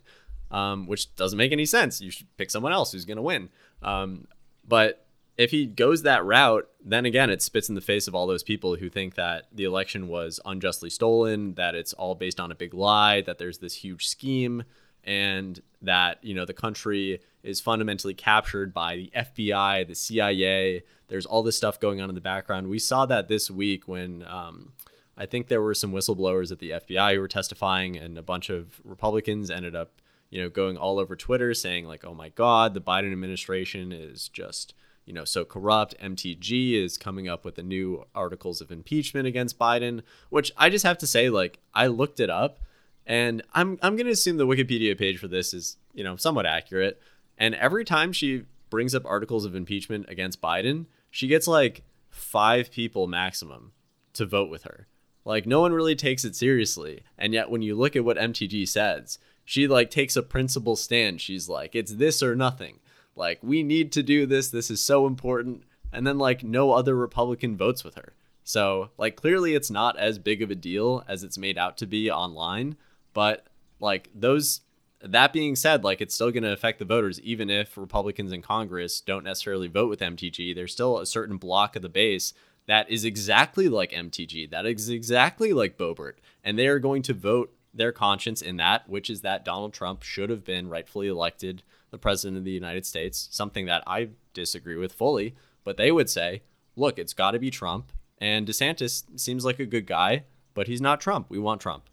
Um, 0.49 0.87
which 0.87 1.15
doesn't 1.17 1.37
make 1.37 1.51
any 1.51 1.67
sense. 1.67 2.01
You 2.01 2.11
should 2.11 2.35
pick 2.37 2.53
someone 2.53 2.73
else 2.73 2.93
who's 2.93 3.05
going 3.05 3.17
to 3.17 3.23
win. 3.23 3.49
Um, 3.83 4.27
but 4.67 5.07
if 5.37 5.51
he 5.51 5.67
goes 5.67 6.03
that 6.03 6.25
route, 6.25 6.69
then 6.85 7.05
again, 7.05 7.31
it 7.31 7.43
spits 7.43 7.69
in 7.69 7.75
the 7.75 7.81
face 7.81 8.09
of 8.09 8.15
all 8.15 8.27
those 8.27 8.43
people 8.43 8.77
who 8.77 8.89
think 8.89 9.15
that 9.17 9.49
the 9.53 9.65
election 9.65 10.09
was 10.09 10.41
unjustly 10.45 10.91
stolen, 10.91 11.55
that 11.55 11.75
it's 11.75 11.93
all 11.93 12.15
based 12.15 12.41
on 12.41 12.51
a 12.51 12.55
big 12.55 12.73
lie, 12.73 13.21
that 13.23 13.39
there's 13.39 13.59
this 13.59 13.75
huge 13.75 14.07
scheme, 14.07 14.65
and 15.05 15.61
that 15.83 16.19
you 16.23 16.35
know 16.35 16.45
the 16.45 16.55
country 16.55 17.21
is 17.43 17.61
fundamentally 17.61 18.15
captured 18.15 18.73
by 18.73 18.97
the 18.97 19.13
FBI, 19.15 19.87
the 19.87 19.95
CIA. 19.95 20.83
There's 21.09 21.27
all 21.27 21.43
this 21.43 21.57
stuff 21.57 21.79
going 21.79 22.01
on 22.01 22.09
in 22.09 22.15
the 22.15 22.21
background. 22.21 22.69
We 22.69 22.79
saw 22.79 23.07
that 23.07 23.29
this 23.29 23.51
week 23.51 23.87
when 23.87 24.25
um, 24.27 24.73
I 25.17 25.27
think 25.27 25.49
there 25.49 25.63
were 25.63 25.75
some 25.75 25.93
whistleblowers 25.93 26.51
at 26.51 26.59
the 26.59 26.71
FBI 26.71 27.15
who 27.15 27.21
were 27.21 27.29
testifying, 27.29 27.97
and 27.97 28.19
a 28.19 28.23
bunch 28.23 28.51
of 28.51 28.81
Republicans 28.85 29.51
ended 29.51 29.77
up 29.77 30.01
you 30.31 30.41
know, 30.41 30.49
going 30.49 30.77
all 30.77 30.99
over 30.99 31.17
Twitter 31.17 31.55
saying 31.55 31.87
like, 31.87 32.05
"Oh 32.05 32.15
my 32.15 32.31
God, 32.31 32.75
the 32.75 32.81
Biden 32.81 33.13
administration 33.13 33.93
is 33.93 34.29
just." 34.29 34.75
you 35.07 35.13
know, 35.13 35.25
so 35.25 35.45
corrupt. 35.45 35.95
MTG 36.03 36.73
is 36.73 36.99
coming 36.99 37.29
up 37.29 37.45
with 37.45 37.55
the 37.55 37.63
new 37.63 38.05
articles 38.15 38.61
of 38.61 38.73
impeachment 38.73 39.27
against 39.27 39.57
Biden, 39.57 40.03
which 40.31 40.53
I 40.57 40.69
just 40.69 40.85
have 40.85 40.99
to 40.99 41.07
say, 41.07 41.31
like, 41.31 41.61
I 41.73 41.87
looked 41.87 42.19
it 42.19 42.29
up, 42.29 42.59
and 43.07 43.43
I'm 43.55 43.79
I'm 43.81 43.97
gonna 43.97 44.11
assume 44.11 44.37
the 44.37 44.47
Wikipedia 44.47 44.99
page 44.99 45.19
for 45.19 45.29
this 45.29 45.55
is 45.55 45.77
you 45.95 46.05
know 46.05 46.17
somewhat 46.17 46.45
accurate. 46.45 47.01
And 47.39 47.55
every 47.55 47.85
time 47.85 48.13
she 48.13 48.45
brings 48.69 48.95
up 48.95 49.07
articles 49.07 49.45
of 49.45 49.55
impeachment 49.55 50.07
against 50.09 50.43
Biden, 50.43 50.87
she 51.11 51.29
gets 51.29 51.47
like 51.47 51.85
five 52.11 52.71
people 52.71 53.07
maximum 53.07 53.73
to 54.15 54.27
vote 54.27 54.51
with 54.51 54.65
her. 54.65 54.89
Like 55.25 55.47
no 55.47 55.61
one 55.61 55.73
really 55.73 55.95
takes 55.95 56.25
it 56.25 56.35
seriously. 56.35 57.03
And 57.17 57.33
yet 57.33 57.51
when 57.51 57.63
you 57.63 57.75
look 57.75 57.95
at 57.95 58.05
what 58.05 58.17
MTG 58.17 58.67
says, 58.67 59.19
she 59.47 59.67
like 59.67 59.91
takes 59.91 60.17
a 60.17 60.23
principle 60.23 60.77
stand. 60.77 61.23
She's 61.23 61.49
like, 61.49 61.75
it's 61.75 61.95
this 61.95 62.23
or 62.23 62.37
nothing. 62.37 62.81
Like, 63.15 63.39
we 63.43 63.63
need 63.63 63.93
to 63.93 64.03
do 64.03 64.27
this. 64.27 64.51
This 64.51 64.71
is 64.71 64.83
so 64.83 65.07
important. 65.07 65.63
And 65.91 66.07
then 66.07 66.19
like 66.19 66.45
no 66.45 66.73
other 66.73 66.95
Republican 66.95 67.57
votes 67.57 67.83
with 67.83 67.95
her. 67.95 68.13
So 68.45 68.91
like 68.99 69.17
clearly 69.17 69.55
it's 69.55 69.71
not 69.71 69.99
as 69.99 70.19
big 70.19 70.43
of 70.43 70.51
a 70.51 70.55
deal 70.55 71.03
as 71.09 71.25
it's 71.25 71.39
made 71.39 71.57
out 71.57 71.79
to 71.79 71.87
be 71.87 72.11
online. 72.11 72.77
But 73.15 73.47
like 73.81 74.11
those 74.15 74.61
that 75.01 75.33
being 75.33 75.57
said, 75.57 75.85
like 75.85 76.01
it's 76.01 76.15
still 76.15 76.31
going 76.31 76.43
to 76.43 76.53
affect 76.53 76.79
the 76.79 76.85
voters, 76.85 77.21
even 77.21 77.49
if 77.49 77.77
Republicans 77.77 78.33
in 78.33 78.43
Congress 78.43 79.01
don't 79.01 79.25
necessarily 79.25 79.69
vote 79.69 79.89
with 79.89 80.01
MTG. 80.01 80.55
There's 80.55 80.73
still 80.73 80.99
a 80.99 81.07
certain 81.07 81.39
block 81.39 81.77
of 81.77 81.83
the 81.83 81.89
base 81.89 82.35
that 82.67 82.91
is 82.91 83.05
exactly 83.05 83.69
like 83.69 83.93
MTG, 83.93 84.51
that 84.51 84.67
is 84.67 84.89
exactly 84.89 85.53
like 85.53 85.79
Boebert, 85.79 86.15
and 86.43 86.59
they 86.59 86.67
are 86.67 86.81
going 86.81 87.03
to 87.03 87.15
vote 87.15 87.53
their 87.77 87.93
conscience 87.93 88.43
in 88.43 88.57
that, 88.57 88.89
which 88.89 89.11
is 89.11 89.21
that 89.21 89.45
Donald 89.45 89.73
Trump 89.73 90.03
should 90.03 90.31
have 90.31 90.45
been 90.45 90.69
rightfully 90.69 91.09
elected 91.09 91.63
the 91.91 91.99
president 91.99 92.39
of 92.39 92.45
the 92.45 92.51
United 92.51 92.87
States, 92.87 93.29
something 93.31 93.67
that 93.67 93.83
I 93.87 94.09
disagree 94.35 94.77
with 94.77 94.93
fully. 94.93 95.35
But 95.65 95.77
they 95.77 95.93
would 95.93 96.11
say, 96.11 96.43
look, 96.75 96.99
it's 96.99 97.13
got 97.13 97.33
to 97.33 97.39
be 97.39 97.51
Trump. 97.51 97.93
And 98.19 98.47
DeSantis 98.47 99.05
seems 99.19 99.45
like 99.45 99.61
a 99.61 99.67
good 99.67 99.87
guy, 99.87 100.25
but 100.55 100.67
he's 100.67 100.81
not 100.81 101.01
Trump. 101.01 101.27
We 101.29 101.39
want 101.39 101.61
Trump. 101.61 101.85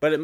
But 0.00 0.14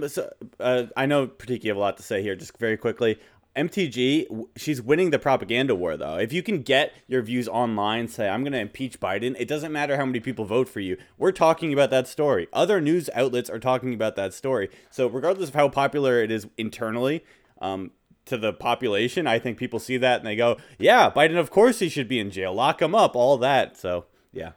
uh, 0.59 0.85
I 0.97 1.05
know 1.05 1.27
Prateek, 1.27 1.63
you 1.63 1.71
have 1.71 1.77
a 1.77 1.81
lot 1.81 1.99
to 1.99 2.03
say 2.03 2.23
here. 2.23 2.35
Just 2.35 2.57
very 2.59 2.79
quickly, 2.79 3.19
MTG, 3.57 4.47
she's 4.57 4.83
winning 4.83 5.11
the 5.11 5.19
propaganda 5.19 5.75
war, 5.75 5.97
though. 5.97 6.17
If 6.17 6.33
you 6.33 6.43
can 6.43 6.63
get 6.63 6.93
your 7.09 7.23
views 7.23 7.49
online, 7.49 8.07
say, 8.09 8.29
I'm 8.29 8.43
going 8.43 8.53
to 8.53 8.61
impeach 8.61 9.01
Biden, 9.01 9.35
it 9.39 9.49
doesn't 9.49 9.73
matter 9.73 9.97
how 9.97 10.05
many 10.05 10.21
people 10.21 10.45
vote 10.45 10.69
for 10.69 10.81
you. 10.81 10.99
We're 11.17 11.33
talking 11.33 11.73
about 11.73 11.91
that 11.91 12.07
story. 12.07 12.49
Other 12.53 12.81
news 12.81 13.09
outlets 13.15 13.49
are 13.49 13.59
talking 13.59 13.95
about 13.95 14.15
that 14.17 14.35
story. 14.35 14.69
So, 14.91 15.07
regardless 15.07 15.49
of 15.49 15.55
how 15.55 15.69
popular 15.71 16.23
it 16.23 16.31
is 16.31 16.47
internally 16.59 17.25
um, 17.61 17.93
to 18.27 18.37
the 18.37 18.53
population, 18.53 19.27
I 19.27 19.39
think 19.39 19.57
people 19.57 19.79
see 19.79 19.97
that 19.97 20.19
and 20.19 20.27
they 20.27 20.37
go, 20.37 20.59
yeah, 20.79 21.11
Biden, 21.11 21.39
of 21.39 21.51
course 21.51 21.79
he 21.79 21.89
should 21.89 22.09
be 22.09 22.21
in 22.21 22.31
jail. 22.31 22.53
Lock 22.53 22.83
him 22.83 22.95
up, 22.95 23.17
all 23.17 23.39
that. 23.39 23.79
So, 23.79 24.05
yeah. 24.33 24.53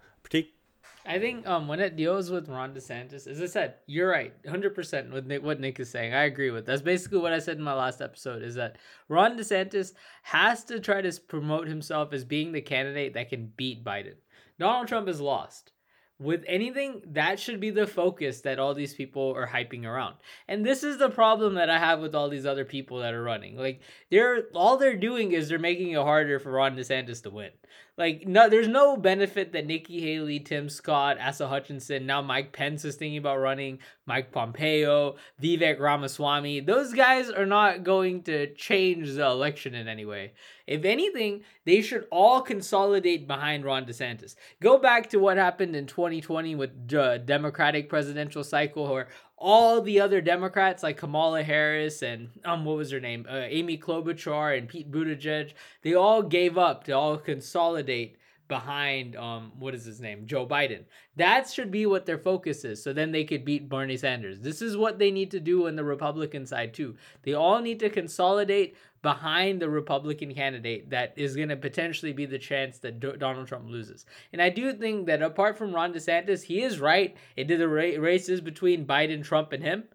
I 1.06 1.18
think 1.20 1.48
um, 1.48 1.68
when 1.68 1.80
it 1.80 1.96
deals 1.96 2.30
with 2.30 2.50
Ron 2.50 2.74
DeSantis, 2.74 3.28
as 3.28 3.42
I 3.42 3.46
said, 3.46 3.76
you're 3.88 4.10
right, 4.10 4.34
hundred 4.48 4.76
percent 4.76 5.12
with 5.12 5.26
Nick, 5.26 5.44
what 5.44 5.60
Nick 5.60 5.80
is 5.80 5.90
saying. 5.90 6.14
I 6.14 6.24
agree 6.24 6.52
with. 6.52 6.66
That's 6.66 6.82
basically 6.82 7.20
what 7.20 7.34
I 7.34 7.40
said 7.40 7.58
in 7.58 7.64
my 7.64 7.74
last 7.74 8.02
episode. 8.02 8.44
Is 8.44 8.56
that 8.56 8.78
Ron 9.08 9.38
DeSantis 9.38 9.94
has 10.24 10.64
to 10.66 10.80
try 10.80 11.02
to 11.02 11.22
promote 11.22 11.68
himself 11.68 12.14
as 12.14 12.26
being 12.26 12.52
the 12.52 12.62
candidate 12.62 13.14
that 13.14 13.30
can 13.30 13.52
beat 13.56 13.84
Biden. 13.84 14.16
Donald 14.60 14.88
Trump 14.88 15.08
is 15.08 15.22
lost 15.22 15.72
with 16.20 16.44
anything, 16.48 17.02
that 17.08 17.40
should 17.40 17.62
be 17.62 17.70
the 17.70 17.88
focus 17.88 18.42
that 18.42 18.60
all 18.60 18.74
these 18.74 18.94
people 18.94 19.34
are 19.36 19.48
hyping 19.48 19.86
around. 19.86 20.16
And 20.50 20.66
this 20.66 20.84
is 20.84 20.98
the 20.98 21.10
problem 21.10 21.56
that 21.56 21.70
I 21.70 21.80
have 21.80 22.02
with 22.02 22.14
all 22.14 22.28
these 22.28 22.46
other 22.46 22.66
people 22.66 23.00
that 23.00 23.14
are 23.14 23.24
running. 23.24 23.56
Like 23.56 23.82
they're 24.12 24.44
all 24.54 24.78
they're 24.78 24.98
doing 24.98 25.32
is 25.32 25.48
they're 25.48 25.60
making 25.60 25.92
it 25.92 26.02
harder 26.02 26.40
for 26.40 26.52
Ron 26.52 26.76
DeSantis 26.76 27.24
to 27.24 27.30
win. 27.30 27.52
Like 28.00 28.26
no, 28.26 28.48
there's 28.48 28.70
no 28.70 28.96
benefit 28.96 29.52
that 29.52 29.66
Nikki 29.66 30.00
Haley, 30.00 30.40
Tim 30.40 30.70
Scott, 30.70 31.18
Asa 31.20 31.50
Hutchinson, 31.50 32.06
now 32.06 32.22
Mike 32.22 32.54
Pence 32.54 32.86
is 32.86 32.96
thinking 32.96 33.18
about 33.18 33.40
running, 33.40 33.80
Mike 34.06 34.32
Pompeo, 34.32 35.18
Vivek 35.44 35.82
Ramaswamy. 35.82 36.62
Those 36.62 36.94
guys 36.94 37.30
are 37.30 37.46
not 37.46 37.84
going 37.84 38.24
to 38.24 38.54
change 38.54 39.12
the 39.12 39.26
election 39.26 39.76
in 39.76 39.90
any 39.90 40.06
way. 40.06 40.32
If 40.66 40.86
anything, 40.86 41.44
they 41.66 41.82
should 41.82 42.06
all 42.10 42.42
consolidate 42.42 43.28
behind 43.28 43.66
Ron 43.66 43.86
DeSantis. 43.86 44.36
Go 44.62 44.78
back 44.78 45.10
to 45.10 45.18
what 45.18 45.36
happened 45.36 45.76
in 45.76 45.86
2020 45.86 46.56
with 46.56 46.88
the 46.88 47.22
Democratic 47.26 47.90
presidential 47.90 48.46
cycle, 48.46 48.88
where 48.88 49.10
all 49.40 49.82
the 49.82 50.00
other 50.02 50.22
Democrats 50.22 50.84
like 50.84 50.98
Kamala 50.98 51.44
Harris 51.44 52.02
and 52.04 52.30
um 52.46 52.66
what 52.66 52.78
was 52.78 52.92
her 52.92 53.00
name, 53.00 53.26
uh, 53.30 53.46
Amy 53.48 53.78
Klobuchar 53.78 54.58
and 54.58 54.68
Pete 54.68 54.92
Buttigieg, 54.92 55.54
they 55.82 55.94
all 55.94 56.22
gave 56.22 56.58
up 56.58 56.84
to 56.86 56.92
all 56.92 57.18
consolidate 57.18 58.18
behind 58.48 59.16
um 59.16 59.52
what 59.60 59.76
is 59.76 59.86
his 59.86 60.02
name 60.02 60.26
Joe 60.26 60.46
Biden. 60.46 60.84
That 61.16 61.50
should 61.50 61.72
be 61.72 61.86
what 61.86 62.06
their 62.06 62.18
focus 62.18 62.66
is. 62.66 62.84
So 62.84 62.94
then 62.94 63.12
they 63.12 63.24
could 63.24 63.46
beat 63.46 63.70
Bernie 63.70 63.98
Sanders. 63.98 64.40
This 64.42 64.62
is 64.62 64.76
what 64.76 65.00
they 65.00 65.12
need 65.12 65.32
to 65.32 65.40
do 65.40 65.68
on 65.68 65.76
the 65.76 65.84
Republican 65.84 66.46
side 66.46 66.74
too. 66.74 66.96
They 67.24 67.34
all 67.34 67.62
need 67.62 67.80
to 67.80 67.90
consolidate 67.90 68.76
behind 69.02 69.62
the 69.62 69.70
Republican 69.70 70.34
candidate 70.34 70.90
that 70.90 71.14
is 71.16 71.36
going 71.36 71.50
to 71.50 71.56
potentially 71.56 72.14
be 72.14 72.26
the 72.26 72.40
chance 72.40 72.80
that 72.80 73.00
Do- 73.00 73.16
Donald 73.18 73.48
Trump 73.48 73.70
loses. 73.70 74.06
And 74.34 74.42
I 74.42 74.50
do 74.50 74.74
think 74.74 75.06
that 75.08 75.22
apart 75.22 75.58
from 75.58 75.74
Ron 75.74 75.94
DeSantis, 75.94 76.44
he 76.44 76.62
is 76.62 76.80
right. 76.80 77.16
It 77.36 77.48
did 77.48 77.60
the 77.60 77.68
ra- 77.68 78.00
races 78.00 78.42
between 78.42 78.86
Biden, 78.86 79.24
Trump, 79.24 79.54
and 79.54 79.64
him, 79.64 79.86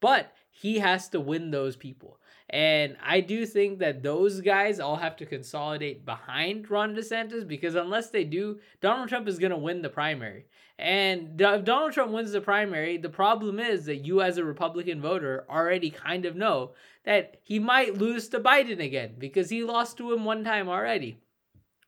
but 0.00 0.32
he 0.50 0.78
has 0.78 1.08
to 1.10 1.20
win 1.20 1.50
those 1.50 1.76
people. 1.76 2.18
And 2.50 2.96
I 3.02 3.20
do 3.20 3.46
think 3.46 3.78
that 3.78 4.02
those 4.02 4.40
guys 4.40 4.78
all 4.78 4.96
have 4.96 5.16
to 5.16 5.26
consolidate 5.26 6.04
behind 6.04 6.70
Ron 6.70 6.94
DeSantis 6.94 7.46
because 7.48 7.74
unless 7.74 8.10
they 8.10 8.24
do, 8.24 8.60
Donald 8.80 9.08
Trump 9.08 9.26
is 9.28 9.38
going 9.38 9.50
to 9.50 9.56
win 9.56 9.82
the 9.82 9.88
primary. 9.88 10.46
And 10.78 11.40
if 11.40 11.64
Donald 11.64 11.92
Trump 11.92 12.10
wins 12.12 12.32
the 12.32 12.40
primary, 12.40 12.96
the 12.96 13.08
problem 13.08 13.60
is 13.60 13.86
that 13.86 14.04
you, 14.04 14.20
as 14.20 14.38
a 14.38 14.44
Republican 14.44 15.00
voter, 15.00 15.44
already 15.48 15.90
kind 15.90 16.26
of 16.26 16.34
know 16.34 16.72
that 17.04 17.36
he 17.42 17.58
might 17.58 17.98
lose 17.98 18.28
to 18.28 18.40
Biden 18.40 18.82
again 18.82 19.14
because 19.18 19.50
he 19.50 19.62
lost 19.62 19.96
to 19.98 20.12
him 20.12 20.24
one 20.24 20.44
time 20.44 20.68
already. 20.68 21.18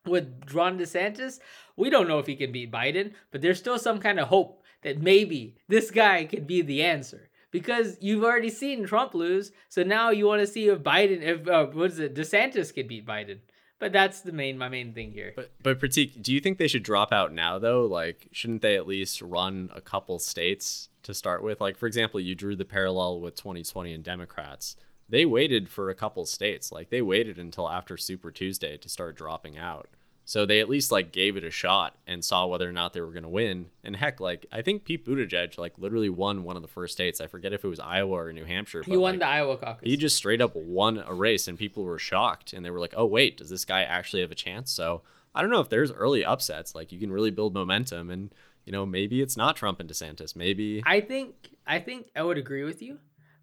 With 0.05 0.53
Ron 0.53 0.79
DeSantis, 0.79 1.41
we 1.77 1.91
don't 1.91 2.07
know 2.07 2.21
if 2.21 2.27
he 2.27 2.37
can 2.37 2.53
beat 2.53 2.71
Biden, 2.71 3.13
but 3.33 3.43
there's 3.43 3.59
still 3.59 3.79
some 3.79 3.99
kind 3.99 4.21
of 4.21 4.29
hope 4.29 4.63
that 4.83 5.03
maybe 5.03 5.57
this 5.69 5.91
guy 5.91 6.25
could 6.25 6.47
be 6.47 6.63
the 6.63 6.83
answer 6.85 7.29
because 7.51 7.97
you've 8.01 8.23
already 8.23 8.51
seen 8.51 8.87
Trump 8.87 9.15
lose. 9.15 9.51
So 9.69 9.83
now 9.83 10.11
you 10.11 10.27
want 10.27 10.43
to 10.43 10.47
see 10.47 10.69
if 10.69 10.79
Biden, 10.79 11.23
if 11.23 11.49
uh, 11.49 11.67
what 11.67 11.91
is 11.91 11.99
it, 11.99 12.15
DeSantis 12.15 12.73
could 12.73 12.87
beat 12.87 13.07
Biden. 13.07 13.39
But 13.79 13.93
that's 13.93 14.23
the 14.23 14.33
main 14.33 14.57
my 14.57 14.69
main 14.69 14.95
thing 14.95 15.13
here. 15.13 15.33
But 15.37 15.51
but 15.63 15.81
Prateek, 15.81 16.23
do 16.23 16.33
you 16.33 16.41
think 16.41 16.57
they 16.57 16.69
should 16.69 16.83
drop 16.83 17.13
out 17.13 17.33
now 17.33 17.59
though? 17.59 17.85
Like, 17.85 18.29
shouldn't 18.33 18.63
they 18.63 18.77
at 18.77 18.87
least 18.87 19.21
run 19.21 19.71
a 19.75 19.81
couple 19.81 20.19
states 20.19 20.89
to 21.03 21.13
start 21.13 21.43
with? 21.43 21.61
Like, 21.61 21.77
for 21.77 21.87
example, 21.87 22.19
you 22.19 22.35
drew 22.35 22.57
the 22.57 22.65
parallel 22.65 23.21
with 23.21 23.37
2020 23.37 23.93
and 23.93 24.03
Democrats. 24.03 24.77
They 25.09 25.25
waited 25.25 25.69
for 25.69 25.89
a 25.89 25.95
couple 25.95 26.27
states. 26.27 26.73
Like, 26.73 26.91
they 26.91 27.03
waited 27.03 27.39
until 27.39 27.69
after 27.69 27.97
Super 27.97 28.31
Tuesday 28.31 28.77
to 28.77 28.89
start 28.89 29.17
dropping 29.17 29.57
out. 29.57 29.89
So 30.29 30.45
they 30.45 30.59
at 30.59 30.69
least 30.69 30.91
like 30.91 31.13
gave 31.13 31.37
it 31.37 31.45
a 31.45 31.53
shot 31.53 31.97
and 32.05 32.25
saw 32.25 32.47
whether 32.47 32.69
or 32.69 32.73
not 32.73 32.93
they 32.93 33.01
were 33.01 33.13
going 33.13 33.23
to 33.23 33.29
win. 33.29 33.67
And 33.85 33.95
heck, 33.95 34.19
like 34.19 34.45
I 34.51 34.61
think 34.61 34.85
Pete 34.85 35.07
Buttigieg 35.07 35.57
like 35.57 35.79
literally 35.79 36.09
won 36.09 36.43
one 36.43 36.57
of 36.57 36.63
the 36.63 36.69
first 36.69 36.95
states. 36.95 37.21
I 37.21 37.29
forget 37.29 37.53
if 37.53 37.65
it 37.65 37.69
was 37.69 37.79
Iowa 37.79 38.25
or 38.25 38.33
New 38.33 38.45
Hampshire. 38.45 38.83
He 38.83 38.97
won 38.97 39.13
like, 39.13 39.21
the 39.21 39.29
Iowa 39.29 39.57
caucus. 39.57 39.89
He 39.89 39.97
just 39.97 40.17
straight 40.17 40.41
up 40.41 40.57
won 40.57 40.99
a 40.99 41.15
race, 41.15 41.47
and 41.47 41.57
people 41.57 41.85
were 41.85 42.01
shocked, 42.01 42.53
and 42.53 42.65
they 42.65 42.71
were 42.71 42.81
like, 42.81 42.95
"Oh 42.97 43.07
wait, 43.07 43.37
does 43.37 43.51
this 43.51 43.65
guy 43.65 43.83
actually 43.83 44.23
have 44.23 44.33
a 44.33 44.37
chance?" 44.37 44.73
So 44.73 45.03
I 45.33 45.43
don't 45.43 45.51
know 45.53 45.61
if 45.61 45.69
there's 45.69 45.93
early 45.93 46.25
upsets. 46.25 46.75
Like 46.75 46.91
you 46.91 46.99
can 46.99 47.13
really 47.13 47.31
build 47.31 47.55
momentum, 47.55 48.11
and 48.11 48.35
you 48.65 48.73
know 48.73 48.85
maybe 48.85 49.23
it's 49.23 49.37
not 49.37 49.55
Trump 49.55 49.79
and 49.79 49.89
DeSantis. 49.89 50.35
Maybe 50.35 50.83
I 50.85 51.03
think 51.03 51.37
I 51.69 51.79
think 51.79 52.09
I 52.17 52.25
would 52.25 52.37
agree 52.37 52.65
with 52.65 52.83
you, 52.83 52.99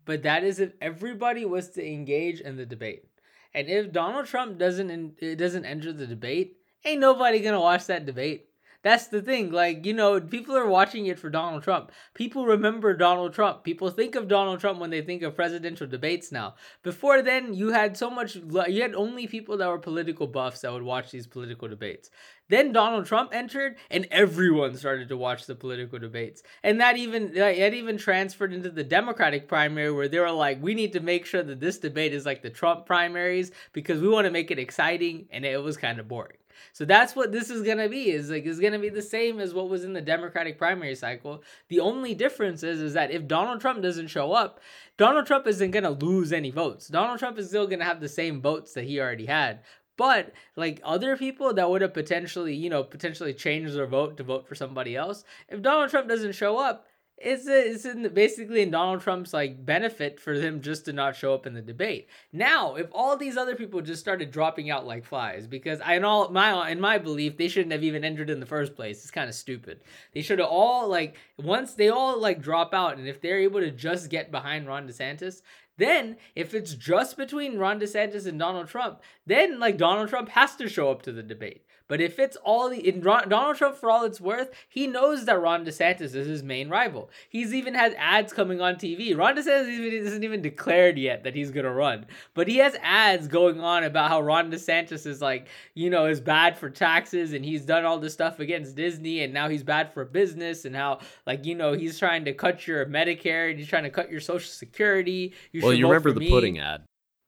but 0.05 0.23
that 0.23 0.43
is 0.43 0.59
if 0.59 0.73
everybody 0.81 1.45
was 1.45 1.69
to 1.71 1.85
engage 1.85 2.39
in 2.41 2.57
the 2.57 2.65
debate, 2.65 3.05
and 3.53 3.69
if 3.69 3.91
Donald 3.91 4.25
Trump 4.25 4.57
doesn't 4.57 4.89
in, 4.89 5.35
doesn't 5.37 5.65
enter 5.65 5.93
the 5.93 6.07
debate 6.07 6.57
ain't 6.85 7.01
nobody 7.01 7.39
gonna 7.39 7.59
watch 7.59 7.85
that 7.87 8.05
debate. 8.05 8.49
That's 8.83 9.07
the 9.07 9.21
thing. 9.21 9.51
Like, 9.51 9.85
you 9.85 9.93
know, 9.93 10.19
people 10.19 10.57
are 10.57 10.67
watching 10.67 11.05
it 11.05 11.17
for 11.17 11.29
Donald 11.29 11.63
Trump. 11.63 11.91
People 12.13 12.45
remember 12.45 12.93
Donald 12.93 13.33
Trump. 13.33 13.63
People 13.63 13.89
think 13.89 14.13
of 14.15 14.27
Donald 14.27 14.59
Trump 14.59 14.79
when 14.79 14.89
they 14.89 15.01
think 15.01 15.23
of 15.23 15.37
presidential 15.37 15.87
debates 15.87 16.33
now. 16.33 16.55
Before 16.83 17.21
then, 17.21 17.53
you 17.53 17.69
had 17.71 17.95
so 17.95 18.09
much, 18.09 18.35
you 18.35 18.81
had 18.81 18.93
only 18.93 19.25
people 19.25 19.55
that 19.57 19.69
were 19.69 19.79
political 19.79 20.27
buffs 20.27 20.61
that 20.61 20.73
would 20.73 20.83
watch 20.83 21.11
these 21.11 21.25
political 21.25 21.69
debates. 21.69 22.09
Then 22.49 22.73
Donald 22.73 23.05
Trump 23.05 23.33
entered, 23.33 23.77
and 23.89 24.05
everyone 24.11 24.75
started 24.75 25.07
to 25.07 25.17
watch 25.17 25.45
the 25.45 25.55
political 25.55 25.97
debates, 25.97 26.43
and 26.61 26.81
that 26.81 26.97
even 26.97 27.33
that 27.35 27.73
even 27.73 27.97
transferred 27.97 28.53
into 28.53 28.69
the 28.69 28.83
Democratic 28.83 29.47
primary, 29.47 29.93
where 29.93 30.09
they 30.09 30.19
were 30.19 30.29
like, 30.29 30.61
"We 30.61 30.73
need 30.75 30.91
to 30.91 30.99
make 30.99 31.25
sure 31.25 31.41
that 31.41 31.61
this 31.61 31.77
debate 31.79 32.13
is 32.13 32.25
like 32.25 32.41
the 32.41 32.49
Trump 32.49 32.85
primaries 32.85 33.51
because 33.71 34.01
we 34.01 34.09
want 34.09 34.25
to 34.25 34.31
make 34.31 34.51
it 34.51 34.59
exciting," 34.59 35.29
and 35.31 35.45
it 35.45 35.63
was 35.63 35.77
kind 35.77 35.99
of 35.99 36.09
boring. 36.09 36.37
So 36.71 36.85
that's 36.85 37.15
what 37.15 37.31
this 37.31 37.49
is 37.49 37.63
gonna 37.63 37.89
be. 37.89 38.11
Is 38.11 38.29
like 38.29 38.45
it's 38.45 38.59
gonna 38.59 38.79
be 38.79 38.89
the 38.89 39.01
same 39.01 39.39
as 39.39 39.53
what 39.53 39.69
was 39.69 39.83
in 39.83 39.93
the 39.93 40.01
Democratic 40.01 40.57
primary 40.57 40.95
cycle. 40.95 41.43
The 41.69 41.79
only 41.79 42.13
difference 42.15 42.63
is 42.63 42.81
is 42.81 42.93
that 42.93 43.11
if 43.11 43.27
Donald 43.27 43.61
Trump 43.61 43.81
doesn't 43.81 44.07
show 44.07 44.33
up, 44.33 44.59
Donald 44.97 45.25
Trump 45.25 45.47
isn't 45.47 45.71
gonna 45.71 45.91
lose 45.91 46.31
any 46.31 46.51
votes. 46.51 46.87
Donald 46.87 47.19
Trump 47.19 47.37
is 47.37 47.47
still 47.47 47.67
gonna 47.67 47.85
have 47.85 48.01
the 48.01 48.09
same 48.09 48.41
votes 48.41 48.73
that 48.73 48.85
he 48.85 48.99
already 48.99 49.25
had. 49.25 49.59
But 49.95 50.33
like 50.55 50.81
other 50.83 51.15
people 51.17 51.53
that 51.53 51.69
would 51.69 51.81
have 51.81 51.93
potentially, 51.93 52.55
you 52.55 52.69
know, 52.69 52.83
potentially 52.83 53.33
changed 53.33 53.75
their 53.75 53.85
vote 53.85 54.17
to 54.17 54.23
vote 54.23 54.47
for 54.47 54.55
somebody 54.55 54.95
else, 54.95 55.23
if 55.49 55.61
Donald 55.61 55.89
Trump 55.89 56.07
doesn't 56.07 56.33
show 56.33 56.57
up, 56.57 56.87
it's 57.23 57.47
a, 57.47 57.71
it's 57.71 57.85
in 57.85 58.03
the, 58.03 58.09
basically 58.09 58.61
in 58.61 58.71
Donald 58.71 59.01
Trump's 59.01 59.33
like 59.33 59.65
benefit 59.65 60.19
for 60.19 60.37
them 60.37 60.61
just 60.61 60.85
to 60.85 60.93
not 60.93 61.15
show 61.15 61.33
up 61.33 61.47
in 61.47 61.53
the 61.53 61.61
debate. 61.61 62.09
Now, 62.31 62.75
if 62.75 62.87
all 62.91 63.15
these 63.17 63.37
other 63.37 63.55
people 63.55 63.81
just 63.81 64.01
started 64.01 64.31
dropping 64.31 64.69
out 64.69 64.85
like 64.85 65.05
flies, 65.05 65.47
because 65.47 65.79
I 65.81 65.95
in 65.95 66.03
all 66.03 66.29
my 66.29 66.69
in 66.69 66.81
my 66.81 66.97
belief 66.97 67.37
they 67.37 67.47
shouldn't 67.47 67.71
have 67.71 67.83
even 67.83 68.03
entered 68.03 68.29
in 68.29 68.39
the 68.39 68.45
first 68.45 68.75
place. 68.75 69.01
It's 69.01 69.11
kind 69.11 69.29
of 69.29 69.35
stupid. 69.35 69.81
They 70.13 70.21
should 70.21 70.39
have 70.39 70.49
all 70.49 70.87
like 70.87 71.17
once 71.37 71.73
they 71.73 71.89
all 71.89 72.19
like 72.19 72.41
drop 72.41 72.73
out, 72.73 72.97
and 72.97 73.07
if 73.07 73.21
they're 73.21 73.39
able 73.39 73.61
to 73.61 73.71
just 73.71 74.09
get 74.09 74.31
behind 74.31 74.67
Ron 74.67 74.87
DeSantis, 74.87 75.41
then, 75.77 76.17
if 76.35 76.53
it's 76.53 76.75
just 76.75 77.17
between 77.17 77.57
Ron 77.57 77.79
DeSantis 77.79 78.27
and 78.27 78.37
Donald 78.37 78.67
Trump, 78.67 79.01
then 79.25 79.59
like 79.59 79.77
Donald 79.77 80.09
Trump 80.09 80.29
has 80.29 80.55
to 80.57 80.69
show 80.69 80.91
up 80.91 81.01
to 81.03 81.11
the 81.11 81.23
debate. 81.23 81.65
But 81.87 82.01
if 82.01 82.19
it's 82.19 82.37
all 82.37 82.69
the 82.69 82.87
in 82.87 83.01
Donald 83.01 83.57
Trump, 83.57 83.75
for 83.75 83.91
all 83.91 84.03
it's 84.03 84.21
worth, 84.21 84.51
he 84.69 84.87
knows 84.87 85.25
that 85.25 85.41
Ron 85.41 85.65
DeSantis 85.65 86.15
is 86.15 86.27
his 86.27 86.43
main 86.43 86.69
rival. 86.69 87.09
He's 87.29 87.53
even 87.53 87.73
had 87.73 87.95
ads 87.97 88.33
coming 88.33 88.61
on 88.61 88.75
TV. 88.75 89.15
Ron 89.17 89.35
DeSantis 89.35 89.67
even, 89.67 90.05
isn't 90.05 90.23
even 90.23 90.41
declared 90.41 90.97
yet 90.97 91.23
that 91.23 91.35
he's 91.35 91.51
gonna 91.51 91.73
run, 91.73 92.05
but 92.33 92.47
he 92.47 92.57
has 92.57 92.75
ads 92.81 93.27
going 93.27 93.59
on 93.59 93.83
about 93.83 94.09
how 94.09 94.21
Ron 94.21 94.51
DeSantis 94.51 95.05
is 95.05 95.21
like, 95.21 95.47
you 95.73 95.89
know, 95.89 96.05
is 96.05 96.21
bad 96.21 96.57
for 96.57 96.69
taxes 96.69 97.33
and 97.33 97.43
he's 97.43 97.65
done 97.65 97.85
all 97.85 97.99
this 97.99 98.13
stuff 98.13 98.39
against 98.39 98.75
Disney 98.75 99.23
and 99.23 99.33
now 99.33 99.49
he's 99.49 99.63
bad 99.63 99.93
for 99.93 100.05
business 100.05 100.65
and 100.65 100.75
how 100.75 100.99
like 101.25 101.45
you 101.45 101.55
know 101.55 101.73
he's 101.73 101.99
trying 101.99 102.25
to 102.25 102.33
cut 102.33 102.65
your 102.67 102.85
Medicare 102.85 103.49
and 103.49 103.59
he's 103.59 103.67
trying 103.67 103.83
to 103.83 103.89
cut 103.89 104.11
your 104.11 104.21
Social 104.21 104.49
Security. 104.49 105.33
You 105.51 105.61
well, 105.61 105.73
you 105.73 105.87
remember 105.87 106.11
the 106.11 106.21
me. 106.21 106.29
pudding 106.29 106.59
ad. 106.59 106.83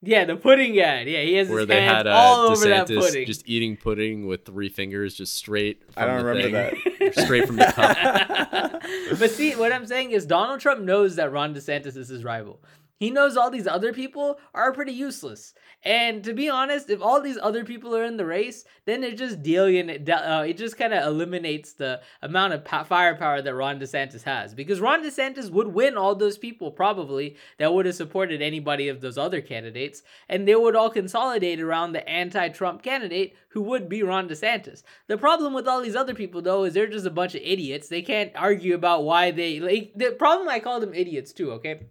Yeah, 0.05 0.25
the 0.25 0.35
pudding 0.35 0.79
ad. 0.79 1.07
Yeah, 1.07 1.21
he 1.21 1.33
has 1.35 1.49
where 1.49 1.65
they 1.65 1.83
had 1.83 2.05
uh, 2.05 2.11
all 2.11 2.51
over 2.51 2.67
that 2.67 2.87
pudding. 2.87 3.25
just 3.25 3.47
eating 3.49 3.75
pudding 3.75 4.27
with 4.27 4.45
three 4.45 4.69
fingers, 4.69 5.15
just 5.15 5.33
straight. 5.33 5.81
I 5.97 6.05
don't 6.05 6.23
remember 6.23 6.71
thing. 6.71 6.79
that. 6.99 7.15
straight 7.25 7.47
from 7.47 7.55
the 7.55 7.65
cup. 7.65 8.83
but 9.19 9.31
see, 9.31 9.55
what 9.55 9.71
I'm 9.71 9.87
saying 9.87 10.11
is 10.11 10.25
Donald 10.25 10.59
Trump 10.59 10.81
knows 10.81 11.15
that 11.15 11.31
Ron 11.31 11.55
DeSantis 11.55 11.97
is 11.97 12.07
his 12.07 12.23
rival. 12.23 12.59
He 12.97 13.11
knows 13.11 13.35
all 13.35 13.51
these 13.51 13.67
other 13.67 13.91
people 13.91 14.39
are 14.53 14.71
pretty 14.71 14.93
useless. 14.93 15.53
And 15.83 16.23
to 16.23 16.33
be 16.33 16.49
honest, 16.49 16.89
if 16.89 17.01
all 17.01 17.21
these 17.21 17.37
other 17.41 17.65
people 17.65 17.95
are 17.95 18.05
in 18.05 18.15
the 18.15 18.25
race, 18.25 18.63
then 18.85 19.03
it 19.03 19.17
just 19.17 19.43
dealing 19.43 19.89
uh, 19.89 20.45
it 20.47 20.57
just 20.57 20.77
kind 20.77 20.93
of 20.93 21.05
eliminates 21.05 21.73
the 21.73 22.01
amount 22.21 22.53
of 22.53 22.87
firepower 22.87 23.41
that 23.41 23.53
Ron 23.53 23.79
DeSantis 23.79 24.23
has 24.23 24.53
because 24.53 24.79
Ron 24.79 25.03
DeSantis 25.03 25.51
would 25.51 25.67
win 25.67 25.97
all 25.97 26.15
those 26.15 26.37
people 26.37 26.71
probably 26.71 27.35
that 27.57 27.73
would 27.73 27.85
have 27.85 27.95
supported 27.95 28.41
anybody 28.41 28.87
of 28.87 29.01
those 29.01 29.17
other 29.17 29.41
candidates 29.41 30.01
and 30.29 30.47
they 30.47 30.55
would 30.55 30.75
all 30.75 30.89
consolidate 30.89 31.59
around 31.59 31.91
the 31.91 32.07
anti-Trump 32.09 32.81
candidate 32.81 33.35
who 33.49 33.61
would 33.61 33.89
be 33.89 34.03
Ron 34.03 34.29
DeSantis. 34.29 34.83
The 35.07 35.17
problem 35.17 35.53
with 35.53 35.67
all 35.67 35.81
these 35.81 35.95
other 35.95 36.13
people 36.13 36.41
though 36.41 36.63
is 36.63 36.73
they're 36.73 36.87
just 36.87 37.05
a 37.05 37.11
bunch 37.11 37.35
of 37.35 37.41
idiots. 37.43 37.89
They 37.89 38.01
can't 38.01 38.31
argue 38.35 38.73
about 38.73 39.03
why 39.03 39.31
they 39.31 39.59
like 39.59 39.91
the 39.95 40.11
problem 40.11 40.47
I 40.47 40.59
call 40.59 40.79
them 40.79 40.93
idiots 40.93 41.33
too, 41.33 41.51
okay? 41.53 41.81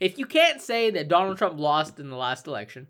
If 0.00 0.18
you 0.18 0.26
can't 0.26 0.60
say 0.62 0.90
that 0.90 1.08
Donald 1.08 1.38
Trump 1.38 1.60
lost 1.60 2.00
in 2.00 2.08
the 2.08 2.16
last 2.16 2.46
election, 2.46 2.88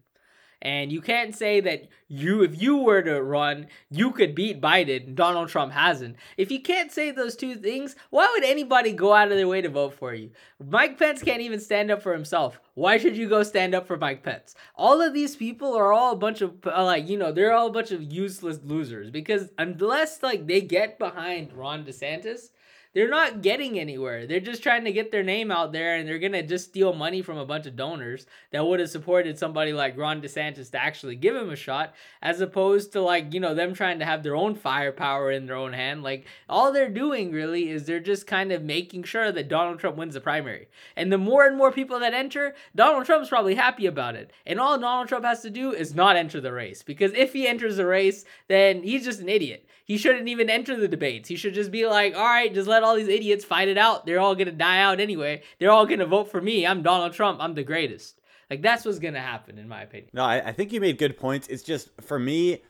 and 0.62 0.92
you 0.92 1.00
can't 1.00 1.34
say 1.34 1.60
that 1.60 1.88
you, 2.08 2.42
if 2.42 2.60
you 2.60 2.76
were 2.76 3.02
to 3.02 3.22
run, 3.22 3.66
you 3.90 4.10
could 4.10 4.34
beat 4.34 4.60
Biden. 4.60 5.14
Donald 5.14 5.48
Trump 5.48 5.72
hasn't. 5.72 6.16
If 6.36 6.50
you 6.50 6.60
can't 6.60 6.92
say 6.92 7.10
those 7.10 7.34
two 7.34 7.54
things, 7.54 7.96
why 8.10 8.30
would 8.32 8.44
anybody 8.44 8.92
go 8.92 9.14
out 9.14 9.32
of 9.32 9.38
their 9.38 9.48
way 9.48 9.62
to 9.62 9.70
vote 9.70 9.94
for 9.94 10.12
you? 10.12 10.30
Mike 10.62 10.98
Pence 10.98 11.22
can't 11.22 11.40
even 11.40 11.60
stand 11.60 11.90
up 11.90 12.02
for 12.02 12.12
himself. 12.12 12.60
Why 12.74 12.98
should 12.98 13.16
you 13.16 13.28
go 13.28 13.42
stand 13.42 13.74
up 13.74 13.86
for 13.86 13.96
Mike 13.96 14.22
Pence? 14.22 14.54
All 14.74 15.00
of 15.00 15.14
these 15.14 15.34
people 15.34 15.74
are 15.74 15.92
all 15.92 16.12
a 16.12 16.16
bunch 16.16 16.42
of 16.42 16.54
uh, 16.66 16.84
like, 16.84 17.08
you 17.08 17.16
know, 17.16 17.32
they're 17.32 17.54
all 17.54 17.68
a 17.68 17.72
bunch 17.72 17.90
of 17.90 18.12
useless 18.12 18.58
losers 18.62 19.10
because 19.10 19.48
unless 19.56 20.22
like 20.22 20.46
they 20.46 20.60
get 20.60 20.98
behind 20.98 21.54
Ron 21.54 21.84
DeSantis, 21.84 22.50
they're 22.92 23.08
not 23.08 23.42
getting 23.42 23.78
anywhere. 23.78 24.26
They're 24.26 24.40
just 24.40 24.62
trying 24.62 24.84
to 24.84 24.92
get 24.92 25.12
their 25.12 25.22
name 25.22 25.50
out 25.50 25.72
there 25.72 25.96
and 25.96 26.08
they're 26.08 26.18
going 26.18 26.32
to 26.32 26.42
just 26.42 26.70
steal 26.70 26.92
money 26.92 27.22
from 27.22 27.38
a 27.38 27.46
bunch 27.46 27.66
of 27.66 27.76
donors 27.76 28.26
that 28.50 28.66
would 28.66 28.80
have 28.80 28.90
supported 28.90 29.38
somebody 29.38 29.72
like 29.72 29.96
Ron 29.96 30.20
DeSantis 30.20 30.70
to 30.72 30.82
actually 30.82 31.14
give 31.14 31.36
him 31.36 31.50
a 31.50 31.56
shot, 31.56 31.94
as 32.20 32.40
opposed 32.40 32.92
to 32.92 33.00
like, 33.00 33.32
you 33.32 33.38
know, 33.38 33.54
them 33.54 33.74
trying 33.74 34.00
to 34.00 34.04
have 34.04 34.22
their 34.22 34.34
own 34.34 34.54
firepower 34.54 35.30
in 35.30 35.46
their 35.46 35.56
own 35.56 35.72
hand. 35.72 36.02
Like, 36.02 36.26
all 36.48 36.72
they're 36.72 36.88
doing 36.88 37.30
really 37.30 37.70
is 37.70 37.84
they're 37.84 38.00
just 38.00 38.26
kind 38.26 38.50
of 38.50 38.62
making 38.62 39.04
sure 39.04 39.30
that 39.30 39.48
Donald 39.48 39.78
Trump 39.78 39.96
wins 39.96 40.14
the 40.14 40.20
primary. 40.20 40.68
And 40.96 41.12
the 41.12 41.18
more 41.18 41.46
and 41.46 41.56
more 41.56 41.70
people 41.70 42.00
that 42.00 42.14
enter, 42.14 42.54
Donald 42.74 43.06
Trump's 43.06 43.28
probably 43.28 43.54
happy 43.54 43.86
about 43.86 44.16
it. 44.16 44.32
And 44.44 44.58
all 44.58 44.78
Donald 44.78 45.08
Trump 45.08 45.24
has 45.24 45.42
to 45.42 45.50
do 45.50 45.72
is 45.72 45.94
not 45.94 46.16
enter 46.16 46.40
the 46.40 46.52
race. 46.52 46.82
Because 46.82 47.12
if 47.12 47.32
he 47.32 47.46
enters 47.46 47.76
the 47.76 47.86
race, 47.86 48.24
then 48.48 48.82
he's 48.82 49.04
just 49.04 49.20
an 49.20 49.28
idiot. 49.28 49.64
He 49.90 49.98
shouldn't 49.98 50.28
even 50.28 50.48
enter 50.48 50.76
the 50.76 50.86
debates. 50.86 51.28
He 51.28 51.34
should 51.34 51.52
just 51.52 51.72
be 51.72 51.84
like, 51.84 52.14
all 52.14 52.22
right, 52.22 52.54
just 52.54 52.68
let 52.68 52.84
all 52.84 52.94
these 52.94 53.08
idiots 53.08 53.44
fight 53.44 53.66
it 53.66 53.76
out. 53.76 54.06
They're 54.06 54.20
all 54.20 54.36
gonna 54.36 54.52
die 54.52 54.78
out 54.78 55.00
anyway. 55.00 55.42
They're 55.58 55.72
all 55.72 55.84
gonna 55.84 56.06
vote 56.06 56.30
for 56.30 56.40
me. 56.40 56.64
I'm 56.64 56.84
Donald 56.84 57.12
Trump. 57.12 57.40
I'm 57.42 57.54
the 57.54 57.64
greatest. 57.64 58.14
Like 58.48 58.62
that's 58.62 58.84
what's 58.84 59.00
gonna 59.00 59.20
happen, 59.20 59.58
in 59.58 59.66
my 59.66 59.82
opinion. 59.82 60.10
No, 60.12 60.22
I, 60.22 60.50
I 60.50 60.52
think 60.52 60.72
you 60.72 60.80
made 60.80 60.96
good 60.96 61.18
points. 61.18 61.48
It's 61.48 61.64
just 61.64 61.88
for 62.02 62.20
me, 62.20 62.62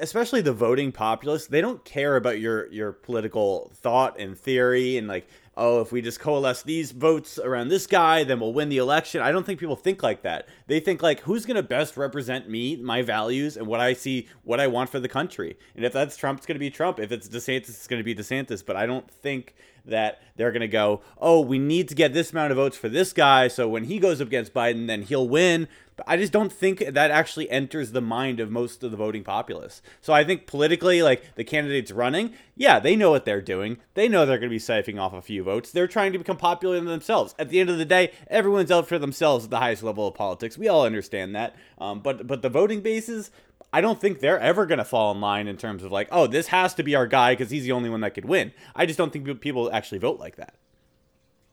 especially 0.00 0.40
the 0.40 0.52
voting 0.52 0.90
populace, 0.90 1.46
they 1.46 1.60
don't 1.60 1.84
care 1.84 2.16
about 2.16 2.40
your 2.40 2.66
your 2.72 2.90
political 2.90 3.70
thought 3.76 4.18
and 4.18 4.36
theory 4.36 4.96
and 4.96 5.06
like 5.06 5.28
oh, 5.58 5.80
if 5.80 5.90
we 5.90 6.00
just 6.00 6.20
coalesce 6.20 6.62
these 6.62 6.92
votes 6.92 7.38
around 7.38 7.68
this 7.68 7.86
guy, 7.86 8.22
then 8.22 8.38
we'll 8.38 8.52
win 8.52 8.68
the 8.68 8.78
election. 8.78 9.20
I 9.20 9.32
don't 9.32 9.44
think 9.44 9.58
people 9.58 9.76
think 9.76 10.02
like 10.02 10.22
that. 10.22 10.48
They 10.68 10.78
think 10.78 11.02
like, 11.02 11.20
who's 11.20 11.44
going 11.44 11.56
to 11.56 11.62
best 11.62 11.96
represent 11.96 12.48
me, 12.48 12.76
my 12.76 13.02
values, 13.02 13.56
and 13.56 13.66
what 13.66 13.80
I 13.80 13.92
see, 13.92 14.28
what 14.44 14.60
I 14.60 14.68
want 14.68 14.88
for 14.88 15.00
the 15.00 15.08
country. 15.08 15.58
And 15.74 15.84
if 15.84 15.92
that's 15.92 16.16
Trump, 16.16 16.38
it's 16.38 16.46
going 16.46 16.54
to 16.54 16.60
be 16.60 16.70
Trump. 16.70 17.00
If 17.00 17.10
it's 17.10 17.28
DeSantis, 17.28 17.70
it's 17.70 17.88
going 17.88 18.00
to 18.00 18.04
be 18.04 18.14
DeSantis. 18.14 18.64
But 18.64 18.76
I 18.76 18.86
don't 18.86 19.10
think 19.10 19.56
that 19.84 20.22
they're 20.36 20.52
going 20.52 20.60
to 20.60 20.68
go, 20.68 21.00
oh, 21.18 21.40
we 21.40 21.58
need 21.58 21.88
to 21.88 21.94
get 21.94 22.12
this 22.12 22.30
amount 22.30 22.52
of 22.52 22.56
votes 22.56 22.76
for 22.76 22.88
this 22.88 23.12
guy. 23.12 23.48
So 23.48 23.68
when 23.68 23.84
he 23.84 23.98
goes 23.98 24.20
up 24.20 24.28
against 24.28 24.54
Biden, 24.54 24.86
then 24.86 25.02
he'll 25.02 25.28
win. 25.28 25.66
I 26.06 26.16
just 26.16 26.32
don't 26.32 26.52
think 26.52 26.78
that 26.78 27.10
actually 27.10 27.50
enters 27.50 27.92
the 27.92 28.00
mind 28.00 28.40
of 28.40 28.50
most 28.50 28.82
of 28.84 28.90
the 28.90 28.96
voting 28.96 29.24
populace. 29.24 29.82
So 30.00 30.12
I 30.12 30.24
think 30.24 30.46
politically, 30.46 31.02
like 31.02 31.34
the 31.34 31.44
candidates 31.44 31.90
running, 31.90 32.34
yeah, 32.54 32.78
they 32.78 32.96
know 32.96 33.10
what 33.10 33.24
they're 33.24 33.40
doing. 33.40 33.78
They 33.94 34.08
know 34.08 34.24
they're 34.24 34.38
going 34.38 34.50
to 34.50 34.54
be 34.54 34.58
siphoning 34.58 35.00
off 35.00 35.12
a 35.12 35.22
few 35.22 35.42
votes. 35.42 35.70
They're 35.70 35.88
trying 35.88 36.12
to 36.12 36.18
become 36.18 36.36
popular 36.36 36.80
themselves. 36.80 37.34
At 37.38 37.48
the 37.48 37.60
end 37.60 37.70
of 37.70 37.78
the 37.78 37.84
day, 37.84 38.12
everyone's 38.28 38.70
out 38.70 38.88
for 38.88 38.98
themselves 38.98 39.44
at 39.44 39.50
the 39.50 39.58
highest 39.58 39.82
level 39.82 40.06
of 40.06 40.14
politics. 40.14 40.58
We 40.58 40.68
all 40.68 40.84
understand 40.84 41.34
that. 41.34 41.56
Um, 41.78 42.00
but 42.00 42.26
but 42.26 42.42
the 42.42 42.48
voting 42.48 42.80
bases, 42.80 43.30
I 43.72 43.80
don't 43.80 44.00
think 44.00 44.20
they're 44.20 44.40
ever 44.40 44.66
going 44.66 44.78
to 44.78 44.84
fall 44.84 45.12
in 45.12 45.20
line 45.20 45.46
in 45.48 45.56
terms 45.56 45.82
of 45.82 45.92
like, 45.92 46.08
oh, 46.10 46.26
this 46.26 46.48
has 46.48 46.74
to 46.74 46.82
be 46.82 46.94
our 46.94 47.06
guy 47.06 47.32
because 47.32 47.50
he's 47.50 47.64
the 47.64 47.72
only 47.72 47.90
one 47.90 48.00
that 48.00 48.14
could 48.14 48.24
win. 48.24 48.52
I 48.74 48.86
just 48.86 48.98
don't 48.98 49.12
think 49.12 49.40
people 49.40 49.70
actually 49.72 49.98
vote 49.98 50.18
like 50.18 50.36
that. 50.36 50.54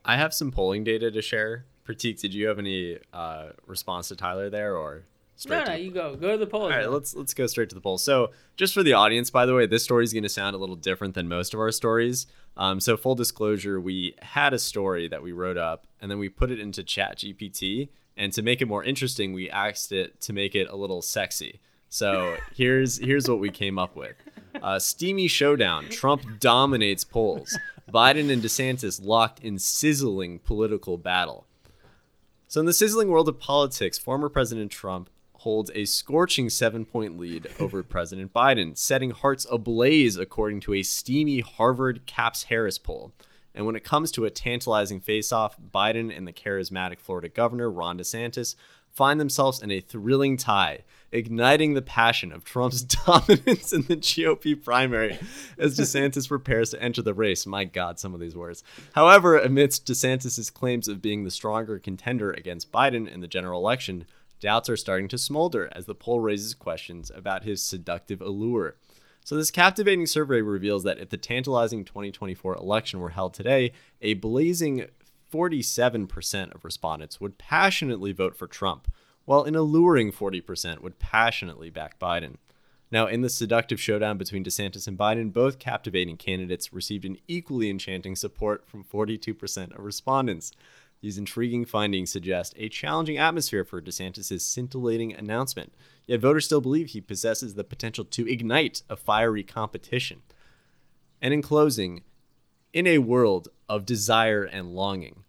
I 0.05 0.17
have 0.17 0.33
some 0.33 0.51
polling 0.51 0.83
data 0.83 1.09
to 1.09 1.21
share 1.21 1.65
Prateek, 1.85 2.19
did 2.19 2.33
you 2.33 2.47
have 2.47 2.57
any 2.57 2.97
uh, 3.13 3.49
response 3.67 4.07
to 4.07 4.15
Tyler 4.15 4.49
there, 4.49 4.75
or 4.75 5.03
straight? 5.35 5.59
no, 5.59 5.65
no, 5.65 5.73
you 5.75 5.91
go. 5.91 6.15
Go 6.15 6.31
to 6.31 6.37
the 6.37 6.47
poll. 6.47 6.63
All 6.63 6.69
right, 6.69 6.89
let's 6.89 7.15
let's 7.15 7.33
go 7.33 7.45
straight 7.45 7.69
to 7.69 7.75
the 7.75 7.81
poll. 7.81 7.97
So, 7.97 8.31
just 8.57 8.73
for 8.73 8.81
the 8.81 8.93
audience, 8.93 9.29
by 9.29 9.45
the 9.45 9.53
way, 9.53 9.67
this 9.67 9.83
story 9.83 10.03
is 10.03 10.11
going 10.11 10.23
to 10.23 10.29
sound 10.29 10.55
a 10.55 10.59
little 10.59 10.75
different 10.75 11.13
than 11.13 11.27
most 11.27 11.53
of 11.53 11.59
our 11.59 11.71
stories. 11.71 12.25
Um, 12.57 12.79
so, 12.79 12.97
full 12.97 13.13
disclosure, 13.13 13.79
we 13.79 14.15
had 14.21 14.53
a 14.53 14.59
story 14.59 15.07
that 15.09 15.21
we 15.21 15.31
wrote 15.31 15.57
up, 15.57 15.85
and 16.01 16.09
then 16.09 16.17
we 16.17 16.27
put 16.27 16.49
it 16.49 16.59
into 16.59 16.83
Chat 16.83 17.19
GPT, 17.19 17.89
and 18.17 18.33
to 18.33 18.41
make 18.41 18.61
it 18.61 18.67
more 18.67 18.83
interesting, 18.83 19.33
we 19.33 19.49
asked 19.49 19.91
it 19.91 20.19
to 20.21 20.33
make 20.33 20.55
it 20.55 20.67
a 20.69 20.75
little 20.75 21.03
sexy. 21.03 21.59
So, 21.89 22.37
here's 22.55 22.97
here's 22.97 23.29
what 23.29 23.39
we 23.39 23.51
came 23.51 23.77
up 23.77 23.95
with: 23.95 24.15
uh, 24.59 24.79
Steamy 24.79 25.27
showdown. 25.27 25.87
Trump 25.89 26.39
dominates 26.39 27.03
polls. 27.03 27.55
Biden 27.93 28.31
and 28.31 28.41
DeSantis 28.41 28.99
locked 29.05 29.39
in 29.41 29.59
sizzling 29.59 30.39
political 30.39 30.97
battle. 30.97 31.45
So, 32.47 32.59
in 32.59 32.65
the 32.65 32.73
sizzling 32.73 33.09
world 33.09 33.27
of 33.27 33.39
politics, 33.39 33.97
former 33.97 34.29
President 34.29 34.71
Trump 34.71 35.09
holds 35.33 35.71
a 35.73 35.85
scorching 35.85 36.49
seven 36.49 36.85
point 36.85 37.17
lead 37.17 37.47
over 37.59 37.81
President 37.83 38.33
Biden, 38.33 38.77
setting 38.77 39.11
hearts 39.11 39.45
ablaze 39.51 40.17
according 40.17 40.59
to 40.61 40.73
a 40.73 40.83
steamy 40.83 41.39
Harvard 41.39 42.05
CAPS 42.05 42.43
Harris 42.43 42.77
poll. 42.77 43.13
And 43.53 43.65
when 43.65 43.75
it 43.75 43.83
comes 43.83 44.11
to 44.11 44.25
a 44.25 44.29
tantalizing 44.29 44.99
face 44.99 45.31
off, 45.31 45.55
Biden 45.59 46.15
and 46.15 46.27
the 46.27 46.33
charismatic 46.33 46.99
Florida 46.99 47.29
governor, 47.29 47.71
Ron 47.71 47.97
DeSantis, 47.97 48.55
find 48.91 49.19
themselves 49.19 49.61
in 49.61 49.71
a 49.71 49.79
thrilling 49.79 50.37
tie, 50.37 50.83
igniting 51.11 51.73
the 51.73 51.81
passion 51.81 52.31
of 52.31 52.43
Trump's 52.43 52.81
dominance 53.05 53.73
in 53.73 53.83
the 53.83 53.97
GOP 53.97 54.61
primary 54.61 55.17
as 55.57 55.77
DeSantis 55.79 56.27
prepares 56.27 56.71
to 56.71 56.81
enter 56.81 57.01
the 57.01 57.13
race. 57.13 57.45
My 57.45 57.63
God, 57.65 57.99
some 57.99 58.13
of 58.13 58.19
these 58.19 58.35
words. 58.35 58.63
However, 58.93 59.37
amidst 59.37 59.85
DeSantis' 59.85 60.53
claims 60.53 60.87
of 60.87 61.01
being 61.01 61.23
the 61.23 61.31
stronger 61.31 61.79
contender 61.79 62.31
against 62.31 62.71
Biden 62.71 63.07
in 63.11 63.21
the 63.21 63.27
general 63.27 63.59
election, 63.59 64.05
doubts 64.39 64.69
are 64.69 64.77
starting 64.77 65.07
to 65.09 65.17
smolder 65.17 65.69
as 65.71 65.85
the 65.85 65.95
poll 65.95 66.19
raises 66.19 66.53
questions 66.53 67.11
about 67.13 67.43
his 67.43 67.63
seductive 67.63 68.21
allure. 68.21 68.75
So, 69.23 69.35
this 69.35 69.49
captivating 69.49 70.05
survey 70.05 70.41
reveals 70.41 70.83
that 70.83 70.99
if 70.99 71.09
the 71.09 71.17
tantalizing 71.17 71.83
2024 71.83 72.57
election 72.57 72.99
were 72.99 73.09
held 73.09 73.33
today, 73.33 73.71
a 73.99 74.13
blazing 74.13 74.85
47% 75.33 76.53
of 76.53 76.63
respondents 76.63 77.19
would 77.19 77.37
passionately 77.37 78.11
vote 78.11 78.37
for 78.37 78.47
Trump, 78.47 78.87
while 79.25 79.43
an 79.43 79.55
alluring 79.55 80.11
40% 80.11 80.81
would 80.81 80.99
passionately 80.99 81.69
back 81.69 81.99
Biden. 81.99 82.35
Now, 82.91 83.07
in 83.07 83.21
the 83.21 83.29
seductive 83.29 83.81
showdown 83.81 84.17
between 84.17 84.43
DeSantis 84.43 84.87
and 84.87 84.97
Biden, 84.97 85.33
both 85.33 85.59
captivating 85.59 86.17
candidates 86.17 86.71
received 86.71 87.03
an 87.03 87.17
equally 87.27 87.69
enchanting 87.69 88.15
support 88.15 88.67
from 88.67 88.83
42% 88.83 89.77
of 89.77 89.83
respondents. 89.83 90.51
These 91.01 91.17
intriguing 91.17 91.65
findings 91.65 92.11
suggest 92.11 92.53
a 92.57 92.69
challenging 92.69 93.17
atmosphere 93.17 93.65
for 93.65 93.81
DeSantis' 93.81 94.41
scintillating 94.41 95.13
announcement, 95.13 95.73
yet 96.05 96.21
voters 96.21 96.45
still 96.45 96.61
believe 96.61 96.89
he 96.89 97.01
possesses 97.01 97.55
the 97.55 97.63
potential 97.63 98.05
to 98.05 98.31
ignite 98.31 98.83
a 98.89 98.95
fiery 98.95 99.43
competition. 99.43 100.21
And 101.21 101.33
in 101.33 101.41
closing, 101.41 102.03
in 102.71 102.87
a 102.87 102.99
world 102.99 103.49
of 103.67 103.85
desire 103.85 104.43
and 104.43 104.73
longing, 104.73 105.24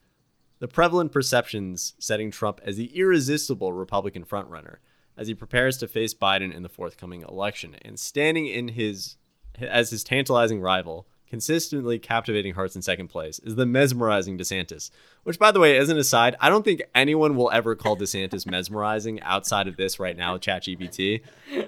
the 0.59 0.69
prevalent 0.69 1.13
perceptions 1.13 1.95
setting 1.99 2.31
Trump 2.31 2.61
as 2.65 2.77
the 2.77 2.97
irresistible 2.97 3.73
Republican 3.73 4.25
frontrunner 4.25 4.77
as 5.17 5.29
he 5.29 5.35
prepares 5.35 5.77
to 5.79 5.89
face 5.89 6.15
Biden 6.15 6.55
in 6.55 6.63
the 6.63 6.69
forthcoming 6.69 7.23
election 7.23 7.77
and 7.83 7.99
standing 7.99 8.47
in 8.47 8.69
his 8.69 9.17
as 9.59 9.91
his 9.91 10.05
tantalizing 10.05 10.61
rival, 10.61 11.07
consistently 11.29 11.99
captivating 11.99 12.55
hearts 12.55 12.77
in 12.77 12.83
second 12.83 13.09
place 13.09 13.39
is 13.39 13.55
the 13.55 13.65
mesmerizing 13.65 14.37
DeSantis. 14.37 14.91
Which 15.23 15.39
by 15.39 15.51
the 15.51 15.61
way, 15.61 15.79
as 15.79 15.89
an 15.89 15.99
aside, 15.99 16.37
I 16.41 16.51
don't 16.51 16.65
think 16.65 16.83
anyone 16.95 17.37
will 17.37 17.51
ever 17.51 17.75
call 17.75 17.97
DeSantis 17.97 18.47
mesmerizing 18.47 19.21
outside 19.23 19.67
of 19.67 19.77
this 19.77 19.99
right 19.99 20.17
now 20.17 20.37
ChatGPT. 20.37 21.23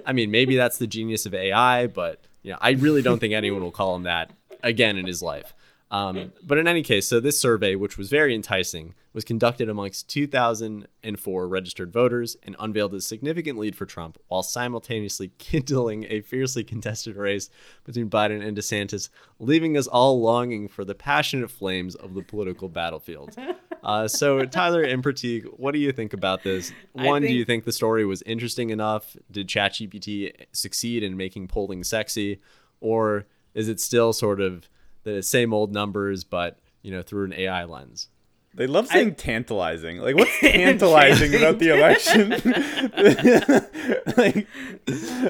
I 0.05 0.13
mean, 0.13 0.31
maybe 0.31 0.55
that's 0.55 0.77
the 0.77 0.87
genius 0.87 1.25
of 1.25 1.33
AI, 1.33 1.87
but 1.87 2.21
you 2.43 2.51
know, 2.51 2.57
I 2.61 2.71
really 2.71 3.01
don't 3.01 3.19
think 3.19 3.33
anyone 3.33 3.61
will 3.61 3.71
call 3.71 3.95
him 3.95 4.03
that 4.03 4.31
again 4.63 4.97
in 4.97 5.05
his 5.05 5.21
life. 5.21 5.53
Um, 5.91 6.33
but 6.43 6.57
in 6.59 6.67
any 6.67 6.83
case, 6.83 7.07
so 7.07 7.19
this 7.19 7.39
survey, 7.39 7.75
which 7.75 7.97
was 7.97 8.09
very 8.09 8.35
enticing, 8.35 8.93
was 9.11 9.23
conducted 9.23 9.69
amongst 9.69 10.07
2004 10.09 11.47
registered 11.47 11.91
voters 11.91 12.37
and 12.43 12.55
unveiled 12.59 12.93
a 12.93 13.01
significant 13.01 13.57
lead 13.57 13.75
for 13.75 13.87
Trump 13.87 14.19
while 14.27 14.43
simultaneously 14.43 15.31
kindling 15.39 16.05
a 16.09 16.21
fiercely 16.21 16.63
contested 16.63 17.15
race 17.15 17.49
between 17.85 18.09
Biden 18.09 18.45
and 18.45 18.55
DeSantis, 18.55 19.09
leaving 19.39 19.75
us 19.77 19.87
all 19.87 20.21
longing 20.21 20.67
for 20.67 20.85
the 20.85 20.93
passionate 20.95 21.49
flames 21.49 21.95
of 21.95 22.13
the 22.13 22.21
political 22.21 22.69
battlefield. 22.69 23.35
Uh, 23.81 24.09
so, 24.09 24.43
Tyler 24.43 24.81
and 24.83 25.01
Prateek, 25.01 25.45
what 25.57 25.71
do 25.71 25.79
you 25.79 25.93
think 25.93 26.11
about 26.11 26.43
this? 26.43 26.73
One, 26.91 27.21
think- 27.21 27.31
do 27.31 27.37
you 27.37 27.45
think 27.45 27.63
the 27.63 27.71
story 27.71 28.03
was 28.05 28.21
interesting 28.23 28.71
enough? 28.71 29.15
Did 29.31 29.47
ChatGPT 29.47 30.33
succeed 30.51 31.01
in 31.01 31.15
making 31.15 31.47
polling 31.47 31.85
sexy? 31.85 32.41
Or 32.81 33.25
is 33.53 33.69
it 33.69 33.79
still 33.79 34.11
sort 34.11 34.41
of 34.41 34.69
the 35.15 35.23
same 35.23 35.53
old 35.53 35.73
numbers, 35.73 36.23
but 36.23 36.59
you 36.81 36.91
know 36.91 37.01
through 37.01 37.25
an 37.25 37.33
AI 37.33 37.65
lens. 37.65 38.09
They 38.55 38.65
love 38.65 38.87
saying 38.87 39.11
I, 39.11 39.11
tantalizing. 39.11 39.99
Like, 39.99 40.15
what's 40.15 40.37
tantalizing 40.41 41.35
about 41.35 41.59
the 41.59 41.69
election? 41.69 42.29
like, 44.17 44.47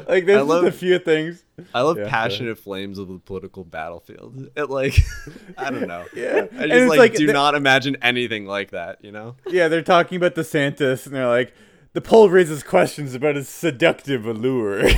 like 0.08 0.26
there's 0.26 0.48
love, 0.48 0.64
just 0.64 0.78
a 0.78 0.80
few 0.80 1.00
things. 1.00 1.44
I 1.74 1.82
love 1.82 1.98
yeah, 1.98 2.10
passionate 2.10 2.58
yeah. 2.58 2.64
flames 2.64 2.98
of 2.98 3.10
the 3.10 3.20
political 3.20 3.66
battlefield. 3.66 4.50
It 4.56 4.70
like, 4.70 4.98
I 5.58 5.70
don't 5.70 5.88
know. 5.88 6.06
Yeah, 6.16 6.48
I 6.58 6.68
just 6.68 6.90
like, 6.90 7.00
like, 7.00 7.14
do 7.16 7.28
not 7.28 7.56
imagine 7.56 7.98
anything 8.02 8.46
like 8.46 8.72
that. 8.72 9.04
You 9.04 9.12
know? 9.12 9.36
Yeah, 9.48 9.68
they're 9.68 9.82
talking 9.82 10.16
about 10.16 10.36
DeSantis, 10.36 11.06
and 11.06 11.14
they're 11.14 11.28
like, 11.28 11.54
the 11.92 12.02
poll 12.02 12.30
raises 12.30 12.64
questions 12.64 13.14
about 13.16 13.36
his 13.36 13.50
seductive 13.50 14.26
allure. 14.26 14.90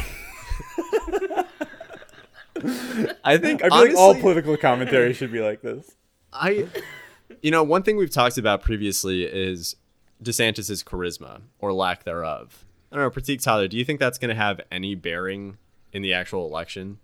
I 3.24 3.38
think 3.38 3.64
I 3.64 3.68
feel 3.68 3.74
honestly, 3.74 3.96
like 3.96 3.98
all 3.98 4.16
political 4.16 4.58
commentary 4.58 5.14
should 5.14 5.32
be 5.32 5.42
like 5.42 5.62
this. 5.62 5.96
I, 6.34 6.68
you 7.42 7.52
know, 7.52 7.64
one 7.64 7.84
thing 7.84 7.98
we've 7.98 8.12
talked 8.12 8.38
about 8.38 8.62
previously 8.62 9.24
is 9.24 9.76
DeSantis's 10.24 10.84
charisma 10.84 11.42
or 11.60 11.74
lack 11.74 12.04
thereof. 12.04 12.66
I 12.92 12.98
don't 12.98 13.06
know, 13.06 13.22
Prateek 13.22 13.42
Tyler, 13.42 13.68
do 13.68 13.78
you 13.78 13.86
think 13.86 14.00
that's 14.00 14.18
going 14.18 14.30
to 14.30 14.36
have 14.36 14.60
any 14.72 14.96
bearing 14.96 15.58
in 15.94 16.02
the 16.02 16.14
actual 16.14 16.46
election? 16.48 17.00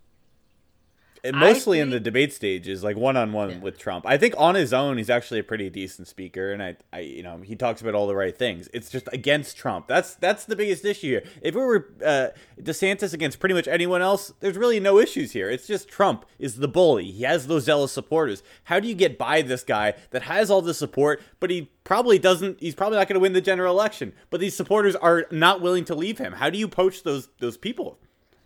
And 1.24 1.36
mostly 1.36 1.78
think, 1.78 1.84
in 1.84 1.90
the 1.90 2.00
debate 2.00 2.32
stages, 2.32 2.84
like 2.84 2.96
one 2.96 3.16
on 3.16 3.32
one 3.32 3.60
with 3.60 3.78
Trump. 3.78 4.06
I 4.06 4.18
think 4.18 4.34
on 4.36 4.54
his 4.54 4.72
own, 4.72 4.98
he's 4.98 5.10
actually 5.10 5.40
a 5.40 5.44
pretty 5.44 5.68
decent 5.70 6.08
speaker, 6.08 6.52
and 6.52 6.62
I, 6.62 6.76
I, 6.92 7.00
you 7.00 7.22
know, 7.22 7.38
he 7.38 7.56
talks 7.56 7.80
about 7.80 7.94
all 7.94 8.06
the 8.06 8.14
right 8.14 8.36
things. 8.36 8.68
It's 8.72 8.90
just 8.90 9.08
against 9.12 9.56
Trump. 9.56 9.88
That's 9.88 10.14
that's 10.14 10.44
the 10.44 10.56
biggest 10.56 10.84
issue 10.84 11.08
here. 11.08 11.22
If 11.42 11.54
it 11.54 11.58
were 11.58 11.92
uh, 12.04 12.28
DeSantis 12.60 13.12
against 13.12 13.40
pretty 13.40 13.54
much 13.54 13.68
anyone 13.68 14.02
else, 14.02 14.32
there's 14.40 14.56
really 14.56 14.80
no 14.80 14.98
issues 14.98 15.32
here. 15.32 15.50
It's 15.50 15.66
just 15.66 15.88
Trump 15.88 16.24
is 16.38 16.56
the 16.56 16.68
bully. 16.68 17.10
He 17.10 17.24
has 17.24 17.46
those 17.46 17.64
zealous 17.64 17.92
supporters. 17.92 18.42
How 18.64 18.80
do 18.80 18.88
you 18.88 18.94
get 18.94 19.18
by 19.18 19.42
this 19.42 19.64
guy 19.64 19.94
that 20.10 20.22
has 20.22 20.50
all 20.50 20.62
the 20.62 20.74
support, 20.74 21.22
but 21.40 21.50
he 21.50 21.70
probably 21.84 22.18
doesn't? 22.18 22.60
He's 22.60 22.74
probably 22.74 22.98
not 22.98 23.08
going 23.08 23.14
to 23.14 23.20
win 23.20 23.32
the 23.32 23.40
general 23.40 23.74
election. 23.74 24.12
But 24.30 24.40
these 24.40 24.56
supporters 24.56 24.96
are 24.96 25.26
not 25.30 25.60
willing 25.60 25.84
to 25.86 25.94
leave 25.94 26.18
him. 26.18 26.34
How 26.34 26.50
do 26.50 26.58
you 26.58 26.68
poach 26.68 27.02
those 27.02 27.28
those 27.38 27.56
people? 27.56 27.98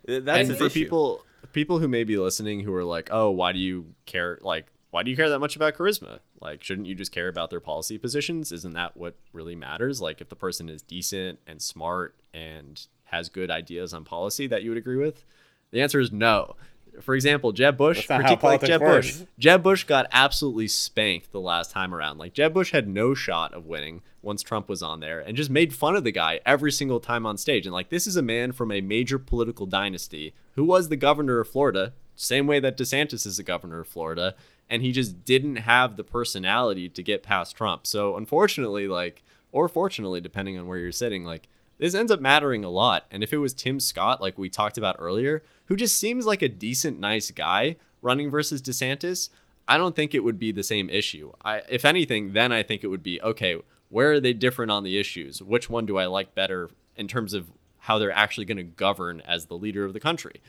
That's 0.05 0.49
and 0.49 0.57
for 0.57 0.65
issue. 0.65 0.83
people 0.83 1.25
people 1.53 1.79
who 1.79 1.87
may 1.87 2.03
be 2.03 2.17
listening 2.17 2.61
who 2.61 2.73
are 2.73 2.83
like, 2.83 3.09
"Oh, 3.11 3.29
why 3.31 3.51
do 3.53 3.59
you 3.59 3.93
care 4.05 4.39
like 4.41 4.67
why 4.91 5.01
do 5.01 5.09
you 5.09 5.15
care 5.15 5.29
that 5.29 5.39
much 5.39 5.55
about 5.55 5.75
charisma? 5.75 6.19
Like 6.41 6.63
shouldn't 6.63 6.87
you 6.87 6.95
just 6.95 7.11
care 7.11 7.27
about 7.27 7.49
their 7.49 7.59
policy 7.59 7.97
positions? 7.97 8.51
Isn't 8.51 8.73
that 8.73 8.97
what 8.97 9.15
really 9.31 9.55
matters? 9.55 10.01
Like 10.01 10.21
if 10.21 10.29
the 10.29 10.35
person 10.35 10.69
is 10.69 10.81
decent 10.81 11.39
and 11.47 11.61
smart 11.61 12.15
and 12.33 12.85
has 13.05 13.29
good 13.29 13.49
ideas 13.49 13.93
on 13.93 14.03
policy 14.03 14.47
that 14.47 14.63
you 14.63 14.69
would 14.71 14.77
agree 14.77 14.97
with?" 14.97 15.23
The 15.71 15.81
answer 15.81 15.99
is 15.99 16.11
no. 16.11 16.55
For 17.01 17.15
example, 17.15 17.51
Jeb 17.51 17.77
Bush, 17.77 18.07
That's 18.07 18.21
not 18.21 18.29
how 18.29 18.35
particularly 18.35 18.67
Jeb 18.67 18.81
Bush. 18.81 19.21
Jeb 19.39 19.63
Bush 19.63 19.83
got 19.83 20.07
absolutely 20.11 20.67
spanked 20.67 21.31
the 21.31 21.39
last 21.39 21.71
time 21.71 21.93
around. 21.93 22.17
Like 22.17 22.33
Jeb 22.33 22.53
Bush 22.53 22.71
had 22.71 22.87
no 22.87 23.13
shot 23.13 23.53
of 23.53 23.65
winning 23.65 24.01
once 24.21 24.41
Trump 24.41 24.69
was 24.69 24.81
on 24.81 24.99
there 24.99 25.19
and 25.19 25.35
just 25.35 25.49
made 25.49 25.73
fun 25.73 25.95
of 25.95 26.03
the 26.03 26.11
guy 26.11 26.39
every 26.45 26.71
single 26.71 26.99
time 26.99 27.25
on 27.25 27.37
stage. 27.37 27.65
And 27.65 27.73
like 27.73 27.89
this 27.89 28.07
is 28.07 28.15
a 28.15 28.21
man 28.21 28.51
from 28.51 28.71
a 28.71 28.81
major 28.81 29.19
political 29.19 29.65
dynasty 29.65 30.33
who 30.53 30.63
was 30.63 30.89
the 30.89 30.95
governor 30.95 31.39
of 31.39 31.47
Florida, 31.47 31.93
same 32.15 32.47
way 32.47 32.59
that 32.59 32.77
DeSantis 32.77 33.25
is 33.25 33.37
the 33.37 33.43
governor 33.43 33.79
of 33.79 33.87
Florida, 33.87 34.35
and 34.69 34.81
he 34.81 34.91
just 34.91 35.25
didn't 35.25 35.57
have 35.57 35.97
the 35.97 36.03
personality 36.03 36.87
to 36.89 37.03
get 37.03 37.23
past 37.23 37.55
Trump. 37.55 37.85
So 37.85 38.15
unfortunately, 38.15 38.87
like 38.87 39.23
or 39.51 39.67
fortunately, 39.67 40.19
depending 40.19 40.57
on 40.57 40.67
where 40.67 40.79
you're 40.79 40.91
sitting, 40.91 41.23
like 41.23 41.47
this 41.83 41.95
ends 41.95 42.13
up 42.13 42.21
mattering 42.21 42.63
a 42.63 42.69
lot. 42.69 43.05
And 43.11 43.23
if 43.23 43.33
it 43.33 43.39
was 43.39 43.53
Tim 43.53 43.77
Scott, 43.77 44.21
like 44.21 44.37
we 44.37 44.49
talked 44.49 44.77
about 44.77 44.95
earlier, 44.99 45.43
who 45.65 45.75
just 45.75 45.99
seems 45.99 46.25
like 46.25 46.41
a 46.41 46.47
decent, 46.47 46.97
nice 46.97 47.29
guy 47.29 47.75
running 48.01 48.31
versus 48.31 48.61
DeSantis, 48.61 49.27
I 49.67 49.77
don't 49.77 49.93
think 49.93 50.15
it 50.15 50.23
would 50.23 50.39
be 50.39 50.53
the 50.53 50.63
same 50.63 50.89
issue. 50.89 51.33
I, 51.43 51.61
if 51.67 51.83
anything, 51.83 52.31
then 52.31 52.53
I 52.53 52.63
think 52.63 52.85
it 52.85 52.87
would 52.87 53.03
be 53.03 53.21
okay. 53.21 53.61
Where 53.89 54.13
are 54.13 54.21
they 54.21 54.31
different 54.31 54.71
on 54.71 54.85
the 54.85 54.97
issues? 54.97 55.43
Which 55.43 55.69
one 55.69 55.85
do 55.85 55.97
I 55.97 56.05
like 56.05 56.33
better 56.33 56.69
in 56.95 57.09
terms 57.09 57.33
of 57.33 57.51
how 57.79 57.99
they're 57.99 58.13
actually 58.13 58.45
going 58.45 58.55
to 58.55 58.63
govern 58.63 59.19
as 59.19 59.47
the 59.47 59.57
leader 59.57 59.83
of 59.83 59.91
the 59.91 59.99
country? 59.99 60.39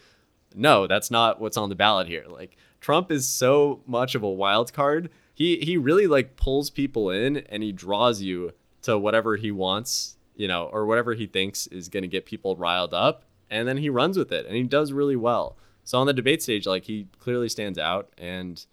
No, 0.54 0.86
that's 0.86 1.10
not 1.10 1.40
what's 1.40 1.56
on 1.56 1.68
the 1.68 1.74
ballot 1.74 2.06
here. 2.06 2.26
Like 2.28 2.56
Trump 2.80 3.10
is 3.10 3.26
so 3.26 3.80
much 3.88 4.14
of 4.14 4.22
a 4.22 4.30
wild 4.30 4.72
card. 4.72 5.10
He 5.34 5.56
he 5.56 5.78
really 5.78 6.06
like 6.06 6.36
pulls 6.36 6.70
people 6.70 7.10
in 7.10 7.38
and 7.38 7.64
he 7.64 7.72
draws 7.72 8.22
you 8.22 8.52
to 8.82 8.96
whatever 8.96 9.34
he 9.34 9.50
wants, 9.50 10.16
you 10.34 10.48
know, 10.48 10.68
or 10.72 10.86
whatever 10.86 11.14
he 11.14 11.26
thinks 11.26 11.66
is 11.68 11.88
going 11.88 12.02
to 12.02 12.08
get 12.08 12.26
people 12.26 12.56
riled 12.56 12.94
up, 12.94 13.24
and 13.50 13.68
then 13.68 13.78
he 13.78 13.88
runs 13.88 14.18
with 14.18 14.32
it 14.32 14.46
and 14.46 14.56
he 14.56 14.62
does 14.62 14.92
really 14.92 15.16
well. 15.16 15.56
So 15.84 15.98
on 15.98 16.06
the 16.06 16.12
debate 16.12 16.42
stage 16.42 16.66
like 16.66 16.84
he 16.84 17.08
clearly 17.18 17.48
stands 17.48 17.78
out 17.78 18.12
and 18.18 18.64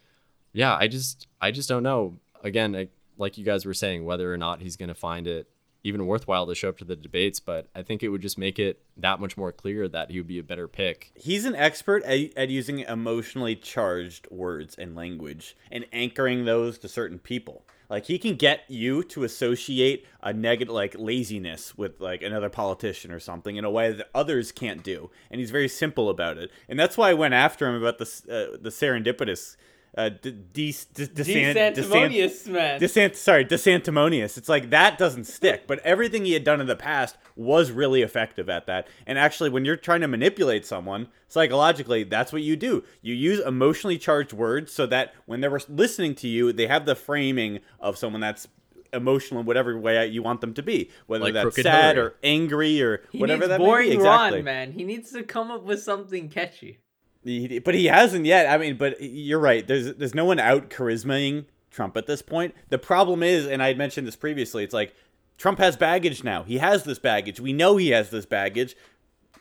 yeah, 0.54 0.76
I 0.76 0.88
just 0.88 1.28
I 1.40 1.52
just 1.52 1.70
don't 1.70 1.84
know. 1.84 2.18
Again, 2.44 2.76
I, 2.76 2.88
like 3.18 3.38
you 3.38 3.46
guys 3.46 3.66
were 3.66 3.74
saying 3.74 4.06
whether 4.06 4.34
or 4.34 4.38
not 4.38 4.62
he's 4.62 4.76
going 4.76 4.90
to 4.90 4.96
find 4.96 5.28
it 5.28 5.48
even 5.84 6.06
worthwhile 6.06 6.46
to 6.46 6.54
show 6.54 6.70
up 6.70 6.78
to 6.78 6.86
the 6.86 6.96
debates, 6.96 7.40
but 7.40 7.68
I 7.74 7.82
think 7.82 8.04
it 8.04 8.10
would 8.10 8.22
just 8.22 8.38
make 8.38 8.60
it 8.60 8.84
that 8.98 9.20
much 9.20 9.36
more 9.36 9.52
clear 9.52 9.88
that 9.88 10.12
he 10.12 10.20
would 10.20 10.28
be 10.28 10.38
a 10.38 10.44
better 10.44 10.68
pick. 10.68 11.12
He's 11.16 11.46
an 11.46 11.56
expert 11.56 12.04
at, 12.04 12.38
at 12.38 12.50
using 12.50 12.80
emotionally 12.80 13.56
charged 13.56 14.30
words 14.30 14.76
and 14.76 14.96
language 14.96 15.56
and 15.72 15.86
anchoring 15.92 16.46
those 16.46 16.78
to 16.80 16.88
certain 16.88 17.18
people. 17.18 17.66
Like 17.92 18.06
he 18.06 18.18
can 18.18 18.36
get 18.38 18.64
you 18.70 19.04
to 19.04 19.26
associate 19.26 20.06
a 20.24 20.32
negative, 20.32 20.74
like 20.74 20.96
laziness, 20.98 21.78
with 21.78 22.00
like 22.00 22.22
another 22.22 22.50
politician 22.50 23.12
or 23.12 23.20
something 23.20 23.58
in 23.58 23.66
a 23.66 23.70
way 23.70 23.92
that 23.92 24.10
others 24.16 24.54
can't 24.54 24.82
do, 24.82 25.12
and 25.30 25.42
he's 25.42 25.52
very 25.52 25.68
simple 25.68 26.10
about 26.10 26.38
it. 26.38 26.52
And 26.70 26.80
that's 26.80 26.96
why 26.96 27.10
I 27.10 27.14
went 27.14 27.34
after 27.34 27.68
him 27.68 27.76
about 27.76 27.98
the 27.98 28.06
uh, 28.06 28.58
the 28.62 28.70
serendipitous, 28.70 29.58
uh, 29.98 30.10
de- 30.10 30.32
de- 30.32 30.72
de- 30.94 31.08
DeSant- 31.08 31.76
DeSantimonious, 31.76 32.48
man. 32.48 32.80
DeSant- 32.80 33.16
sorry, 33.16 33.44
DeSantimonious. 33.44 34.38
It's 34.38 34.48
like 34.48 34.70
that 34.70 34.98
doesn't 34.98 35.26
stick, 35.26 35.68
but 35.68 35.80
everything 35.80 36.24
he 36.26 36.34
had 36.34 36.44
done 36.44 36.62
in 36.62 36.68
the 36.68 36.76
past 36.76 37.18
was 37.36 37.72
really 37.72 38.02
effective 38.02 38.50
at 38.50 38.68
that. 38.68 38.88
And 39.06 39.18
actually, 39.20 39.50
when 39.50 39.66
you're 39.66 39.76
trying 39.76 40.02
to 40.02 40.08
manipulate 40.08 40.66
someone 40.66 41.08
psychologically, 41.28 42.04
that's 42.04 42.32
what 42.32 42.42
you 42.42 42.56
do. 42.56 42.84
You 43.02 43.14
use 43.14 43.40
emotionally 43.40 43.98
charged 43.98 44.34
words 44.34 44.72
so 44.72 44.86
that 44.88 45.14
when 45.26 45.42
they're 45.42 45.60
listening 45.68 46.16
to 46.16 46.28
you, 46.28 46.54
they 46.54 46.68
have 46.68 46.86
the 46.86 46.96
framing 46.96 47.60
of 47.80 47.98
someone 47.98 48.22
that's 48.22 48.48
emotional 48.94 49.40
in 49.40 49.46
whatever 49.46 49.78
way 49.78 50.06
you 50.08 50.22
want 50.22 50.42
them 50.42 50.54
to 50.54 50.62
be, 50.62 50.90
whether 51.08 51.24
Like 51.24 51.34
that's 51.34 51.56
sad 51.56 51.96
Hillary. 51.96 52.12
or 52.12 52.16
angry 52.24 52.82
or 52.82 53.02
he 53.12 53.20
whatever 53.20 53.40
needs 53.42 53.50
that 53.50 53.58
boring 53.60 53.90
may 53.90 53.96
be. 53.96 53.98
Exactly. 53.98 54.38
Ron, 54.40 54.46
man. 54.46 54.72
He 54.74 54.84
needs 54.84 55.12
to 55.12 55.24
come 55.24 55.50
up 55.52 55.64
with 55.64 55.82
something 55.82 56.28
catchy. 56.30 56.80
But 57.24 57.76
he 57.76 57.86
hasn't 57.86 58.26
yet. 58.26 58.48
I 58.48 58.58
mean, 58.58 58.78
but 58.78 59.02
you're 59.02 59.40
right. 59.40 59.66
There's 59.66 59.94
there's 59.96 60.16
no 60.16 60.26
one 60.26 60.40
out 60.40 60.70
charismaing 60.70 61.46
Trump 61.70 61.96
at 61.96 62.08
this 62.08 62.22
point. 62.22 62.56
The 62.70 62.78
problem 62.78 63.22
is, 63.22 63.46
and 63.48 63.62
I 63.62 63.68
had 63.68 63.78
mentioned 63.78 64.08
this 64.08 64.16
previously, 64.16 64.64
it's 64.64 64.74
like 64.74 64.94
Trump 65.38 65.60
has 65.60 65.78
baggage 65.78 66.24
now. 66.24 66.44
He 66.44 66.58
has 66.58 66.84
this 66.84 67.00
baggage. 67.00 67.40
We 67.40 67.54
know 67.54 67.78
he 67.78 67.90
has 67.90 68.10
this 68.10 68.26
baggage, 68.26 68.76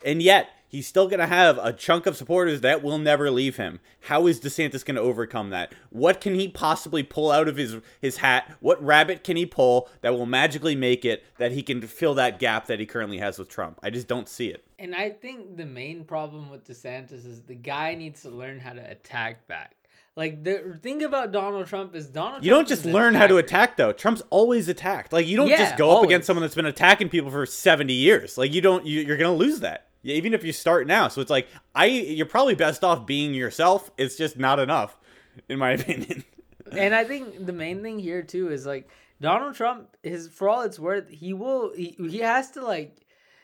and 0.05 0.21
yet 0.21 0.49
he's 0.71 0.87
still 0.87 1.07
going 1.07 1.19
to 1.19 1.27
have 1.27 1.59
a 1.61 1.73
chunk 1.73 2.05
of 2.05 2.15
supporters 2.15 2.61
that 2.61 2.81
will 2.81 2.97
never 2.97 3.29
leave 3.29 3.57
him. 3.57 3.81
How 4.05 4.25
is 4.25 4.39
DeSantis 4.39 4.85
going 4.85 4.95
to 4.95 5.01
overcome 5.01 5.49
that? 5.49 5.73
What 5.89 6.21
can 6.21 6.33
he 6.35 6.47
possibly 6.47 7.03
pull 7.03 7.29
out 7.29 7.47
of 7.47 7.57
his 7.57 7.77
his 7.99 8.17
hat? 8.17 8.55
What 8.61 8.83
rabbit 8.83 9.23
can 9.23 9.37
he 9.37 9.45
pull 9.45 9.89
that 9.99 10.13
will 10.13 10.25
magically 10.25 10.75
make 10.75 11.03
it 11.05 11.23
that 11.37 11.51
he 11.51 11.61
can 11.61 11.81
fill 11.81 12.15
that 12.15 12.39
gap 12.39 12.67
that 12.67 12.79
he 12.79 12.85
currently 12.85 13.17
has 13.17 13.37
with 13.37 13.49
Trump? 13.49 13.79
I 13.83 13.89
just 13.89 14.07
don't 14.07 14.29
see 14.29 14.47
it. 14.47 14.63
And 14.79 14.95
I 14.95 15.09
think 15.09 15.57
the 15.57 15.65
main 15.65 16.05
problem 16.05 16.49
with 16.49 16.65
DeSantis 16.65 17.25
is 17.25 17.41
the 17.41 17.53
guy 17.53 17.93
needs 17.93 18.21
to 18.23 18.29
learn 18.29 18.59
how 18.59 18.73
to 18.73 18.89
attack 18.89 19.45
back. 19.47 19.75
Like 20.15 20.43
the 20.43 20.77
thing 20.81 21.03
about 21.03 21.31
Donald 21.31 21.67
Trump 21.67 21.95
is 21.95 22.07
Donald. 22.07 22.43
You 22.43 22.49
don't 22.49 22.67
just 22.67 22.85
learn 22.85 23.13
how 23.13 23.27
to 23.27 23.37
attack 23.37 23.77
though. 23.77 23.93
Trump's 23.93 24.23
always 24.29 24.67
attacked. 24.67 25.13
Like 25.13 25.25
you 25.27 25.37
don't 25.37 25.47
Yeah, 25.47 25.57
just 25.57 25.77
go 25.77 25.97
up 25.97 26.03
against 26.03 26.27
someone 26.27 26.41
that's 26.41 26.55
been 26.55 26.65
attacking 26.65 27.09
people 27.09 27.31
for 27.31 27.45
70 27.45 27.93
years. 27.93 28.37
Like 28.37 28.53
you 28.53 28.61
don't 28.61 28.85
you, 28.85 29.01
you're 29.01 29.17
going 29.17 29.31
to 29.31 29.37
lose 29.37 29.61
that. 29.61 29.87
Yeah, 30.03 30.15
even 30.15 30.33
if 30.33 30.43
you 30.43 30.51
start 30.51 30.87
now. 30.87 31.07
So 31.07 31.21
it's 31.21 31.29
like 31.29 31.47
I 31.75 31.85
you're 31.85 32.25
probably 32.25 32.55
best 32.55 32.83
off 32.83 33.05
being 33.05 33.33
yourself. 33.33 33.91
It's 33.97 34.17
just 34.17 34.37
not 34.37 34.59
enough 34.59 34.97
in 35.49 35.59
my 35.59 35.71
opinion. 35.79 36.23
and 36.71 36.95
I 36.95 37.03
think 37.03 37.45
the 37.45 37.53
main 37.53 37.81
thing 37.81 37.99
here 37.99 38.21
too 38.21 38.51
is 38.51 38.65
like 38.65 38.89
Donald 39.19 39.55
Trump 39.55 39.95
is 40.03 40.27
for 40.27 40.49
all 40.49 40.61
it's 40.61 40.79
worth, 40.79 41.07
he 41.09 41.33
will 41.33 41.73
he, 41.75 41.95
he 41.99 42.19
has 42.19 42.51
to 42.51 42.65
like 42.65 43.00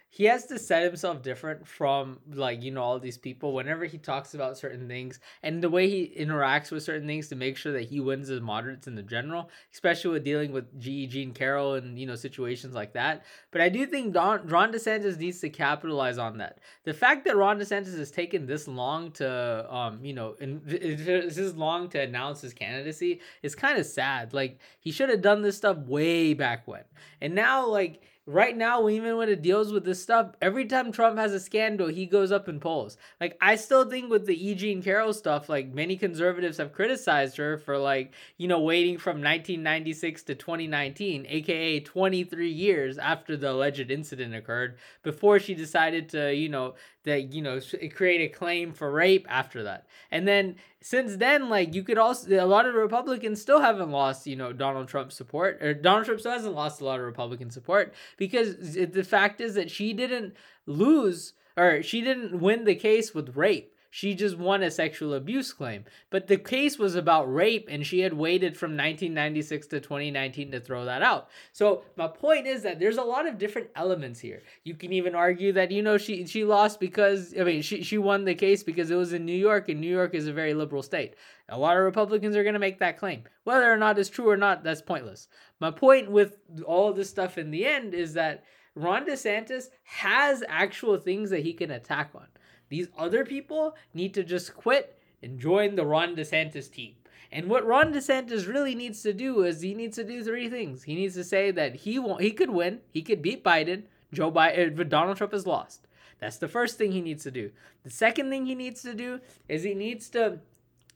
he 0.09 0.25
has 0.25 0.45
to 0.45 0.57
set 0.57 0.83
himself 0.83 1.21
different 1.21 1.67
from 1.67 2.19
like 2.33 2.63
you 2.63 2.71
know 2.71 2.81
all 2.81 2.99
these 2.99 3.17
people 3.17 3.53
whenever 3.53 3.85
he 3.85 3.97
talks 3.97 4.33
about 4.33 4.57
certain 4.57 4.87
things 4.87 5.19
and 5.43 5.61
the 5.61 5.69
way 5.69 5.89
he 5.89 6.13
interacts 6.17 6.71
with 6.71 6.83
certain 6.83 7.07
things 7.07 7.27
to 7.27 7.35
make 7.35 7.57
sure 7.57 7.73
that 7.73 7.83
he 7.83 7.99
wins 7.99 8.29
as 8.29 8.41
moderates 8.41 8.87
in 8.87 8.95
the 8.95 9.03
general 9.03 9.49
especially 9.73 10.11
with 10.11 10.23
dealing 10.23 10.51
with 10.51 10.79
G. 10.79 11.07
Jean 11.07 11.33
Carroll 11.33 11.75
and 11.75 11.99
you 11.99 12.05
know 12.05 12.15
situations 12.15 12.73
like 12.73 12.93
that. 12.93 13.25
But 13.51 13.61
I 13.61 13.69
do 13.69 13.85
think 13.85 14.13
Don, 14.13 14.47
Ron 14.47 14.71
DeSantis 14.71 15.17
needs 15.17 15.39
to 15.41 15.49
capitalize 15.49 16.17
on 16.17 16.37
that. 16.37 16.59
The 16.83 16.93
fact 16.93 17.25
that 17.25 17.35
Ron 17.35 17.59
DeSantis 17.59 17.97
has 17.97 18.11
taken 18.11 18.45
this 18.45 18.67
long 18.67 19.11
to 19.13 19.73
um 19.73 20.03
you 20.03 20.13
know 20.13 20.35
and 20.39 20.61
this 20.65 21.37
is 21.37 21.55
long 21.55 21.89
to 21.89 22.01
announce 22.01 22.41
his 22.41 22.53
candidacy 22.53 23.21
is 23.43 23.55
kind 23.55 23.77
of 23.77 23.85
sad. 23.85 24.33
Like 24.33 24.59
he 24.79 24.91
should 24.91 25.09
have 25.09 25.21
done 25.21 25.41
this 25.41 25.57
stuff 25.57 25.77
way 25.77 26.33
back 26.33 26.67
when. 26.67 26.83
And 27.21 27.35
now 27.35 27.67
like 27.67 28.01
right 28.27 28.57
now 28.57 28.89
even 28.89 29.15
when 29.15 29.29
it 29.29 29.41
deals 29.41 29.71
with 29.71 29.85
this 29.85 30.03
stuff 30.03 30.33
every 30.41 30.65
time 30.65 30.91
trump 30.91 31.17
has 31.17 31.33
a 31.33 31.39
scandal 31.39 31.87
he 31.87 32.05
goes 32.05 32.29
up 32.29 32.49
in 32.49 32.59
polls 32.59 32.97
like 33.21 33.37
i 33.39 33.55
still 33.55 33.89
think 33.89 34.11
with 34.11 34.25
the 34.25 34.47
e. 34.49 34.53
jean 34.53 34.83
carroll 34.83 35.13
stuff 35.13 35.47
like 35.47 35.73
many 35.73 35.95
conservatives 35.95 36.57
have 36.57 36.73
criticized 36.73 37.37
her 37.37 37.57
for 37.57 37.77
like 37.77 38.13
you 38.35 38.45
know 38.45 38.59
waiting 38.59 38.97
from 38.97 39.21
1996 39.21 40.23
to 40.23 40.35
2019 40.35 41.25
aka 41.29 41.79
23 41.79 42.49
years 42.49 42.97
after 42.97 43.37
the 43.37 43.49
alleged 43.49 43.89
incident 43.89 44.35
occurred 44.35 44.77
before 45.03 45.39
she 45.39 45.55
decided 45.55 46.09
to 46.09 46.35
you 46.35 46.49
know 46.49 46.75
that 47.07 47.33
you 47.33 47.41
know 47.41 47.59
create 47.95 48.21
a 48.21 48.33
claim 48.33 48.71
for 48.71 48.91
rape 48.91 49.25
after 49.29 49.63
that. 49.63 49.87
And 50.11 50.27
then 50.27 50.55
since 50.81 51.17
then 51.17 51.49
like 51.49 51.73
you 51.73 51.83
could 51.83 51.97
also 51.97 52.29
a 52.29 52.45
lot 52.45 52.65
of 52.65 52.75
republicans 52.75 53.41
still 53.41 53.59
haven't 53.59 53.91
lost 53.91 54.27
you 54.27 54.35
know 54.35 54.53
donald 54.53 54.87
trump's 54.87 55.15
support 55.15 55.61
or 55.61 55.73
donald 55.73 56.05
trump 56.05 56.19
still 56.19 56.31
hasn't 56.31 56.53
lost 56.53 56.79
a 56.79 56.85
lot 56.85 56.99
of 56.99 57.05
republican 57.05 57.49
support 57.49 57.93
because 58.15 58.55
the 58.59 59.03
fact 59.03 59.41
is 59.41 59.55
that 59.55 59.71
she 59.71 59.91
didn't 59.91 60.35
lose 60.65 61.33
or 61.57 61.81
she 61.81 62.01
didn't 62.01 62.39
win 62.39 62.63
the 62.63 62.75
case 62.75 63.13
with 63.13 63.35
rape 63.35 63.73
she 63.89 64.13
just 64.13 64.37
won 64.37 64.63
a 64.63 64.71
sexual 64.71 65.13
abuse 65.13 65.53
claim. 65.53 65.85
But 66.09 66.27
the 66.27 66.37
case 66.37 66.77
was 66.77 66.95
about 66.95 67.33
rape 67.33 67.67
and 67.69 67.85
she 67.85 68.01
had 68.01 68.13
waited 68.13 68.57
from 68.57 68.71
1996 68.71 69.67
to 69.67 69.79
2019 69.79 70.51
to 70.51 70.59
throw 70.59 70.85
that 70.85 71.01
out. 71.01 71.29
So 71.53 71.83
my 71.95 72.07
point 72.07 72.47
is 72.47 72.63
that 72.63 72.79
there's 72.79 72.97
a 72.97 73.03
lot 73.03 73.27
of 73.27 73.37
different 73.37 73.69
elements 73.75 74.19
here. 74.19 74.43
You 74.63 74.75
can 74.75 74.93
even 74.93 75.15
argue 75.15 75.51
that 75.53 75.71
you 75.71 75.81
know 75.81 75.97
she 75.97 76.25
she 76.25 76.43
lost 76.43 76.79
because 76.79 77.33
i 77.39 77.43
mean 77.43 77.61
she, 77.61 77.83
she 77.83 77.97
won 77.97 78.25
the 78.25 78.35
case 78.35 78.63
because 78.63 78.91
it 78.91 78.95
was 78.95 79.13
in 79.13 79.25
new 79.25 79.31
york 79.31 79.69
and 79.69 79.79
new 79.79 79.87
york 79.87 80.13
is 80.13 80.27
a 80.27 80.33
very 80.33 80.53
liberal 80.53 80.83
state. 80.83 81.15
A 81.49 81.57
lot 81.57 81.77
of 81.77 81.83
republicans 81.83 82.35
are 82.35 82.43
going 82.43 82.53
to 82.53 82.59
make 82.59 82.79
that 82.79 82.97
claim. 82.97 83.23
Whether 83.43 83.71
or 83.71 83.77
not 83.77 83.97
it's 83.97 84.09
true 84.09 84.29
or 84.29 84.37
not 84.37 84.63
that's 84.63 84.81
pointless. 84.81 85.27
My 85.59 85.71
point 85.71 86.11
with 86.11 86.37
all 86.65 86.93
this 86.93 87.09
stuff 87.09 87.37
in 87.37 87.51
the 87.51 87.65
end 87.65 87.93
is 87.93 88.13
that 88.13 88.43
ron 88.75 89.05
desantis 89.05 89.69
has 89.83 90.43
actual 90.47 90.97
things 90.97 91.29
that 91.29 91.43
he 91.43 91.53
can 91.53 91.71
attack 91.71 92.11
on 92.13 92.27
these 92.69 92.87
other 92.97 93.25
people 93.25 93.75
need 93.93 94.13
to 94.13 94.23
just 94.23 94.55
quit 94.55 94.99
and 95.21 95.39
join 95.39 95.75
the 95.75 95.85
Ron 95.85 96.15
DeSantis 96.15 96.71
team. 96.71 96.93
And 97.31 97.49
what 97.49 97.65
Ron 97.65 97.93
DeSantis 97.93 98.47
really 98.47 98.75
needs 98.75 99.01
to 99.03 99.13
do 99.13 99.43
is 99.43 99.61
he 99.61 99.73
needs 99.73 99.95
to 99.97 100.03
do 100.03 100.23
three 100.23 100.49
things. 100.49 100.83
He 100.83 100.95
needs 100.95 101.15
to 101.15 101.23
say 101.23 101.51
that 101.51 101.75
he 101.75 101.99
won't, 101.99 102.21
he 102.21 102.31
could 102.31 102.51
win, 102.51 102.79
he 102.91 103.01
could 103.01 103.21
beat 103.21 103.43
Biden, 103.43 103.83
Joe 104.13 104.31
Biden, 104.31 104.57
eh, 104.57 104.69
but 104.69 104.89
Donald 104.89 105.17
Trump 105.17 105.33
has 105.33 105.45
lost. 105.45 105.87
That's 106.19 106.37
the 106.37 106.47
first 106.47 106.77
thing 106.77 106.91
he 106.91 107.01
needs 107.01 107.23
to 107.23 107.31
do. 107.31 107.51
The 107.83 107.89
second 107.89 108.29
thing 108.29 108.45
he 108.45 108.55
needs 108.55 108.81
to 108.83 108.93
do 108.93 109.19
is 109.47 109.63
he 109.63 109.73
needs 109.73 110.09
to 110.09 110.39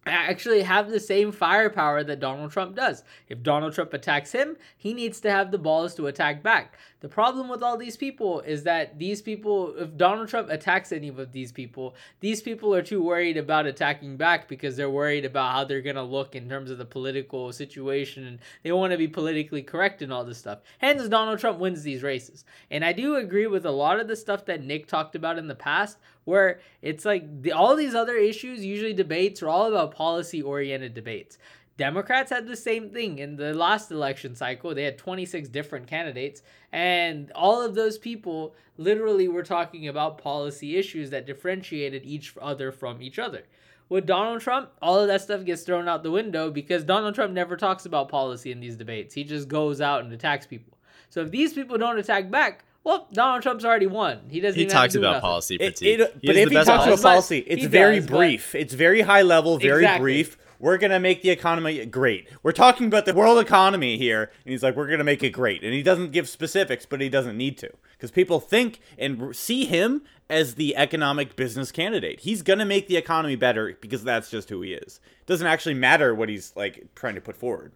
actually 0.05 0.63
have 0.63 0.89
the 0.89 0.99
same 0.99 1.31
firepower 1.31 2.03
that 2.03 2.19
Donald 2.19 2.51
Trump 2.51 2.75
does. 2.75 3.03
If 3.29 3.43
Donald 3.43 3.73
Trump 3.73 3.93
attacks 3.93 4.31
him, 4.31 4.57
he 4.75 4.93
needs 4.93 5.19
to 5.21 5.31
have 5.31 5.51
the 5.51 5.59
balls 5.59 5.93
to 5.95 6.07
attack 6.07 6.41
back. 6.41 6.77
The 7.01 7.09
problem 7.09 7.49
with 7.49 7.61
all 7.61 7.77
these 7.77 7.97
people 7.97 8.41
is 8.41 8.63
that 8.63 8.97
these 8.97 9.21
people, 9.21 9.75
if 9.75 9.97
Donald 9.97 10.27
Trump 10.27 10.49
attacks 10.49 10.91
any 10.91 11.07
of 11.07 11.31
these 11.31 11.51
people, 11.51 11.95
these 12.19 12.41
people 12.41 12.73
are 12.73 12.81
too 12.81 13.03
worried 13.03 13.37
about 13.37 13.65
attacking 13.65 14.17
back 14.17 14.47
because 14.47 14.75
they're 14.75 14.89
worried 14.89 15.25
about 15.25 15.51
how 15.51 15.63
they're 15.63 15.81
going 15.81 15.95
to 15.95 16.03
look 16.03 16.35
in 16.35 16.49
terms 16.49 16.71
of 16.71 16.77
the 16.77 16.85
political 16.85 17.51
situation 17.51 18.25
and 18.25 18.39
they 18.63 18.71
want 18.71 18.91
to 18.91 18.97
be 18.97 19.07
politically 19.07 19.61
correct 19.63 20.01
and 20.01 20.11
all 20.11 20.23
this 20.23 20.37
stuff. 20.37 20.59
Hence, 20.79 21.07
Donald 21.07 21.39
Trump 21.39 21.59
wins 21.59 21.83
these 21.83 22.03
races. 22.03 22.45
And 22.69 22.83
I 22.85 22.93
do 22.93 23.15
agree 23.15 23.47
with 23.47 23.65
a 23.65 23.71
lot 23.71 23.99
of 23.99 24.07
the 24.07 24.15
stuff 24.15 24.45
that 24.45 24.63
Nick 24.63 24.87
talked 24.87 25.15
about 25.15 25.37
in 25.37 25.47
the 25.47 25.55
past, 25.55 25.97
where 26.25 26.59
it's 26.81 27.05
like 27.05 27.41
the, 27.41 27.51
all 27.51 27.75
these 27.75 27.95
other 27.95 28.15
issues, 28.15 28.63
usually 28.63 28.93
debates, 28.93 29.41
are 29.41 29.49
all 29.49 29.67
about 29.67 29.95
policy 29.95 30.41
oriented 30.41 30.93
debates. 30.93 31.37
Democrats 31.77 32.29
had 32.29 32.47
the 32.47 32.55
same 32.55 32.89
thing 32.89 33.17
in 33.17 33.37
the 33.37 33.53
last 33.53 33.89
election 33.91 34.35
cycle. 34.35 34.75
They 34.75 34.83
had 34.83 34.97
26 34.97 35.49
different 35.49 35.87
candidates, 35.87 36.43
and 36.71 37.31
all 37.31 37.61
of 37.61 37.73
those 37.73 37.97
people 37.97 38.53
literally 38.77 39.27
were 39.27 39.43
talking 39.43 39.87
about 39.87 40.17
policy 40.17 40.77
issues 40.77 41.09
that 41.09 41.25
differentiated 41.25 42.03
each 42.05 42.35
other 42.41 42.71
from 42.71 43.01
each 43.01 43.17
other. 43.17 43.43
With 43.89 44.05
Donald 44.05 44.41
Trump, 44.41 44.69
all 44.81 44.99
of 44.99 45.07
that 45.07 45.21
stuff 45.21 45.43
gets 45.43 45.63
thrown 45.63 45.87
out 45.87 46.03
the 46.03 46.11
window 46.11 46.49
because 46.49 46.83
Donald 46.83 47.13
Trump 47.13 47.33
never 47.33 47.57
talks 47.57 47.85
about 47.85 48.09
policy 48.09 48.51
in 48.51 48.59
these 48.59 48.77
debates. 48.77 49.13
He 49.13 49.23
just 49.23 49.47
goes 49.47 49.81
out 49.81 50.03
and 50.03 50.13
attacks 50.13 50.45
people. 50.45 50.77
So 51.09 51.21
if 51.21 51.31
these 51.31 51.53
people 51.53 51.77
don't 51.77 51.99
attack 51.99 52.31
back, 52.31 52.63
well, 52.83 53.07
Donald 53.13 53.43
Trump's 53.43 53.63
already 53.65 53.87
won. 53.87 54.21
He 54.29 54.39
doesn't. 54.39 54.55
He 54.57 54.63
even 54.63 54.73
have 54.73 54.81
talks 54.83 54.93
to 54.93 54.99
about 54.99 55.09
nothing. 55.13 55.21
policy 55.21 55.55
It- 55.55 55.59
critique. 55.59 55.99
it- 55.99 56.15
He 56.21 56.27
but 56.27 56.35
if 56.35 56.49
he 56.49 56.55
best 56.55 56.67
talks 56.67 56.83
about 56.87 57.01
policy- 57.01 57.03
policy, 57.03 57.35
He 57.41 57.49
it's 57.51 57.61
does, 57.63 57.71
very 57.71 57.99
but- 57.99 58.09
brief. 58.09 58.55
It's 58.55 58.73
very 58.73 59.01
high 59.01 59.21
level, 59.21 59.57
very 59.57 59.83
Exactly. 59.83 60.01
brief. 60.03 60.37
We're 60.59 60.77
gonna 60.77 60.99
make 60.99 61.23
the 61.23 61.31
economy 61.31 61.83
great. 61.87 62.27
We're 62.43 62.51
talking 62.51 62.85
about 62.85 63.05
the 63.05 63.15
world 63.15 63.39
economy 63.39 63.97
here, 63.97 64.31
and 64.45 64.51
he's 64.51 64.61
like, 64.61 64.75
"We're 64.75 64.87
gonna 64.87 65.03
make 65.03 65.23
it 65.23 65.31
great," 65.31 65.63
and 65.63 65.73
he 65.73 65.81
doesn't 65.81 66.11
give 66.11 66.29
specifics, 66.29 66.85
but 66.85 67.01
he 67.01 67.09
doesn't 67.09 67.35
need 67.35 67.57
to, 67.59 67.69
because 67.93 68.11
people 68.11 68.39
think 68.39 68.79
and 68.99 69.35
see 69.35 69.65
him 69.65 70.03
as 70.29 70.53
the 70.55 70.75
economic 70.75 71.35
business 71.35 71.71
candidate. 71.71 72.19
He's 72.19 72.43
gonna 72.43 72.65
make 72.65 72.87
the 72.87 72.95
economy 72.95 73.35
better 73.35 73.75
because 73.81 74.03
that's 74.03 74.29
just 74.29 74.49
who 74.49 74.61
he 74.61 74.73
is. 74.73 74.99
It 75.21 75.25
doesn't 75.25 75.47
actually 75.47 75.73
matter 75.73 76.13
what 76.13 76.29
he's 76.29 76.53
like 76.55 76.85
trying 76.93 77.15
to 77.15 77.21
put 77.21 77.35
forward. 77.35 77.71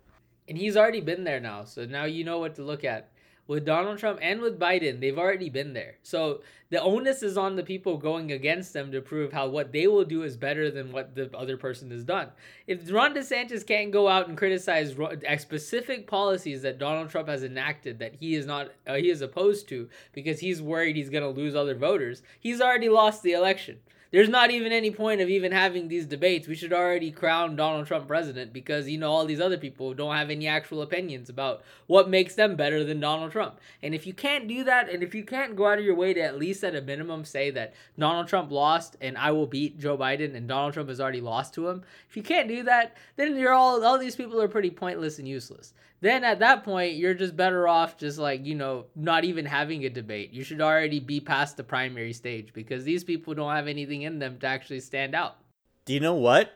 And 0.48 0.56
he's 0.56 0.78
already 0.78 1.02
been 1.02 1.24
there 1.24 1.40
now. 1.40 1.64
So 1.64 1.86
now 1.86 2.06
you 2.06 2.24
know 2.24 2.38
what 2.38 2.54
to 2.58 2.64
look 2.64 2.84
at. 2.84 3.10
With 3.48 3.66
Donald 3.66 4.00
Trump 4.00 4.20
and 4.22 4.42
with 4.42 4.60
Biden, 4.60 5.00
they've 5.00 5.18
already 5.18 5.50
been 5.50 5.74
there. 5.74 5.96
So 6.02 6.42
the 6.72 6.82
onus 6.82 7.22
is 7.22 7.38
on 7.38 7.56
the 7.56 7.64
people 7.64 7.98
going 7.98 8.32
against 8.32 8.74
them 8.74 8.92
to 8.92 9.02
prove 9.02 9.32
how 9.32 9.48
what 9.48 9.72
they 9.72 9.86
will 9.86 10.04
do 10.04 10.24
is 10.24 10.36
better 10.36 10.72
than 10.72 10.92
what 10.92 11.14
the 11.14 11.30
other 11.38 11.56
person 11.56 11.92
has 11.92 12.04
done. 12.04 12.30
If 12.66 12.92
Ron 12.92 13.14
DeSantis 13.14 13.66
can't 13.66 13.92
go 13.92 14.08
out 14.08 14.28
and 14.28 14.38
criticize 14.38 14.96
specific 15.38 16.08
policies 16.08 16.64
that 16.64 16.80
Donald 16.80 17.12
Trump 17.12 17.28
has 17.28 17.44
enacted 17.44 18.00
that 18.00 18.16
he 18.16 18.34
is 18.34 18.48
not 18.48 18.72
uh, 18.88 18.96
he 18.96 19.12
is 19.12 19.22
opposed 19.22 19.70
to 19.70 19.90
because 20.14 20.40
he's 20.40 20.62
worried 20.62 20.96
he's 20.96 21.12
going 21.12 21.24
to 21.24 21.30
lose 21.30 21.56
other 21.56 21.76
voters, 21.76 22.24
he's 22.40 22.62
already 22.62 22.90
lost 22.90 23.22
the 23.22 23.34
election. 23.34 23.78
There's 24.16 24.30
not 24.30 24.50
even 24.50 24.72
any 24.72 24.92
point 24.92 25.20
of 25.20 25.28
even 25.28 25.52
having 25.52 25.90
these 25.90 26.06
debates. 26.06 26.48
We 26.48 26.56
should 26.56 26.72
already 26.72 27.12
crown 27.12 27.58
Donald 27.58 27.86
Trump 27.86 28.08
president 28.08 28.54
because 28.54 28.88
you 28.88 28.98
know 28.98 29.12
all 29.12 29.26
these 29.26 29.42
other 29.42 29.58
people 29.58 29.94
don't 29.94 30.16
have 30.16 30.30
any 30.30 30.48
actual 30.48 30.82
opinions 30.82 31.28
about 31.28 31.64
what 31.88 32.08
makes 32.08 32.34
them 32.34 32.56
better 32.56 32.86
than 32.86 33.02
Donald 33.02 33.34
Trump. 33.34 33.60
And 33.84 33.94
if 33.94 34.08
you 34.08 34.14
can't 34.14 34.48
do 34.48 34.64
that, 34.64 34.88
and 34.88 35.04
if 35.04 35.14
you 35.14 35.26
can't 35.26 35.58
go 35.58 35.68
out 35.68 35.80
of 35.80 35.84
your 35.84 35.96
way 35.96 36.14
to 36.14 36.22
at 36.22 36.40
least 36.40 36.64
at 36.64 36.76
a 36.76 36.82
minimum 36.82 37.26
say 37.26 37.52
that 37.52 37.74
Donald 38.00 38.30
Trump 38.30 38.54
lost 38.54 38.96
and 39.02 39.18
I 39.18 39.32
will 39.32 39.48
beat 39.48 39.78
Joe 39.78 39.98
Biden 39.98 40.34
and 40.34 40.48
Donald 40.48 40.76
Trump 40.76 40.88
has 40.88 41.02
already 41.02 41.20
lost 41.20 41.54
to 41.56 41.68
him, 41.68 41.84
if 42.10 42.16
you 42.16 42.24
can't 42.24 42.48
do 42.48 42.64
that, 42.64 42.96
then 43.18 43.36
you're 43.36 43.52
all 43.52 43.84
all 43.84 43.98
these 43.98 44.16
people 44.16 44.42
are 44.42 44.48
pretty 44.48 44.72
pointless 44.72 45.20
and 45.20 45.28
useless. 45.28 45.74
Then 46.06 46.24
at 46.24 46.38
that 46.38 46.64
point, 46.64 46.98
you're 46.98 47.16
just 47.16 47.36
better 47.36 47.68
off 47.68 47.98
just 47.98 48.20
like, 48.20 48.46
you 48.46 48.54
know, 48.54 48.86
not 48.96 49.24
even 49.24 49.44
having 49.44 49.86
a 49.86 49.90
debate. 49.90 50.32
You 50.32 50.44
should 50.44 50.62
already 50.62 51.00
be 51.00 51.20
past 51.20 51.58
the 51.58 51.64
primary 51.64 52.14
stage 52.14 52.54
because 52.54 52.84
these 52.84 53.04
people 53.04 53.34
don't 53.34 53.56
have 53.56 53.68
anything 53.68 54.04
in 54.04 54.20
them 54.20 54.38
to 54.42 54.46
actually 54.46 54.82
stand 54.82 55.16
out. 55.16 55.38
Do 55.86 55.96
you 55.96 56.00
know 56.00 56.14
what? 56.14 56.52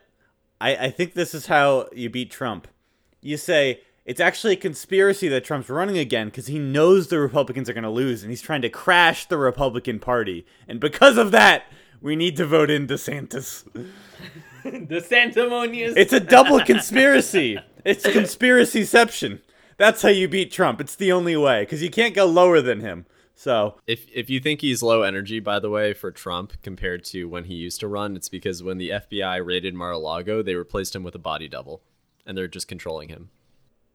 I, 0.60 0.76
I 0.76 0.90
think 0.92 1.14
this 1.14 1.34
is 1.34 1.48
how 1.48 1.88
you 1.92 2.08
beat 2.08 2.30
Trump. 2.30 2.68
You 3.22 3.36
say 3.36 3.80
it's 4.04 4.20
actually 4.20 4.52
a 4.52 4.56
conspiracy 4.56 5.26
that 5.26 5.42
Trump's 5.42 5.68
running 5.68 5.98
again 5.98 6.28
because 6.28 6.46
he 6.46 6.60
knows 6.60 7.08
the 7.08 7.18
Republicans 7.18 7.68
are 7.68 7.74
going 7.74 7.82
to 7.82 7.90
lose 7.90 8.22
and 8.22 8.30
he's 8.30 8.42
trying 8.42 8.62
to 8.62 8.70
crash 8.70 9.26
the 9.26 9.36
Republican 9.36 9.98
Party. 9.98 10.46
And 10.68 10.78
because 10.78 11.18
of 11.18 11.32
that, 11.32 11.64
we 12.00 12.14
need 12.14 12.36
to 12.36 12.46
vote 12.46 12.70
in 12.70 12.86
DeSantis. 12.86 13.64
DeSanctimonious. 14.64 15.94
It's 15.96 16.12
a 16.12 16.20
double 16.20 16.60
conspiracy. 16.60 17.58
It's 17.84 18.06
conspiracyception. 18.06 19.40
That's 19.76 20.02
how 20.02 20.08
you 20.10 20.28
beat 20.28 20.52
Trump. 20.52 20.80
It's 20.80 20.94
the 20.96 21.12
only 21.12 21.36
way 21.36 21.62
because 21.62 21.82
you 21.82 21.90
can't 21.90 22.14
go 22.14 22.26
lower 22.26 22.60
than 22.60 22.80
him. 22.80 23.06
So 23.34 23.76
If 23.86 24.06
if 24.14 24.28
you 24.28 24.38
think 24.38 24.60
he's 24.60 24.82
low 24.82 25.00
energy, 25.02 25.40
by 25.40 25.58
the 25.60 25.70
way, 25.70 25.94
for 25.94 26.10
Trump 26.10 26.52
compared 26.62 27.04
to 27.04 27.24
when 27.24 27.44
he 27.44 27.54
used 27.54 27.80
to 27.80 27.88
run, 27.88 28.14
it's 28.14 28.28
because 28.28 28.62
when 28.62 28.76
the 28.76 28.90
FBI 28.90 29.42
raided 29.44 29.74
Mar-a-Lago, 29.74 30.42
they 30.42 30.54
replaced 30.54 30.94
him 30.94 31.02
with 31.02 31.14
a 31.14 31.18
body 31.18 31.48
double, 31.48 31.80
and 32.26 32.36
they're 32.36 32.48
just 32.48 32.68
controlling 32.68 33.08
him. 33.08 33.30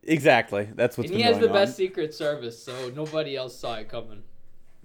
exactly, 0.02 0.70
that's 0.74 0.98
what's 0.98 1.12
and 1.12 1.18
been 1.18 1.20
he 1.20 1.24
has 1.26 1.38
going 1.38 1.52
the 1.52 1.60
on. 1.60 1.66
best 1.66 1.78
Secret 1.78 2.16
Service, 2.16 2.58
so 2.62 2.90
nobody 2.96 3.36
else 3.36 3.56
saw 3.56 3.76
it 3.76 3.88
coming. 3.88 4.24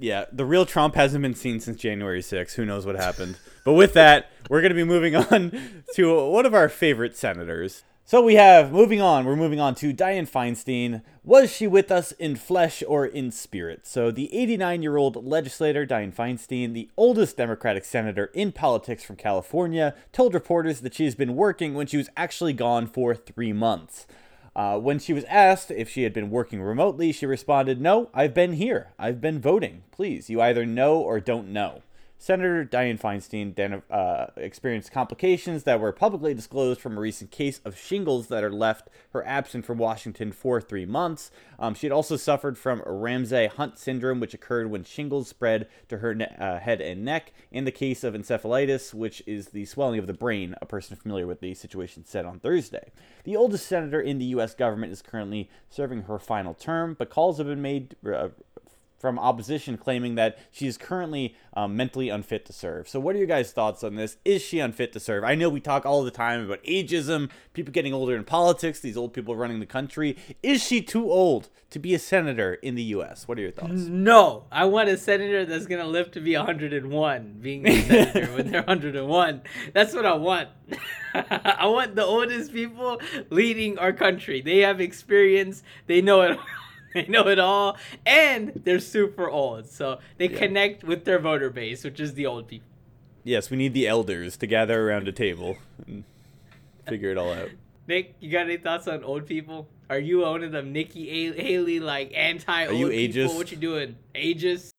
Yeah, 0.01 0.24
the 0.32 0.46
real 0.46 0.64
Trump 0.64 0.94
hasn't 0.94 1.20
been 1.20 1.34
seen 1.34 1.61
since 1.61 1.76
January 1.76 2.22
6th. 2.22 2.55
Who 2.55 2.64
knows 2.64 2.86
what 2.86 2.96
happened? 2.96 3.36
but 3.64 3.74
with 3.74 3.92
that, 3.92 4.30
we're 4.48 4.62
going 4.62 4.70
to 4.70 4.74
be 4.74 4.84
moving 4.84 5.14
on 5.14 5.84
to 5.94 6.30
one 6.30 6.46
of 6.46 6.55
our 6.55 6.70
favorite 6.70 7.16
senators. 7.16 7.84
So 8.07 8.22
we 8.22 8.34
have, 8.34 8.72
moving 8.72 9.01
on, 9.01 9.24
we're 9.24 9.36
moving 9.36 9.61
on 9.61 9.76
to 9.76 9.92
Dianne 9.92 10.28
Feinstein. 10.28 11.03
Was 11.22 11.55
she 11.55 11.66
with 11.66 11.92
us 11.92 12.11
in 12.12 12.34
flesh 12.34 12.82
or 12.88 13.07
in 13.07 13.30
spirit? 13.30 13.86
So 13.86 14.11
the 14.11 14.34
89 14.34 14.82
year 14.82 14.96
old 14.96 15.24
legislator, 15.24 15.86
Dianne 15.86 16.14
Feinstein, 16.14 16.72
the 16.72 16.90
oldest 16.96 17.36
Democratic 17.36 17.84
senator 17.84 18.30
in 18.34 18.51
politics 18.51 19.05
from 19.05 19.14
California, 19.16 19.94
told 20.12 20.34
reporters 20.34 20.80
that 20.80 20.94
she 20.94 21.05
has 21.05 21.14
been 21.14 21.36
working 21.36 21.74
when 21.74 21.86
she 21.86 21.98
was 21.98 22.09
actually 22.16 22.55
gone 22.55 22.86
for 22.86 23.14
three 23.14 23.53
months. 23.53 24.07
Uh, 24.55 24.78
when 24.78 24.98
she 24.98 25.12
was 25.12 25.24
asked 25.24 25.70
if 25.70 25.88
she 25.88 26.03
had 26.03 26.12
been 26.12 26.30
working 26.30 26.61
remotely, 26.61 27.12
she 27.12 27.26
responded, 27.26 27.80
No, 27.80 28.11
I've 28.12 28.34
been 28.34 28.55
here. 28.55 28.92
I've 28.98 29.20
been 29.20 29.40
voting. 29.40 29.82
Please, 29.92 30.28
you 30.28 30.40
either 30.40 30.66
know 30.66 30.98
or 30.98 31.20
don't 31.20 31.48
know. 31.48 31.82
Senator 32.22 32.66
Dianne 32.66 33.00
Feinstein 33.00 33.56
then, 33.56 33.82
uh, 33.90 34.26
experienced 34.36 34.92
complications 34.92 35.62
that 35.62 35.80
were 35.80 35.90
publicly 35.90 36.34
disclosed 36.34 36.78
from 36.78 36.98
a 36.98 37.00
recent 37.00 37.30
case 37.30 37.62
of 37.64 37.78
shingles 37.78 38.26
that 38.26 38.44
are 38.44 38.52
left 38.52 38.90
her 39.14 39.26
absent 39.26 39.64
from 39.64 39.78
Washington 39.78 40.30
for 40.30 40.60
three 40.60 40.84
months. 40.84 41.30
Um, 41.58 41.72
she 41.72 41.86
had 41.86 41.94
also 41.94 42.18
suffered 42.18 42.58
from 42.58 42.82
Ramsay 42.84 43.46
Hunt 43.46 43.78
syndrome, 43.78 44.20
which 44.20 44.34
occurred 44.34 44.70
when 44.70 44.84
shingles 44.84 45.28
spread 45.28 45.66
to 45.88 45.98
her 45.98 46.14
ne- 46.14 46.36
uh, 46.38 46.58
head 46.58 46.82
and 46.82 47.06
neck, 47.06 47.32
in 47.50 47.64
the 47.64 47.72
case 47.72 48.04
of 48.04 48.12
encephalitis, 48.12 48.92
which 48.92 49.22
is 49.26 49.48
the 49.48 49.64
swelling 49.64 49.98
of 49.98 50.06
the 50.06 50.12
brain, 50.12 50.54
a 50.60 50.66
person 50.66 50.98
familiar 50.98 51.26
with 51.26 51.40
the 51.40 51.54
situation 51.54 52.04
said 52.04 52.26
on 52.26 52.38
Thursday. 52.38 52.92
The 53.24 53.36
oldest 53.36 53.66
senator 53.66 54.00
in 54.00 54.18
the 54.18 54.26
U.S. 54.26 54.54
government 54.54 54.92
is 54.92 55.00
currently 55.00 55.48
serving 55.70 56.02
her 56.02 56.18
final 56.18 56.52
term, 56.52 56.96
but 56.98 57.08
calls 57.08 57.38
have 57.38 57.46
been 57.46 57.62
made. 57.62 57.96
Uh, 58.06 58.28
from 59.01 59.18
opposition 59.18 59.78
claiming 59.78 60.14
that 60.14 60.38
she 60.51 60.66
is 60.66 60.76
currently 60.76 61.34
um, 61.55 61.74
mentally 61.74 62.11
unfit 62.11 62.44
to 62.44 62.53
serve. 62.53 62.86
So, 62.86 63.01
what 63.01 63.16
are 63.16 63.18
your 63.18 63.26
guys' 63.26 63.51
thoughts 63.51 63.82
on 63.82 63.94
this? 63.94 64.18
Is 64.26 64.42
she 64.42 64.61
unfit 64.61 64.92
to 64.92 65.01
serve? 65.01 65.24
I 65.24 65.34
know 65.34 65.48
we 65.48 65.59
talk 65.59 65.86
all 65.86 66.05
the 66.05 66.11
time 66.11 66.44
about 66.44 66.62
ageism, 66.64 67.30
people 67.55 67.72
getting 67.72 67.94
older 67.94 68.14
in 68.14 68.24
politics, 68.24 68.78
these 68.78 68.98
old 68.98 69.14
people 69.14 69.34
running 69.34 69.59
the 69.59 69.66
country. 69.66 70.18
Is 70.42 70.62
she 70.62 70.82
too 70.82 71.11
old 71.11 71.48
to 71.70 71.78
be 71.78 71.94
a 71.94 71.98
senator 71.98 72.55
in 72.55 72.74
the 72.74 72.82
U.S.? 72.82 73.26
What 73.26 73.38
are 73.38 73.40
your 73.40 73.53
thoughts? 73.53 73.72
No, 73.72 74.44
I 74.53 74.66
want 74.66 74.90
a 74.90 74.98
senator 74.98 75.46
that's 75.46 75.66
gonna 75.66 75.86
live 75.86 76.11
to 76.12 76.20
be 76.20 76.36
101, 76.36 77.38
being 77.40 77.66
a 77.66 77.82
senator 77.82 78.32
when 78.34 78.51
they're 78.51 78.62
101. 78.62 79.40
That's 79.72 79.94
what 79.94 80.05
I 80.05 80.14
want. 80.14 80.51
I 81.14 81.66
want 81.66 81.96
the 81.96 82.05
oldest 82.05 82.53
people 82.53 83.01
leading 83.30 83.78
our 83.78 83.94
country. 83.94 84.42
They 84.42 84.59
have 84.59 84.78
experience. 84.80 85.62
They 85.86 86.03
know 86.03 86.20
it. 86.20 86.38
They 86.95 87.07
know 87.07 87.28
it 87.28 87.38
all, 87.38 87.76
and 88.05 88.62
they're 88.64 88.80
super 88.80 89.30
old, 89.30 89.68
so 89.68 90.01
they 90.18 90.26
connect 90.26 90.82
with 90.82 91.05
their 91.05 91.20
voter 91.20 91.49
base, 91.49 91.84
which 91.84 92.01
is 92.01 92.14
the 92.14 92.26
old 92.26 92.49
people. 92.49 92.66
Yes, 93.22 93.49
we 93.49 93.57
need 93.57 93.74
the 93.74 93.86
elders 93.86 94.36
to 94.38 94.47
gather 94.49 94.88
around 94.88 95.07
a 95.07 95.12
table 95.12 95.57
and 95.86 96.03
figure 96.88 97.12
it 97.12 97.16
all 97.18 97.32
out. 97.32 97.51
Nick, 97.86 98.16
you 98.18 98.30
got 98.30 98.47
any 98.47 98.57
thoughts 98.57 98.88
on 98.88 99.05
old 99.05 99.26
people? 99.26 99.68
Are 99.88 99.99
you 99.99 100.20
one 100.20 100.43
of 100.43 100.53
them 100.53 100.72
Nikki 100.72 101.09
A- 101.11 101.43
Haley 101.43 101.80
like 101.80 102.12
anti 102.14 102.66
old 102.66 102.78
you 102.78 102.88
people? 102.88 103.22
ageist? 103.22 103.36
What 103.36 103.51
you 103.51 103.57
doing? 103.57 103.97
Ageist? 104.14 104.70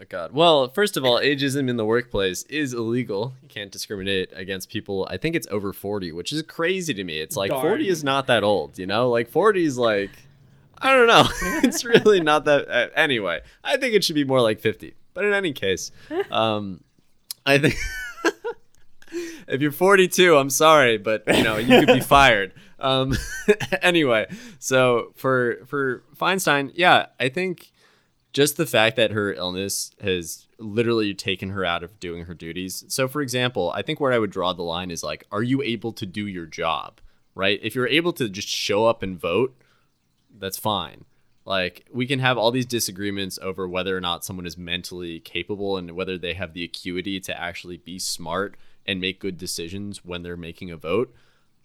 Oh 0.00 0.04
God. 0.08 0.32
Well, 0.32 0.68
first 0.68 0.96
of 0.96 1.04
all, 1.04 1.18
ageism 1.20 1.68
in 1.68 1.76
the 1.76 1.84
workplace 1.84 2.42
is 2.44 2.72
illegal. 2.72 3.34
You 3.42 3.48
can't 3.48 3.70
discriminate 3.70 4.30
against 4.34 4.68
people. 4.68 5.06
I 5.10 5.16
think 5.16 5.36
it's 5.36 5.46
over 5.50 5.72
40, 5.72 6.12
which 6.12 6.32
is 6.32 6.42
crazy 6.42 6.92
to 6.94 7.04
me. 7.04 7.20
It's 7.20 7.36
like 7.36 7.50
Darn. 7.50 7.62
40 7.62 7.88
is 7.88 8.02
not 8.02 8.26
that 8.26 8.42
old, 8.42 8.78
you 8.78 8.86
know? 8.86 9.08
Like 9.08 9.28
40 9.28 9.64
is 9.64 9.78
like 9.78 10.10
I 10.82 10.92
don't 10.92 11.06
know. 11.06 11.24
it's 11.62 11.84
really 11.84 12.20
not 12.20 12.44
that 12.44 12.68
uh, 12.68 12.88
anyway. 12.94 13.40
I 13.62 13.76
think 13.76 13.94
it 13.94 14.04
should 14.04 14.14
be 14.14 14.24
more 14.24 14.40
like 14.40 14.60
50. 14.60 14.94
But 15.14 15.24
in 15.24 15.32
any 15.32 15.52
case, 15.52 15.90
um 16.30 16.82
I 17.44 17.58
think 17.58 17.76
if 19.48 19.60
you're 19.60 19.72
42, 19.72 20.36
I'm 20.36 20.50
sorry, 20.50 20.98
but 20.98 21.24
you 21.26 21.42
know 21.42 21.56
you 21.56 21.80
could 21.80 21.94
be 21.94 22.00
fired. 22.00 22.52
Um, 22.78 23.16
anyway, 23.82 24.26
so 24.58 25.12
for 25.16 25.64
for 25.66 26.02
Feinstein, 26.16 26.72
yeah, 26.74 27.06
I 27.20 27.28
think 27.28 27.72
just 28.32 28.56
the 28.56 28.66
fact 28.66 28.96
that 28.96 29.10
her 29.10 29.32
illness 29.32 29.92
has 30.00 30.46
literally 30.58 31.14
taken 31.14 31.50
her 31.50 31.64
out 31.64 31.82
of 31.82 31.98
doing 32.00 32.24
her 32.24 32.34
duties. 32.34 32.84
So, 32.88 33.08
for 33.08 33.20
example, 33.20 33.70
I 33.74 33.82
think 33.82 34.00
where 34.00 34.12
I 34.12 34.18
would 34.18 34.30
draw 34.30 34.52
the 34.52 34.62
line 34.62 34.90
is 34.90 35.02
like, 35.02 35.26
are 35.30 35.42
you 35.42 35.62
able 35.62 35.92
to 35.92 36.06
do 36.06 36.26
your 36.26 36.46
job? 36.46 37.00
Right? 37.34 37.60
If 37.62 37.74
you're 37.74 37.88
able 37.88 38.12
to 38.14 38.28
just 38.28 38.48
show 38.48 38.86
up 38.86 39.02
and 39.02 39.18
vote, 39.18 39.56
that's 40.42 40.58
fine. 40.58 41.04
Like, 41.44 41.86
we 41.92 42.06
can 42.06 42.18
have 42.18 42.36
all 42.36 42.50
these 42.50 42.66
disagreements 42.66 43.38
over 43.40 43.66
whether 43.66 43.96
or 43.96 44.00
not 44.00 44.24
someone 44.24 44.46
is 44.46 44.58
mentally 44.58 45.18
capable 45.20 45.76
and 45.76 45.92
whether 45.92 46.18
they 46.18 46.34
have 46.34 46.52
the 46.52 46.64
acuity 46.64 47.18
to 47.20 47.40
actually 47.40 47.78
be 47.78 47.98
smart 47.98 48.56
and 48.86 49.00
make 49.00 49.20
good 49.20 49.38
decisions 49.38 50.04
when 50.04 50.22
they're 50.22 50.36
making 50.36 50.70
a 50.70 50.76
vote. 50.76 51.14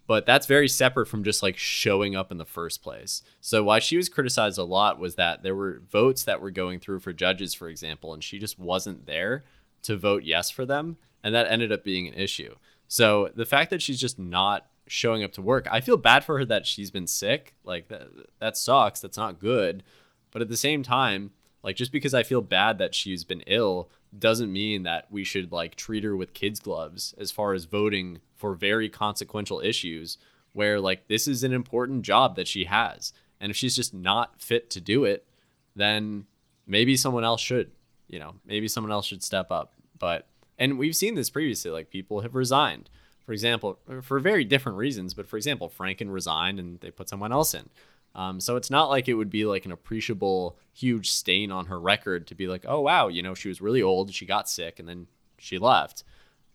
But 0.06 0.24
that's 0.24 0.46
very 0.46 0.68
separate 0.68 1.06
from 1.06 1.22
just 1.22 1.42
like 1.42 1.58
showing 1.58 2.16
up 2.16 2.32
in 2.32 2.38
the 2.38 2.46
first 2.46 2.82
place. 2.82 3.22
So, 3.40 3.62
why 3.62 3.78
she 3.78 3.96
was 3.96 4.08
criticized 4.08 4.58
a 4.58 4.64
lot 4.64 4.98
was 4.98 5.16
that 5.16 5.42
there 5.42 5.54
were 5.54 5.82
votes 5.90 6.24
that 6.24 6.40
were 6.40 6.50
going 6.50 6.80
through 6.80 7.00
for 7.00 7.12
judges, 7.12 7.52
for 7.52 7.68
example, 7.68 8.14
and 8.14 8.24
she 8.24 8.38
just 8.38 8.58
wasn't 8.58 9.06
there 9.06 9.44
to 9.82 9.96
vote 9.96 10.22
yes 10.24 10.50
for 10.50 10.64
them. 10.64 10.96
And 11.22 11.34
that 11.34 11.50
ended 11.50 11.72
up 11.72 11.84
being 11.84 12.08
an 12.08 12.14
issue. 12.14 12.54
So, 12.88 13.30
the 13.34 13.44
fact 13.44 13.70
that 13.70 13.82
she's 13.82 14.00
just 14.00 14.18
not 14.18 14.66
showing 14.88 15.22
up 15.22 15.32
to 15.32 15.42
work, 15.42 15.68
I 15.70 15.80
feel 15.80 15.96
bad 15.96 16.24
for 16.24 16.38
her 16.38 16.44
that 16.46 16.66
she's 16.66 16.90
been 16.90 17.06
sick. 17.06 17.54
Like, 17.64 17.88
that, 17.88 18.08
that 18.40 18.56
sucks. 18.56 19.00
That's 19.00 19.16
not 19.16 19.38
good. 19.38 19.82
But 20.30 20.42
at 20.42 20.48
the 20.48 20.56
same 20.56 20.82
time, 20.82 21.30
like, 21.62 21.76
just 21.76 21.92
because 21.92 22.14
I 22.14 22.22
feel 22.22 22.40
bad 22.40 22.78
that 22.78 22.94
she's 22.94 23.24
been 23.24 23.42
ill 23.46 23.90
doesn't 24.16 24.52
mean 24.52 24.84
that 24.84 25.10
we 25.10 25.24
should 25.24 25.52
like 25.52 25.74
treat 25.74 26.04
her 26.04 26.16
with 26.16 26.34
kids 26.34 26.60
gloves 26.60 27.14
as 27.18 27.30
far 27.30 27.52
as 27.52 27.64
voting 27.64 28.20
for 28.36 28.54
very 28.54 28.88
consequential 28.88 29.60
issues 29.60 30.18
where 30.52 30.80
like 30.80 31.08
this 31.08 31.28
is 31.28 31.44
an 31.44 31.52
important 31.52 32.02
job 32.02 32.36
that 32.36 32.48
she 32.48 32.64
has 32.64 33.12
and 33.40 33.50
if 33.50 33.56
she's 33.56 33.76
just 33.76 33.92
not 33.92 34.40
fit 34.40 34.70
to 34.70 34.80
do 34.80 35.04
it 35.04 35.26
then 35.76 36.24
maybe 36.66 36.96
someone 36.96 37.24
else 37.24 37.40
should 37.40 37.70
you 38.08 38.18
know 38.18 38.34
maybe 38.46 38.68
someone 38.68 38.92
else 38.92 39.06
should 39.06 39.22
step 39.22 39.50
up 39.50 39.74
but 39.98 40.26
and 40.58 40.78
we've 40.78 40.96
seen 40.96 41.14
this 41.14 41.30
previously 41.30 41.70
like 41.70 41.90
people 41.90 42.20
have 42.20 42.34
resigned 42.34 42.88
for 43.28 43.34
example 43.34 43.78
for 44.00 44.18
very 44.18 44.42
different 44.42 44.78
reasons 44.78 45.12
but 45.12 45.28
for 45.28 45.36
example 45.36 45.68
franken 45.68 46.10
resigned 46.10 46.58
and 46.58 46.80
they 46.80 46.90
put 46.90 47.10
someone 47.10 47.30
else 47.30 47.52
in 47.52 47.68
um, 48.14 48.40
so 48.40 48.56
it's 48.56 48.70
not 48.70 48.88
like 48.88 49.06
it 49.06 49.14
would 49.14 49.30
be 49.30 49.44
like 49.44 49.64
an 49.64 49.70
appreciable, 49.70 50.58
huge 50.72 51.10
stain 51.10 51.52
on 51.52 51.66
her 51.66 51.78
record 51.78 52.26
to 52.26 52.34
be 52.34 52.48
like, 52.48 52.64
oh, 52.66 52.80
wow, 52.80 53.06
you 53.06 53.22
know, 53.22 53.34
she 53.34 53.48
was 53.48 53.60
really 53.60 53.80
old, 53.80 54.12
she 54.12 54.26
got 54.26 54.48
sick, 54.48 54.80
and 54.80 54.88
then 54.88 55.06
she 55.38 55.56
left. 55.56 56.02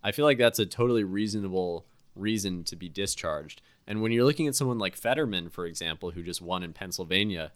I 0.04 0.12
feel 0.12 0.26
like 0.26 0.38
that's 0.38 0.60
a 0.60 0.66
totally 0.66 1.06
reasonable 1.06 1.86
reason 2.16 2.66
to 2.66 2.76
be 2.76 2.90
discharged. 2.90 3.62
And 3.88 4.02
when 4.02 4.12
you're 4.12 4.26
looking 4.26 4.48
at 4.48 4.56
someone 4.56 4.78
like 4.78 4.98
Fetterman, 4.98 5.50
for 5.50 5.66
example, 5.66 6.12
who 6.12 6.22
just 6.22 6.42
won 6.42 6.64
in 6.64 6.74
Pennsylvania, 6.74 7.54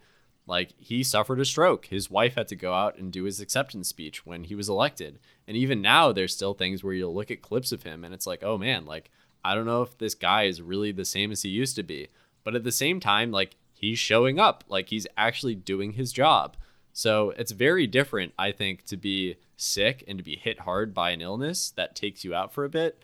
like 0.47 0.73
he 0.79 1.03
suffered 1.03 1.39
a 1.39 1.45
stroke. 1.45 1.87
His 1.87 2.09
wife 2.09 2.35
had 2.35 2.47
to 2.47 2.55
go 2.55 2.73
out 2.73 2.97
and 2.97 3.11
do 3.11 3.25
his 3.25 3.39
acceptance 3.39 3.89
speech 3.89 4.25
when 4.25 4.45
he 4.45 4.55
was 4.55 4.69
elected. 4.69 5.19
And 5.47 5.55
even 5.55 5.81
now, 5.81 6.11
there's 6.11 6.33
still 6.33 6.53
things 6.53 6.83
where 6.83 6.93
you'll 6.93 7.13
look 7.13 7.29
at 7.29 7.41
clips 7.41 7.71
of 7.71 7.83
him 7.83 8.03
and 8.03 8.13
it's 8.13 8.25
like, 8.25 8.43
oh 8.43 8.57
man, 8.57 8.85
like, 8.85 9.11
I 9.43 9.53
don't 9.53 9.65
know 9.65 9.81
if 9.81 9.97
this 9.97 10.15
guy 10.15 10.43
is 10.43 10.61
really 10.61 10.91
the 10.91 11.05
same 11.05 11.31
as 11.31 11.41
he 11.43 11.49
used 11.49 11.75
to 11.75 11.83
be. 11.83 12.07
But 12.43 12.55
at 12.55 12.63
the 12.63 12.71
same 12.71 12.99
time, 12.99 13.31
like, 13.31 13.57
he's 13.73 13.99
showing 13.99 14.39
up, 14.39 14.63
like 14.69 14.89
he's 14.89 15.05
actually 15.17 15.55
doing 15.55 15.93
his 15.93 16.11
job. 16.11 16.55
So 16.93 17.31
it's 17.37 17.51
very 17.51 17.85
different, 17.85 18.33
I 18.39 18.51
think, 18.51 18.85
to 18.85 18.97
be 18.97 19.35
sick 19.57 20.03
and 20.07 20.17
to 20.17 20.23
be 20.23 20.35
hit 20.35 20.61
hard 20.61 20.93
by 20.93 21.11
an 21.11 21.21
illness 21.21 21.71
that 21.71 21.95
takes 21.95 22.23
you 22.23 22.33
out 22.33 22.53
for 22.53 22.63
a 22.63 22.69
bit. 22.69 23.03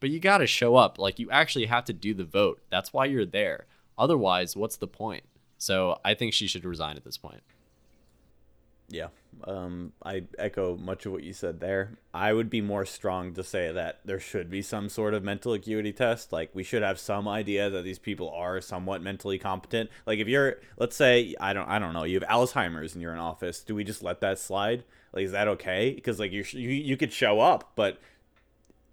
But 0.00 0.10
you 0.10 0.20
got 0.20 0.38
to 0.38 0.46
show 0.46 0.76
up. 0.76 0.98
Like 0.98 1.18
you 1.18 1.30
actually 1.30 1.66
have 1.66 1.84
to 1.86 1.92
do 1.92 2.14
the 2.14 2.24
vote. 2.24 2.62
That's 2.70 2.92
why 2.92 3.06
you're 3.06 3.26
there. 3.26 3.66
Otherwise, 3.98 4.56
what's 4.56 4.76
the 4.76 4.86
point? 4.86 5.24
So 5.64 5.98
I 6.04 6.12
think 6.12 6.34
she 6.34 6.46
should 6.46 6.66
resign 6.66 6.98
at 6.98 7.04
this 7.04 7.16
point. 7.16 7.40
Yeah, 8.90 9.08
um, 9.44 9.94
I 10.04 10.24
echo 10.38 10.76
much 10.76 11.06
of 11.06 11.12
what 11.12 11.22
you 11.22 11.32
said 11.32 11.58
there. 11.58 11.96
I 12.12 12.34
would 12.34 12.50
be 12.50 12.60
more 12.60 12.84
strong 12.84 13.32
to 13.32 13.42
say 13.42 13.72
that 13.72 14.00
there 14.04 14.20
should 14.20 14.50
be 14.50 14.60
some 14.60 14.90
sort 14.90 15.14
of 15.14 15.24
mental 15.24 15.54
acuity 15.54 15.90
test. 15.90 16.34
Like 16.34 16.50
we 16.52 16.62
should 16.62 16.82
have 16.82 16.98
some 16.98 17.26
idea 17.26 17.70
that 17.70 17.82
these 17.82 17.98
people 17.98 18.28
are 18.28 18.60
somewhat 18.60 19.00
mentally 19.00 19.38
competent. 19.38 19.88
Like 20.06 20.18
if 20.18 20.28
you're, 20.28 20.56
let's 20.76 20.96
say, 20.96 21.34
I 21.40 21.54
don't, 21.54 21.66
I 21.66 21.78
don't 21.78 21.94
know, 21.94 22.04
you 22.04 22.20
have 22.20 22.28
Alzheimer's 22.28 22.92
and 22.92 23.00
you're 23.00 23.14
in 23.14 23.18
office. 23.18 23.62
Do 23.62 23.74
we 23.74 23.84
just 23.84 24.02
let 24.02 24.20
that 24.20 24.38
slide? 24.38 24.84
Like, 25.14 25.24
is 25.24 25.32
that 25.32 25.48
okay? 25.48 25.94
Because 25.94 26.20
like 26.20 26.30
you, 26.30 26.44
you, 26.50 26.68
you 26.68 26.98
could 26.98 27.12
show 27.12 27.40
up, 27.40 27.72
but 27.74 27.98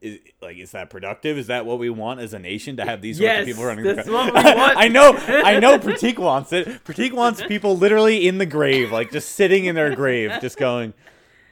is 0.01 0.19
like 0.41 0.57
is 0.57 0.71
that 0.71 0.89
productive? 0.89 1.37
Is 1.37 1.47
that 1.47 1.65
what 1.65 1.77
we 1.79 1.89
want 1.89 2.19
as 2.19 2.33
a 2.33 2.39
nation 2.39 2.77
to 2.77 2.85
have 2.85 3.01
these 3.01 3.19
yes, 3.19 3.37
sorts 3.37 3.41
of 3.41 3.55
people 3.55 3.65
running? 3.67 3.85
That's 3.95 4.09
what 4.09 4.25
we 4.25 4.31
want. 4.55 4.77
I 4.77 4.87
know, 4.87 5.13
I 5.17 5.59
know. 5.59 5.77
Prateek 5.77 6.17
wants 6.29 6.51
it. 6.51 6.67
Prateek 6.83 7.13
wants 7.13 7.41
people 7.43 7.77
literally 7.77 8.27
in 8.27 8.37
the 8.39 8.45
grave, 8.45 8.91
like 8.91 9.11
just 9.11 9.31
sitting 9.31 9.65
in 9.65 9.75
their 9.75 9.95
grave, 9.95 10.31
just 10.41 10.57
going. 10.57 10.93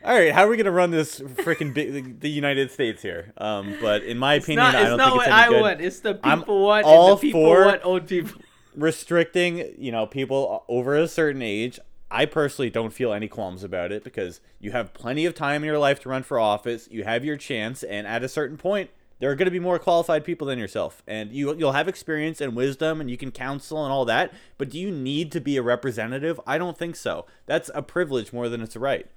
All 0.03 0.15
right, 0.15 0.31
how 0.31 0.45
are 0.45 0.47
we 0.47 0.55
gonna 0.57 0.71
run 0.71 0.91
this 0.91 1.19
freaking 1.19 1.73
big, 1.73 2.21
the 2.21 2.29
United 2.29 2.71
States 2.71 3.01
here? 3.01 3.33
Um, 3.37 3.75
but 3.81 4.01
in 4.03 4.17
my 4.17 4.35
It's 4.35 4.45
opinion, 4.45 4.63
not, 4.63 4.75
I 4.75 4.79
it's 4.81 4.89
don't 4.89 4.97
not 4.97 5.05
think 5.07 5.15
what 5.17 5.27
it's 5.27 5.33
any 5.35 5.41
I 5.43 5.49
good. 5.49 5.61
want. 5.61 5.81
It's 5.81 5.99
the 5.99 6.19
I'm 6.23 6.39
people 6.39 6.61
want. 6.65 6.85
all 6.85 7.15
the 7.15 7.21
people 7.21 7.43
for- 7.43 7.65
want 7.65 7.81
old 7.83 8.07
people. 8.07 8.41
restricting, 8.75 9.73
you 9.77 9.91
know, 9.91 10.05
people 10.07 10.63
over 10.67 10.95
a 10.95 11.07
certain 11.07 11.41
age. 11.41 11.79
I 12.11 12.25
personally 12.25 12.69
don't 12.69 12.93
feel 12.93 13.13
any 13.13 13.27
qualms 13.27 13.63
about 13.63 13.91
it 13.91 14.03
because 14.03 14.41
you 14.59 14.71
have 14.71 14.93
plenty 14.93 15.25
of 15.25 15.35
time 15.35 15.63
in 15.63 15.67
your 15.67 15.77
life 15.77 15.99
to 16.01 16.09
run 16.09 16.23
for 16.23 16.39
office. 16.39 16.87
You 16.89 17.03
have 17.03 17.23
your 17.23 17.37
chance, 17.37 17.83
and 17.83 18.07
at 18.07 18.23
a 18.23 18.29
certain 18.29 18.57
point, 18.57 18.89
there 19.19 19.29
are 19.29 19.35
going 19.35 19.45
to 19.45 19.51
be 19.51 19.59
more 19.59 19.77
qualified 19.77 20.23
people 20.23 20.47
than 20.47 20.57
yourself, 20.57 21.03
and 21.05 21.31
you 21.31 21.53
you'll 21.55 21.73
have 21.73 21.87
experience 21.87 22.41
and 22.41 22.55
wisdom, 22.55 23.01
and 23.01 23.11
you 23.11 23.17
can 23.17 23.31
counsel 23.31 23.83
and 23.83 23.91
all 23.91 24.05
that. 24.05 24.33
But 24.57 24.69
do 24.69 24.79
you 24.79 24.91
need 24.91 25.31
to 25.33 25.41
be 25.41 25.57
a 25.57 25.61
representative? 25.61 26.39
I 26.47 26.57
don't 26.57 26.77
think 26.77 26.95
so. 26.95 27.25
That's 27.45 27.69
a 27.75 27.81
privilege 27.81 28.33
more 28.33 28.49
than 28.49 28.61
it's 28.61 28.75
a 28.75 28.79
right. 28.79 29.07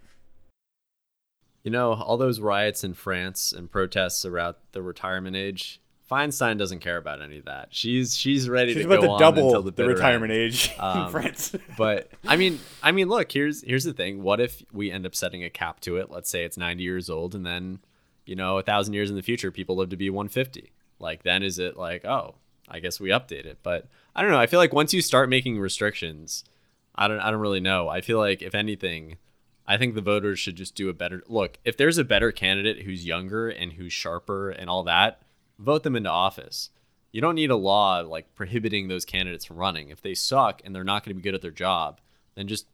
You 1.62 1.70
know, 1.70 1.92
all 1.92 2.16
those 2.16 2.40
riots 2.40 2.82
in 2.82 2.94
France 2.94 3.52
and 3.52 3.70
protests 3.70 4.24
around 4.24 4.56
the 4.72 4.82
retirement 4.82 5.36
age, 5.36 5.80
Feinstein 6.10 6.58
doesn't 6.58 6.80
care 6.80 6.96
about 6.98 7.22
any 7.22 7.38
of 7.38 7.46
that. 7.46 7.68
She's 7.70 8.16
she's 8.16 8.48
ready 8.48 8.74
She's 8.74 8.82
to 8.82 8.88
about 8.88 9.00
go 9.00 9.06
to 9.06 9.12
on 9.12 9.20
double 9.20 9.46
until 9.48 9.62
the, 9.62 9.70
the, 9.70 9.86
retirement 9.86 10.32
end. 10.32 10.40
age 10.42 10.72
in 10.78 10.80
Um, 10.84 11.10
France. 11.10 11.54
but 11.78 12.10
I 12.26 12.36
mean, 12.36 12.60
I 12.82 12.92
mean, 12.92 13.08
look, 13.08 13.32
here's 13.32 13.62
here's 13.62 13.84
the 13.84 13.92
thing. 13.94 14.22
What 14.22 14.40
if 14.40 14.62
we 14.72 14.90
end 14.90 15.06
up 15.06 15.14
setting 15.14 15.42
a 15.44 15.50
cap 15.50 15.80
to 15.80 15.96
it? 15.96 16.10
Let's 16.10 16.28
say 16.28 16.44
it's 16.44 16.56
90 16.58 16.82
years 16.82 17.08
old, 17.08 17.34
and 17.34 17.46
then, 17.46 17.78
you 18.26 18.36
know, 18.36 18.58
a 18.58 18.62
thousand 18.62 18.94
years 18.94 19.08
in 19.10 19.16
the 19.16 19.22
future, 19.22 19.50
people 19.50 19.76
live 19.76 19.90
to 19.90 19.96
be 19.96 20.10
150. 20.10 20.72
Like, 20.98 21.22
then 21.22 21.42
is 21.42 21.58
it 21.58 21.76
like, 21.76 22.04
oh, 22.04 22.34
I 22.68 22.80
guess 22.80 23.00
we 23.00 23.08
update 23.10 23.46
it? 23.46 23.58
But 23.62 23.88
I 24.14 24.22
don't 24.22 24.30
know. 24.30 24.38
I 24.38 24.46
feel 24.46 24.60
like 24.60 24.72
once 24.74 24.92
you 24.92 25.00
start 25.02 25.28
making 25.28 25.58
restrictions, 25.58 26.44
I 26.94 27.08
don't 27.08 27.20
I 27.20 27.30
don't 27.30 27.40
really 27.40 27.60
know. 27.60 27.88
I 27.88 28.02
feel 28.02 28.18
like 28.18 28.42
if 28.42 28.54
anything, 28.54 29.16
I 29.66 29.78
think 29.78 29.94
the 29.94 30.00
voters 30.02 30.38
should 30.38 30.56
just 30.56 30.74
do 30.74 30.88
a 30.90 30.92
better 30.92 31.22
look. 31.26 31.58
If 31.64 31.76
there's 31.78 31.96
a 31.96 32.04
better 32.04 32.32
candidate 32.32 32.82
who's 32.82 33.06
younger 33.06 33.48
and 33.48 33.72
who's 33.72 33.92
sharper 33.92 34.50
and 34.50 34.68
all 34.68 34.82
that, 34.84 35.22
vote 35.62 35.82
them 35.82 35.96
into 35.96 36.10
office. 36.10 36.70
You 37.12 37.20
don't 37.20 37.34
need 37.34 37.50
a 37.50 37.56
law 37.56 38.00
like 38.00 38.34
prohibiting 38.34 38.88
those 38.88 39.04
candidates 39.04 39.44
from 39.44 39.56
running. 39.56 39.90
If 39.90 40.00
they 40.02 40.14
suck 40.14 40.62
and 40.64 40.74
they're 40.74 40.84
not 40.84 41.04
going 41.04 41.14
to 41.14 41.20
be 41.20 41.22
good 41.22 41.34
at 41.34 41.42
their 41.42 41.50
job, 41.50 42.00
then 42.34 42.48
just, 42.48 42.66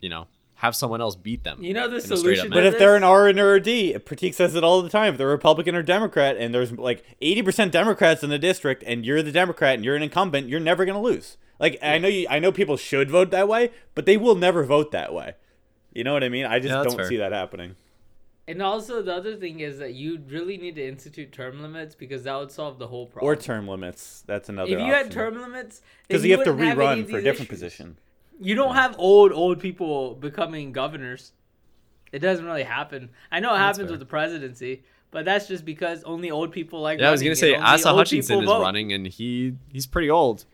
you 0.00 0.08
know, 0.08 0.26
have 0.60 0.74
someone 0.74 1.00
else 1.00 1.14
beat 1.16 1.44
them. 1.44 1.62
You 1.62 1.74
know 1.74 1.86
the 1.86 1.96
in 1.96 1.98
a 1.98 2.00
straight-up 2.00 2.18
solution. 2.18 2.50
But 2.50 2.64
if 2.64 2.78
they're 2.78 2.96
an 2.96 3.04
R 3.04 3.28
and 3.28 3.38
or 3.38 3.54
a 3.54 3.60
D, 3.60 3.94
Prateek 3.98 4.34
says 4.34 4.54
it 4.54 4.64
all 4.64 4.80
the 4.82 4.88
time. 4.88 5.12
If 5.12 5.18
they're 5.18 5.28
Republican 5.28 5.74
or 5.74 5.82
Democrat, 5.82 6.36
and 6.38 6.54
there's 6.54 6.72
like 6.72 7.04
eighty 7.20 7.42
percent 7.42 7.72
Democrats 7.72 8.24
in 8.24 8.30
the 8.30 8.38
district, 8.38 8.82
and 8.86 9.04
you're 9.04 9.22
the 9.22 9.32
Democrat 9.32 9.74
and 9.74 9.84
you're 9.84 9.96
an 9.96 10.02
incumbent, 10.02 10.48
you're 10.48 10.58
never 10.58 10.84
gonna 10.86 11.00
lose. 11.00 11.36
Like 11.60 11.78
I 11.82 11.98
know 11.98 12.08
you, 12.08 12.26
I 12.30 12.38
know 12.38 12.52
people 12.52 12.78
should 12.78 13.10
vote 13.10 13.30
that 13.32 13.48
way, 13.48 13.70
but 13.94 14.06
they 14.06 14.16
will 14.16 14.34
never 14.34 14.64
vote 14.64 14.92
that 14.92 15.12
way. 15.12 15.34
You 15.92 16.04
know 16.04 16.14
what 16.14 16.24
I 16.24 16.30
mean? 16.30 16.46
I 16.46 16.58
just 16.58 16.70
Yeah, 16.74 16.82
don't 16.82 16.96
fair. 16.96 17.06
see 17.06 17.18
that 17.18 17.32
happening. 17.32 17.76
And 18.48 18.62
also 18.62 19.02
the 19.02 19.12
other 19.14 19.34
thing 19.36 19.60
is 19.60 19.78
that 19.78 19.94
you 19.94 20.20
really 20.28 20.56
need 20.56 20.76
to 20.76 20.86
institute 20.86 21.32
term 21.32 21.60
limits 21.60 21.94
because 21.96 22.22
that 22.24 22.36
would 22.38 22.52
solve 22.52 22.78
the 22.78 22.86
whole 22.86 23.06
problem. 23.06 23.30
Or 23.32 23.34
term 23.34 23.66
limits. 23.66 24.22
That's 24.26 24.48
another. 24.48 24.72
if 24.72 24.78
you 24.78 24.92
had 24.92 25.10
term 25.10 25.34
limits, 25.40 25.82
because 26.06 26.22
then 26.22 26.30
you 26.30 26.36
have 26.36 26.46
to 26.46 26.52
rerun 26.52 27.00
of 27.02 27.10
for 27.10 27.18
a 27.18 27.22
different 27.22 27.50
issues. 27.50 27.60
position. 27.60 27.96
You 28.40 28.54
don't 28.54 28.74
have 28.74 28.94
old 28.98 29.32
old 29.32 29.58
people 29.58 30.14
becoming 30.14 30.70
governors. 30.72 31.32
It 32.12 32.20
doesn't 32.20 32.44
really 32.44 32.62
happen. 32.62 33.10
I 33.32 33.40
know 33.40 33.48
it 33.50 33.58
That's 33.58 33.78
happens 33.78 33.88
fair. 33.88 33.92
with 33.92 34.00
the 34.00 34.06
presidency, 34.06 34.84
but 35.10 35.24
that's 35.24 35.48
just 35.48 35.64
because 35.64 36.04
only 36.04 36.30
old 36.30 36.52
people 36.52 36.80
like. 36.80 37.00
Yeah, 37.00 37.08
I 37.08 37.10
was 37.10 37.22
gonna 37.22 37.34
say 37.34 37.54
and 37.54 37.64
Asa 37.64 37.92
Hutchinson 37.92 38.40
is 38.40 38.46
vote. 38.46 38.62
running, 38.62 38.92
and 38.92 39.06
he 39.08 39.54
he's 39.72 39.86
pretty 39.86 40.08
old. 40.10 40.44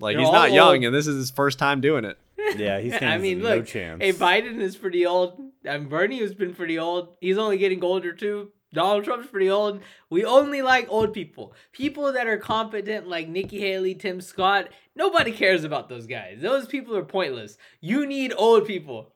Like 0.00 0.16
They're 0.16 0.24
he's 0.24 0.32
not 0.32 0.52
young, 0.52 0.76
old. 0.76 0.84
and 0.84 0.94
this 0.94 1.06
is 1.06 1.16
his 1.16 1.30
first 1.30 1.58
time 1.58 1.80
doing 1.82 2.04
it. 2.06 2.16
Yeah, 2.56 2.78
he 2.80 2.88
stands 2.90 3.02
I 3.14 3.18
mean, 3.18 3.40
no 3.40 3.56
look, 3.56 3.66
chance. 3.66 4.00
hey, 4.02 4.12
Biden 4.12 4.60
is 4.60 4.76
pretty 4.76 5.04
old. 5.06 5.40
And 5.64 5.88
Bernie 5.88 6.20
has 6.20 6.34
been 6.34 6.54
pretty 6.54 6.78
old. 6.78 7.08
He's 7.20 7.38
only 7.38 7.58
getting 7.58 7.82
older 7.84 8.12
too. 8.12 8.50
Donald 8.74 9.04
Trump's 9.04 9.28
pretty 9.28 9.50
old. 9.50 9.80
We 10.08 10.24
only 10.24 10.62
like 10.62 10.86
old 10.88 11.12
people. 11.12 11.54
People 11.72 12.12
that 12.12 12.26
are 12.26 12.38
competent, 12.38 13.06
like 13.06 13.28
Nikki 13.28 13.60
Haley, 13.60 13.94
Tim 13.94 14.20
Scott. 14.20 14.68
Nobody 14.96 15.30
cares 15.30 15.62
about 15.62 15.88
those 15.90 16.06
guys. 16.06 16.38
Those 16.40 16.66
people 16.66 16.96
are 16.96 17.04
pointless. 17.04 17.58
You 17.80 18.06
need 18.06 18.32
old 18.36 18.66
people. 18.66 19.12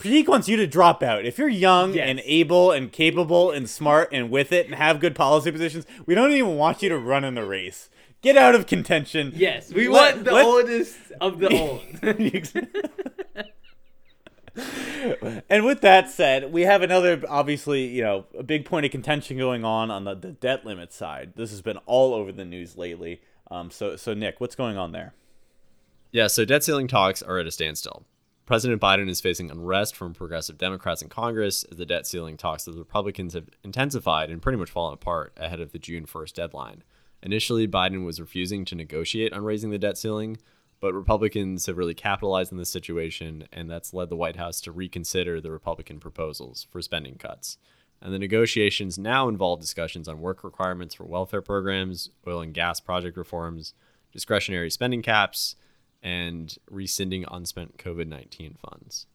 Prateek 0.00 0.28
wants 0.28 0.48
you 0.48 0.56
to 0.56 0.66
drop 0.66 1.02
out. 1.02 1.24
If 1.24 1.38
you're 1.38 1.48
young 1.48 1.94
Yes. 1.94 2.06
and 2.08 2.20
able 2.24 2.70
and 2.70 2.90
capable 2.92 3.50
and 3.50 3.68
smart 3.68 4.10
and 4.12 4.30
with 4.30 4.52
it 4.52 4.66
and 4.66 4.74
have 4.74 5.00
good 5.00 5.14
policy 5.14 5.50
positions, 5.50 5.86
we 6.06 6.14
don't 6.14 6.32
even 6.32 6.56
want 6.56 6.82
you 6.82 6.88
to 6.90 6.98
run 6.98 7.24
in 7.24 7.34
the 7.34 7.44
race. 7.44 7.88
Get 8.26 8.36
out 8.36 8.56
of 8.56 8.66
contention. 8.66 9.30
Yes, 9.36 9.72
we 9.72 9.86
Let- 9.88 10.14
want 10.16 10.24
the 10.24 10.32
let- 10.32 10.44
oldest 10.44 10.96
of 11.20 11.38
the 11.38 11.48
old. 11.62 11.82
and 15.48 15.64
with 15.64 15.80
that 15.82 16.10
said, 16.10 16.52
we 16.52 16.62
have 16.62 16.82
another 16.82 17.22
obviously, 17.28 17.86
you 17.86 18.02
know, 18.02 18.24
a 18.36 18.42
big 18.42 18.64
point 18.64 18.84
of 18.84 18.90
contention 18.90 19.38
going 19.38 19.64
on 19.64 19.92
on 19.92 20.02
the, 20.02 20.16
the 20.16 20.32
debt 20.32 20.66
limit 20.66 20.92
side. 20.92 21.34
This 21.36 21.50
has 21.52 21.62
been 21.62 21.76
all 21.86 22.14
over 22.14 22.32
the 22.32 22.44
news 22.44 22.76
lately. 22.76 23.20
Um, 23.48 23.70
so 23.70 23.94
so 23.94 24.12
Nick, 24.12 24.40
what's 24.40 24.56
going 24.56 24.76
on 24.76 24.90
there? 24.90 25.14
Yeah, 26.10 26.26
so 26.26 26.44
debt 26.44 26.64
ceiling 26.64 26.88
talks 26.88 27.22
are 27.22 27.38
at 27.38 27.46
a 27.46 27.52
standstill. 27.52 28.06
President 28.44 28.82
Biden 28.82 29.08
is 29.08 29.20
facing 29.20 29.52
unrest 29.52 29.94
from 29.94 30.14
progressive 30.14 30.58
Democrats 30.58 31.00
in 31.00 31.08
Congress 31.08 31.62
as 31.70 31.78
the 31.78 31.86
debt 31.86 32.08
ceiling 32.08 32.36
talks 32.36 32.66
of 32.66 32.74
the 32.74 32.80
Republicans 32.80 33.34
have 33.34 33.50
intensified 33.62 34.30
and 34.30 34.42
pretty 34.42 34.58
much 34.58 34.70
fallen 34.70 34.94
apart 34.94 35.32
ahead 35.36 35.60
of 35.60 35.70
the 35.70 35.78
June 35.78 36.06
1st 36.06 36.32
deadline. 36.32 36.82
Initially, 37.26 37.66
Biden 37.66 38.04
was 38.04 38.20
refusing 38.20 38.64
to 38.66 38.76
negotiate 38.76 39.32
on 39.32 39.42
raising 39.42 39.70
the 39.70 39.80
debt 39.80 39.98
ceiling, 39.98 40.38
but 40.78 40.94
Republicans 40.94 41.66
have 41.66 41.76
really 41.76 41.92
capitalized 41.92 42.52
on 42.52 42.58
this 42.58 42.70
situation, 42.70 43.48
and 43.52 43.68
that's 43.68 43.92
led 43.92 44.10
the 44.10 44.16
White 44.16 44.36
House 44.36 44.60
to 44.60 44.70
reconsider 44.70 45.40
the 45.40 45.50
Republican 45.50 45.98
proposals 45.98 46.68
for 46.70 46.80
spending 46.80 47.16
cuts. 47.16 47.58
And 48.00 48.14
the 48.14 48.20
negotiations 48.20 48.96
now 48.96 49.26
involve 49.26 49.60
discussions 49.60 50.06
on 50.06 50.20
work 50.20 50.44
requirements 50.44 50.94
for 50.94 51.02
welfare 51.02 51.42
programs, 51.42 52.10
oil 52.28 52.42
and 52.42 52.54
gas 52.54 52.78
project 52.78 53.16
reforms, 53.16 53.74
discretionary 54.12 54.70
spending 54.70 55.02
caps, 55.02 55.56
and 56.04 56.56
rescinding 56.70 57.24
unspent 57.28 57.76
COVID 57.76 58.06
nineteen 58.06 58.54
funds. 58.54 59.06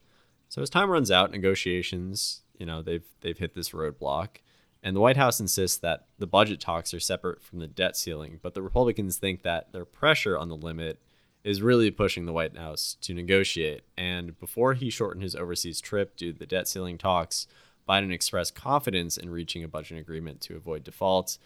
So 0.49 0.62
as 0.62 0.70
time 0.70 0.89
runs 0.89 1.12
out, 1.12 1.32
negotiations, 1.32 2.41
you 2.59 2.66
know, 2.66 2.82
they've 2.82 3.05
they've 3.22 3.38
hit 3.38 3.55
this 3.55 3.70
roadblock, 3.70 4.41
and 4.84 4.95
the 4.95 4.99
White 4.99 5.17
House 5.17 5.39
insists 5.39 5.77
that 5.79 6.07
the 6.17 6.27
budget 6.27 6.59
talks 6.59 6.93
are 6.93 6.99
separate 6.99 7.41
from 7.41 7.59
the 7.59 7.67
debt 7.67 7.95
ceiling, 7.95 8.39
but 8.41 8.53
the 8.53 8.61
Republicans 8.61 9.17
think 9.17 9.43
that 9.43 9.71
their 9.71 9.86
pressure 9.86 10.38
on 10.38 10.49
the 10.49 10.55
limit 10.55 10.99
is 11.43 11.61
really 11.61 11.91
pushing 11.91 12.25
the 12.25 12.34
White 12.34 12.57
House 12.57 12.97
to 13.01 13.13
negotiate. 13.13 13.82
And 13.97 14.39
before 14.39 14.73
he 14.73 14.89
shortened 14.89 15.23
his 15.23 15.36
overseas 15.36 15.82
trip 15.82 16.15
due 16.15 16.34
to 16.34 16.39
the 16.39 16.45
debt 16.45 16.67
ceiling 16.67 16.97
talks, 16.97 17.47
Biden 17.88 18.11
expressed 18.11 18.55
confidence 18.55 19.17
in 19.17 19.29
reaching 19.29 19.63
a 19.63 19.67
budget 19.67 19.99
agreement 19.99 20.41
to 20.41 20.55
avoid 20.55 20.84
defaults. 20.84 21.39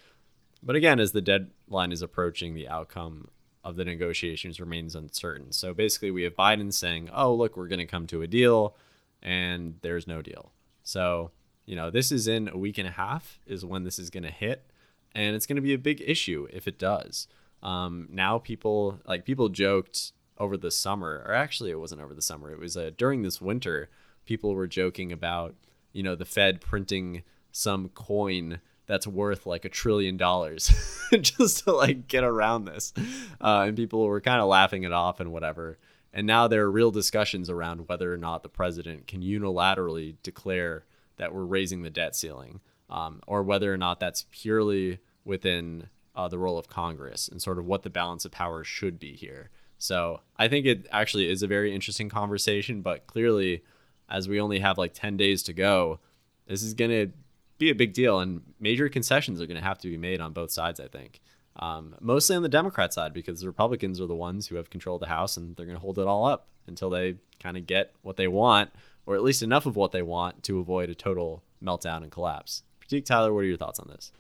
But 0.62 0.76
again, 0.76 1.00
as 1.00 1.12
the 1.12 1.22
deadline 1.22 1.92
is 1.92 2.02
approaching, 2.02 2.54
the 2.54 2.68
outcome 2.68 3.30
of 3.64 3.76
the 3.76 3.86
negotiations 3.86 4.60
remains 4.60 4.96
uncertain. 4.96 5.52
So 5.52 5.74
basically, 5.74 6.12
we 6.12 6.24
have 6.24 6.36
Biden 6.36 6.72
saying, 6.72 7.10
oh, 7.14 7.34
look, 7.34 7.58
we're 7.58 7.68
going 7.68 7.80
to 7.80 7.86
come 7.86 8.06
to 8.08 8.22
a 8.22 8.28
deal, 8.28 8.76
and 9.22 9.76
there's 9.82 10.08
no 10.08 10.22
deal. 10.22 10.52
So, 10.84 11.32
you 11.66 11.76
know, 11.76 11.90
this 11.90 12.12
is 12.12 12.28
in 12.28 12.48
a 12.48 12.58
week 12.58 12.78
and 12.78 12.88
a 12.88 12.92
half, 12.92 13.40
is 13.46 13.66
when 13.66 13.84
this 13.84 14.00
is 14.00 14.10
going 14.10 14.24
to 14.24 14.32
hit. 14.32 14.70
And 15.14 15.36
it's 15.36 15.46
going 15.46 15.56
to 15.56 15.62
be 15.62 15.74
a 15.74 15.78
big 15.78 16.04
issue 16.06 16.48
if 16.52 16.68
it 16.68 16.78
does. 16.78 17.28
Um, 17.64 18.08
now, 18.12 18.38
people, 18.38 19.00
like, 19.08 19.26
people 19.26 19.50
joked 19.50 20.12
over 20.38 20.58
the 20.58 20.72
summer, 20.72 21.24
or 21.26 21.34
actually, 21.34 21.72
it 21.72 21.80
wasn't 21.80 22.02
over 22.02 22.14
the 22.14 22.22
summer, 22.22 22.52
it 22.52 22.60
was 22.60 22.76
uh, 22.76 22.92
during 22.98 23.22
this 23.22 23.42
winter, 23.42 23.90
people 24.26 24.54
were 24.54 24.68
joking 24.68 25.12
about, 25.12 25.56
you 25.94 26.04
know, 26.04 26.16
the 26.16 26.26
Fed 26.26 26.60
printing 26.60 27.24
some 27.52 27.90
coin 27.90 28.60
that's 28.88 29.08
worth 29.08 29.46
like 29.46 29.66
a 29.66 29.70
trillion 29.70 30.18
dollars 30.18 30.72
just 31.22 31.64
to 31.64 31.72
like 31.72 32.08
get 32.08 32.24
around 32.24 32.66
this. 32.66 32.94
Uh, 33.42 33.66
and 33.68 33.76
people 33.78 34.06
were 34.06 34.22
kind 34.22 34.42
of 34.42 34.48
laughing 34.48 34.84
it 34.84 34.92
off 34.92 35.20
and 35.20 35.32
whatever. 35.32 35.78
And 36.14 36.28
now 36.28 36.48
there 36.48 36.64
are 36.64 36.72
real 36.72 36.92
discussions 36.92 37.50
around 37.50 37.88
whether 37.88 38.14
or 38.14 38.18
not 38.18 38.44
the 38.44 38.50
president 38.50 39.08
can 39.08 39.22
unilaterally 39.22 40.16
declare 40.24 40.86
that 41.18 41.34
we're 41.34 41.46
raising 41.46 41.82
the 41.82 41.90
debt 41.90 42.16
ceiling, 42.16 42.60
um, 42.90 43.22
or 43.28 43.44
whether 43.44 43.74
or 43.74 43.78
not 43.78 44.00
that's 44.00 44.26
purely 44.32 45.00
within 45.24 45.90
uh, 46.16 46.28
the 46.28 46.38
role 46.38 46.58
of 46.58 46.68
Congress 46.68 47.28
and 47.28 47.42
sort 47.42 47.58
of 47.60 47.66
what 47.66 47.84
the 47.84 47.90
balance 47.90 48.26
of 48.26 48.32
power 48.32 48.64
should 48.64 49.00
be 49.00 49.14
here. 49.14 49.50
So 49.78 50.22
I 50.38 50.48
think 50.48 50.66
it 50.66 50.88
actually 50.92 51.30
is 51.30 51.44
a 51.44 51.48
very 51.48 51.74
interesting 51.74 52.10
conversation, 52.10 52.82
but 52.82 53.08
clearly, 53.08 53.64
as 54.10 54.30
we 54.30 54.40
only 54.40 54.60
have 54.60 54.78
like 54.78 54.94
10 54.94 55.18
days 55.18 55.44
to 55.44 55.54
go, 55.54 56.00
this 56.48 56.64
is 56.64 56.74
going 56.74 56.92
to 56.92 57.12
be 57.58 57.70
a 57.70 57.76
big 57.76 57.94
deal, 57.94 58.20
and 58.20 58.42
major 58.60 58.90
concessions 58.90 59.42
are 59.42 59.48
going 59.48 59.60
to 59.60 59.64
have 59.64 59.78
to 59.80 59.90
be 59.90 59.98
made 59.98 60.22
on 60.22 60.34
both 60.34 60.52
sides. 60.52 60.80
I 60.80 60.88
think, 60.88 61.22
um, 61.58 61.96
mostly 62.00 62.36
on 62.36 62.44
the 62.44 62.50
Democrat 62.50 62.94
side, 62.94 63.14
because 63.14 63.42
the 63.42 63.48
Republicans 63.48 64.00
are 64.02 64.08
the 64.08 64.16
ones 64.16 64.48
who 64.48 64.56
have 64.56 64.70
control 64.70 64.98
of 64.98 65.02
the 65.02 65.08
House, 65.08 65.38
and 65.38 65.56
they're 65.56 65.66
going 65.66 65.78
to 65.78 65.82
hold 65.82 65.98
it 65.98 66.08
all 66.08 66.26
up 66.26 66.48
until 66.68 66.90
they 66.90 67.16
kind 67.40 67.58
of 67.58 67.66
get 67.66 67.94
what 68.02 68.18
they 68.18 68.28
want, 68.28 68.72
or 69.06 69.16
at 69.16 69.24
least 69.24 69.42
enough 69.42 69.66
of 69.66 69.76
what 69.76 69.92
they 69.92 70.02
want 70.02 70.44
to 70.44 70.60
avoid 70.60 70.90
a 70.90 70.96
total 70.96 71.44
meltdown 71.64 72.04
and 72.04 72.12
collapse. 72.12 72.64
Prateek 72.82 73.06
Tyler, 73.06 73.34
what 73.34 73.42
are 73.42 73.46
your 73.46 73.58
thoughts 73.58 73.80
on 73.80 73.88
this? 73.90 74.12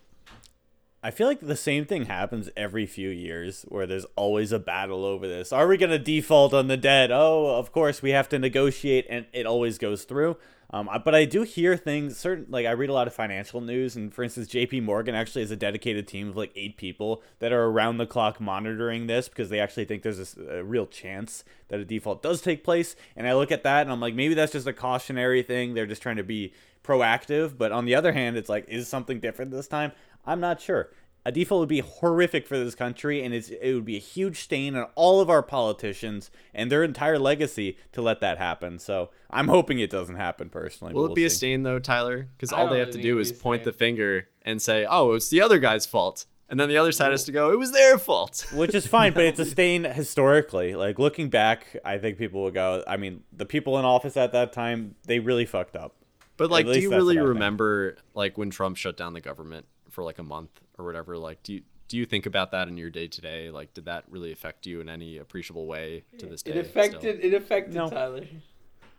I 1.03 1.11
feel 1.11 1.27
like 1.27 1.39
the 1.39 1.55
same 1.55 1.85
thing 1.85 2.05
happens 2.05 2.49
every 2.57 2.87
few 2.87 3.09
years 3.09 3.63
where 3.67 3.85
there's 3.85 4.07
always 4.15 4.51
a 4.51 4.57
battle 4.57 5.05
over 5.05 5.27
this. 5.27 5.53
Are 5.53 5.67
we 5.67 5.77
going 5.77 5.91
to 5.91 5.99
default 5.99 6.51
on 6.51 6.67
the 6.67 6.77
debt? 6.77 7.11
Oh, 7.11 7.57
of 7.57 7.71
course 7.71 8.01
we 8.01 8.09
have 8.09 8.27
to 8.29 8.39
negotiate 8.39 9.05
and 9.07 9.27
it 9.31 9.45
always 9.45 9.77
goes 9.77 10.03
through. 10.03 10.37
Um, 10.71 10.89
but 11.03 11.13
I 11.13 11.25
do 11.25 11.43
hear 11.43 11.77
things 11.77 12.17
certain 12.17 12.47
like 12.49 12.65
I 12.65 12.71
read 12.71 12.89
a 12.89 12.93
lot 12.93 13.07
of 13.07 13.13
financial 13.13 13.61
news 13.61 13.95
and 13.95 14.13
for 14.13 14.23
instance 14.23 14.47
JP 14.47 14.83
Morgan 14.83 15.15
actually 15.15 15.41
has 15.41 15.51
a 15.51 15.55
dedicated 15.55 16.07
team 16.07 16.29
of 16.29 16.35
like 16.35 16.51
8 16.55 16.75
people 16.77 17.21
that 17.39 17.53
are 17.53 17.65
around 17.65 17.97
the 17.97 18.05
clock 18.05 18.41
monitoring 18.41 19.07
this 19.07 19.29
because 19.29 19.49
they 19.49 19.59
actually 19.59 19.85
think 19.85 20.03
there's 20.03 20.37
a 20.37 20.63
real 20.63 20.87
chance 20.87 21.43
that 21.67 21.79
a 21.79 21.85
default 21.85 22.21
does 22.23 22.41
take 22.41 22.63
place 22.63 22.95
and 23.15 23.27
I 23.27 23.33
look 23.35 23.51
at 23.51 23.63
that 23.63 23.83
and 23.83 23.91
I'm 23.91 24.01
like 24.01 24.15
maybe 24.15 24.33
that's 24.33 24.53
just 24.53 24.67
a 24.67 24.73
cautionary 24.73 25.43
thing. 25.43 25.73
They're 25.73 25.85
just 25.85 26.01
trying 26.01 26.17
to 26.17 26.23
be 26.23 26.53
proactive, 26.83 27.57
but 27.57 27.71
on 27.71 27.85
the 27.85 27.95
other 27.95 28.11
hand 28.11 28.35
it's 28.35 28.49
like 28.49 28.65
is 28.67 28.87
something 28.87 29.19
different 29.19 29.51
this 29.51 29.67
time? 29.67 29.91
I'm 30.25 30.39
not 30.39 30.59
sure. 30.59 30.89
A 31.27 31.31
default 31.31 31.61
would 31.61 31.69
be 31.69 31.79
horrific 31.79 32.45
for 32.45 32.55
this 32.55 32.75
country, 32.75 33.23
and 33.23 33.33
it's, 33.33 33.49
it 33.49 33.73
would 33.73 33.85
be 33.85 33.95
a 33.95 33.99
huge 33.99 34.41
stain 34.41 34.75
on 34.75 34.87
all 34.93 35.21
of 35.21 35.29
our 35.29 35.41
politicians 35.41 36.29
and 36.53 36.71
their 36.71 36.83
entire 36.83 37.17
legacy 37.17 37.77
to 37.93 38.01
let 38.03 38.19
that 38.19 38.37
happen. 38.37 38.77
So 38.77 39.09
I'm 39.31 39.47
hoping 39.47 39.79
it 39.79 39.89
doesn't 39.89 40.17
happen 40.17 40.49
personally. 40.49 40.93
Will 40.93 41.07
but 41.07 41.13
it 41.13 41.15
be 41.15 41.21
we'll 41.21 41.27
a 41.27 41.29
see. 41.31 41.37
stain 41.37 41.63
though, 41.63 41.79
Tyler? 41.79 42.27
Because 42.37 42.53
all 42.53 42.67
they 42.67 42.77
have 42.77 42.91
to 42.91 43.01
do 43.01 43.17
is 43.17 43.31
point 43.31 43.63
stain. 43.63 43.73
the 43.73 43.77
finger 43.77 44.27
and 44.43 44.61
say, 44.61 44.85
"Oh, 44.87 45.13
it's 45.13 45.29
the 45.29 45.41
other 45.41 45.57
guy's 45.57 45.87
fault," 45.87 46.27
and 46.47 46.59
then 46.59 46.69
the 46.69 46.77
other 46.77 46.91
side 46.91 47.09
has 47.09 47.23
to 47.23 47.31
go, 47.31 47.51
"It 47.51 47.57
was 47.57 47.71
their 47.71 47.97
fault." 47.97 48.45
Which 48.53 48.75
is 48.75 48.85
fine, 48.85 49.13
but 49.13 49.25
it's 49.25 49.39
a 49.39 49.45
stain 49.55 49.83
historically. 49.83 50.75
Like 50.75 50.99
looking 50.99 51.29
back, 51.29 51.75
I 51.83 51.97
think 51.97 52.19
people 52.19 52.43
will 52.43 52.51
go. 52.51 52.83
I 52.87 52.97
mean, 52.97 53.23
the 53.33 53.47
people 53.47 53.79
in 53.79 53.85
office 53.85 54.15
at 54.15 54.31
that 54.33 54.53
time, 54.53 54.93
they 55.07 55.17
really 55.17 55.45
fucked 55.45 55.75
up. 55.75 55.95
But 56.37 56.51
like, 56.51 56.67
do 56.67 56.79
you 56.79 56.91
really 56.91 57.15
what 57.15 57.21
I 57.21 57.25
think. 57.25 57.29
remember 57.29 57.97
like 58.13 58.37
when 58.37 58.51
Trump 58.51 58.77
shut 58.77 58.95
down 58.95 59.13
the 59.13 59.21
government 59.21 59.65
for 59.89 60.03
like 60.03 60.19
a 60.19 60.23
month 60.23 60.61
or 60.77 60.85
whatever? 60.85 61.17
Like, 61.17 61.43
do 61.43 61.53
you 61.53 61.61
do 61.87 61.97
you 61.97 62.05
think 62.05 62.25
about 62.25 62.51
that 62.51 62.67
in 62.67 62.77
your 62.77 62.89
day 62.89 63.07
to 63.07 63.21
day? 63.21 63.51
Like, 63.51 63.73
did 63.73 63.85
that 63.85 64.05
really 64.09 64.31
affect 64.31 64.65
you 64.65 64.81
in 64.81 64.89
any 64.89 65.17
appreciable 65.17 65.67
way 65.67 66.03
to 66.17 66.25
this 66.25 66.41
day? 66.41 66.51
It 66.51 66.57
affected. 66.57 67.19
It 67.23 67.33
affected 67.33 67.75
No. 67.75 67.89
Tyler. 67.89 68.25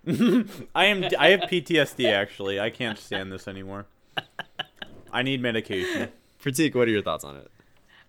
I 0.75 0.85
am. 0.87 1.05
I 1.19 1.29
have 1.29 1.41
PTSD. 1.41 2.13
Actually, 2.13 2.61
I 2.61 2.71
can't 2.71 2.99
stand 2.99 3.33
this 3.33 3.49
anymore. 3.49 3.87
I 5.13 5.23
need 5.23 5.43
medication. 5.43 6.11
Still? 6.41 6.53
Prateek, 6.53 6.75
what 6.75 6.87
are 6.87 6.93
your 6.93 7.03
thoughts 7.03 7.25
on 7.25 7.37
it? 7.37 7.51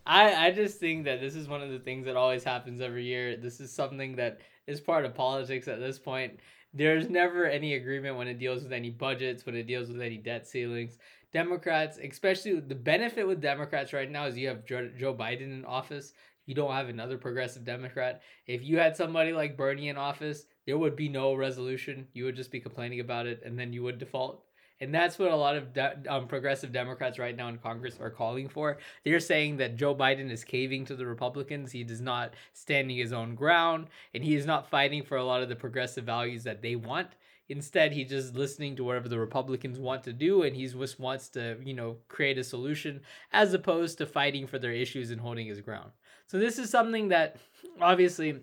I, 0.05 0.47
I 0.47 0.51
just 0.51 0.80
think 0.80 1.05
that 1.05 1.20
this 1.20 1.36
is 1.36 1.47
one 1.47 1.61
of 1.61 1.70
the 1.70 1.80
things 1.80 2.05
that 2.05 2.15
always 2.15 2.43
happens 2.43 2.82
every 2.82 3.05
year. 3.05 3.36
This 3.36 3.59
is 3.59 3.72
something 3.72 4.15
that 4.18 4.39
is 4.68 4.80
part 4.80 5.05
of 5.05 5.15
politics 5.15 5.68
at 5.68 5.80
this 5.80 5.99
point. 5.99 6.39
There's 6.74 7.09
never 7.09 7.45
any 7.45 7.74
agreement 7.74 8.18
when 8.18 8.28
it 8.28 8.38
deals 8.38 8.63
with 8.63 8.72
any 8.72 8.89
budgets, 8.89 9.45
when 9.45 9.55
it 9.55 9.63
deals 9.63 9.89
with 9.89 10.01
any 10.01 10.18
debt 10.18 10.47
ceilings. 10.47 10.97
Democrats, 11.34 11.97
especially 11.97 12.59
the 12.59 12.75
benefit 12.75 13.28
with 13.28 13.41
Democrats 13.41 13.93
right 13.93 14.09
now 14.09 14.25
is 14.25 14.38
you 14.38 14.47
have 14.47 14.65
Joe, 14.65 15.13
Biden 15.13 15.53
in 15.53 15.65
office. 15.65 16.13
You 16.45 16.55
don't 16.55 16.71
have 16.71 16.88
another 16.88 17.17
progressive 17.17 17.65
Democrat. 17.65 18.21
If 18.45 18.63
you 18.63 18.78
had 18.80 18.95
somebody 18.95 19.34
like 19.34 19.57
Bernie 19.57 19.89
in 19.89 19.97
office, 19.97 20.45
there 20.65 20.78
would 20.78 20.95
be 20.95 21.09
no 21.09 21.34
resolution. 21.34 22.07
You 22.13 22.23
would 22.25 22.38
just 22.38 22.51
be 22.51 22.61
complaining 22.61 23.01
about 23.01 23.28
it, 23.28 23.41
and 23.45 23.59
then 23.59 23.73
you 23.73 23.84
would 23.84 23.97
default. 23.97 24.43
And 24.80 24.93
that's 24.93 25.17
what 25.17 25.32
a 25.32 25.36
lot 25.36 25.55
of 25.57 25.73
de- 25.73 26.03
um, 26.07 26.28
progressive 26.28 26.71
Democrats 26.71 27.17
right 27.17 27.36
now 27.36 27.49
in 27.49 27.57
Congress 27.57 27.97
are 27.99 28.11
calling 28.11 28.47
for. 28.47 28.78
They're 29.03 29.19
saying 29.19 29.57
that 29.57 29.75
Joe 29.75 29.95
Biden 29.95 30.32
is 30.32 30.43
caving 30.43 30.86
to 30.86 30.95
the 30.95 31.07
Republicans. 31.07 31.71
He 31.71 31.82
is 31.82 31.99
not 31.99 32.36
standing 32.53 32.97
his 32.97 33.11
own 33.11 33.36
ground, 33.36 33.88
and 34.13 34.23
he 34.23 34.36
is 34.36 34.45
not 34.45 34.69
fighting 34.69 35.03
for 35.03 35.17
a 35.17 35.23
lot 35.23 35.41
of 35.41 35.49
the 35.49 35.55
progressive 35.55 36.05
values 36.05 36.43
that 36.43 36.61
they 36.61 36.75
want. 36.75 37.09
Instead, 37.49 37.93
he's 37.93 38.09
just 38.09 38.35
listening 38.35 38.75
to 38.75 38.83
whatever 38.83 39.07
the 39.07 39.19
Republicans 39.19 39.79
want 39.79 40.03
to 40.03 40.13
do, 40.13 40.43
and 40.43 40.55
he 40.55 40.67
just 40.67 40.99
wants 40.99 41.29
to, 41.29 41.57
you 41.63 41.73
know, 41.73 41.97
create 42.09 42.37
a 42.37 42.43
solution 42.43 43.01
as 43.31 43.53
opposed 43.53 43.97
to 43.97 44.05
fighting 44.05 44.45
for 44.45 44.59
their 44.59 44.73
issues 44.73 45.11
and 45.11 45.21
holding 45.21 45.47
his 45.47 45.61
ground. 45.61 45.91
So 46.27 46.37
this 46.37 46.59
is 46.59 46.69
something 46.69 47.07
that, 47.09 47.37
obviously, 47.79 48.41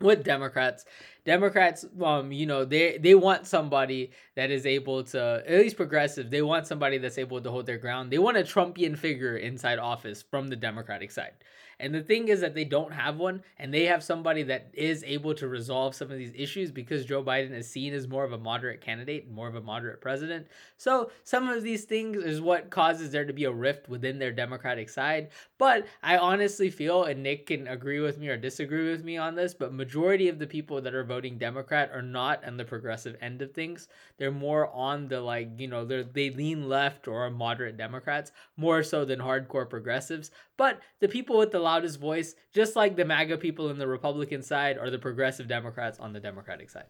with 0.00 0.24
Democrats, 0.24 0.84
Democrats, 1.24 1.84
um, 2.02 2.32
you 2.32 2.46
know, 2.46 2.64
they 2.64 2.96
they 2.98 3.14
want 3.14 3.46
somebody 3.46 4.10
that 4.34 4.50
is 4.50 4.64
able 4.66 5.04
to, 5.04 5.42
at 5.46 5.58
least 5.58 5.76
progressive, 5.76 6.30
they 6.30 6.42
want 6.42 6.66
somebody 6.66 6.98
that's 6.98 7.18
able 7.18 7.40
to 7.40 7.50
hold 7.50 7.66
their 7.66 7.78
ground. 7.78 8.10
They 8.10 8.18
want 8.18 8.38
a 8.38 8.42
Trumpian 8.42 8.96
figure 8.96 9.36
inside 9.36 9.78
office 9.78 10.22
from 10.22 10.48
the 10.48 10.56
Democratic 10.56 11.10
side. 11.10 11.34
And 11.80 11.94
the 11.94 12.02
thing 12.02 12.28
is 12.28 12.40
that 12.40 12.54
they 12.54 12.64
don't 12.64 12.92
have 12.92 13.16
one, 13.16 13.42
and 13.58 13.72
they 13.72 13.84
have 13.86 14.04
somebody 14.04 14.42
that 14.44 14.68
is 14.72 15.02
able 15.06 15.34
to 15.34 15.48
resolve 15.48 15.94
some 15.94 16.10
of 16.10 16.18
these 16.18 16.32
issues 16.36 16.70
because 16.70 17.04
Joe 17.04 17.22
Biden 17.22 17.52
is 17.52 17.68
seen 17.68 17.94
as 17.94 18.06
more 18.06 18.24
of 18.24 18.32
a 18.32 18.38
moderate 18.38 18.80
candidate, 18.80 19.30
more 19.30 19.48
of 19.48 19.54
a 19.54 19.60
moderate 19.60 20.00
president. 20.00 20.46
So 20.76 21.10
some 21.24 21.48
of 21.48 21.62
these 21.62 21.84
things 21.84 22.22
is 22.22 22.40
what 22.40 22.70
causes 22.70 23.10
there 23.10 23.24
to 23.24 23.32
be 23.32 23.44
a 23.44 23.52
rift 23.52 23.88
within 23.88 24.18
their 24.18 24.32
Democratic 24.32 24.88
side. 24.88 25.30
But 25.58 25.86
I 26.02 26.18
honestly 26.18 26.70
feel, 26.70 27.04
and 27.04 27.22
Nick 27.22 27.46
can 27.46 27.66
agree 27.68 28.00
with 28.00 28.18
me 28.18 28.28
or 28.28 28.36
disagree 28.36 28.90
with 28.90 29.04
me 29.04 29.16
on 29.16 29.34
this, 29.34 29.54
but 29.54 29.72
majority 29.72 30.28
of 30.28 30.38
the 30.38 30.46
people 30.46 30.80
that 30.80 30.94
are 30.94 31.04
voting 31.04 31.38
Democrat 31.38 31.90
are 31.92 32.02
not 32.02 32.44
on 32.44 32.56
the 32.56 32.64
progressive 32.64 33.16
end 33.20 33.42
of 33.42 33.52
things. 33.52 33.88
They're 34.18 34.30
more 34.30 34.68
on 34.68 35.08
the 35.08 35.20
like, 35.20 35.58
you 35.58 35.68
know, 35.68 35.84
they 35.84 36.02
they 36.02 36.30
lean 36.30 36.68
left 36.68 37.08
or 37.08 37.28
moderate 37.30 37.76
Democrats 37.76 38.32
more 38.56 38.82
so 38.82 39.04
than 39.04 39.18
hardcore 39.18 39.68
progressives. 39.68 40.30
But 40.60 40.80
the 40.98 41.08
people 41.08 41.38
with 41.38 41.52
the 41.52 41.58
loudest 41.58 41.98
voice, 41.98 42.34
just 42.52 42.76
like 42.76 42.94
the 42.94 43.06
MAGA 43.06 43.38
people 43.38 43.70
in 43.70 43.78
the 43.78 43.86
Republican 43.86 44.42
side, 44.42 44.76
are 44.76 44.90
the 44.90 44.98
progressive 44.98 45.48
Democrats 45.48 45.98
on 45.98 46.12
the 46.12 46.20
Democratic 46.20 46.68
side. 46.68 46.88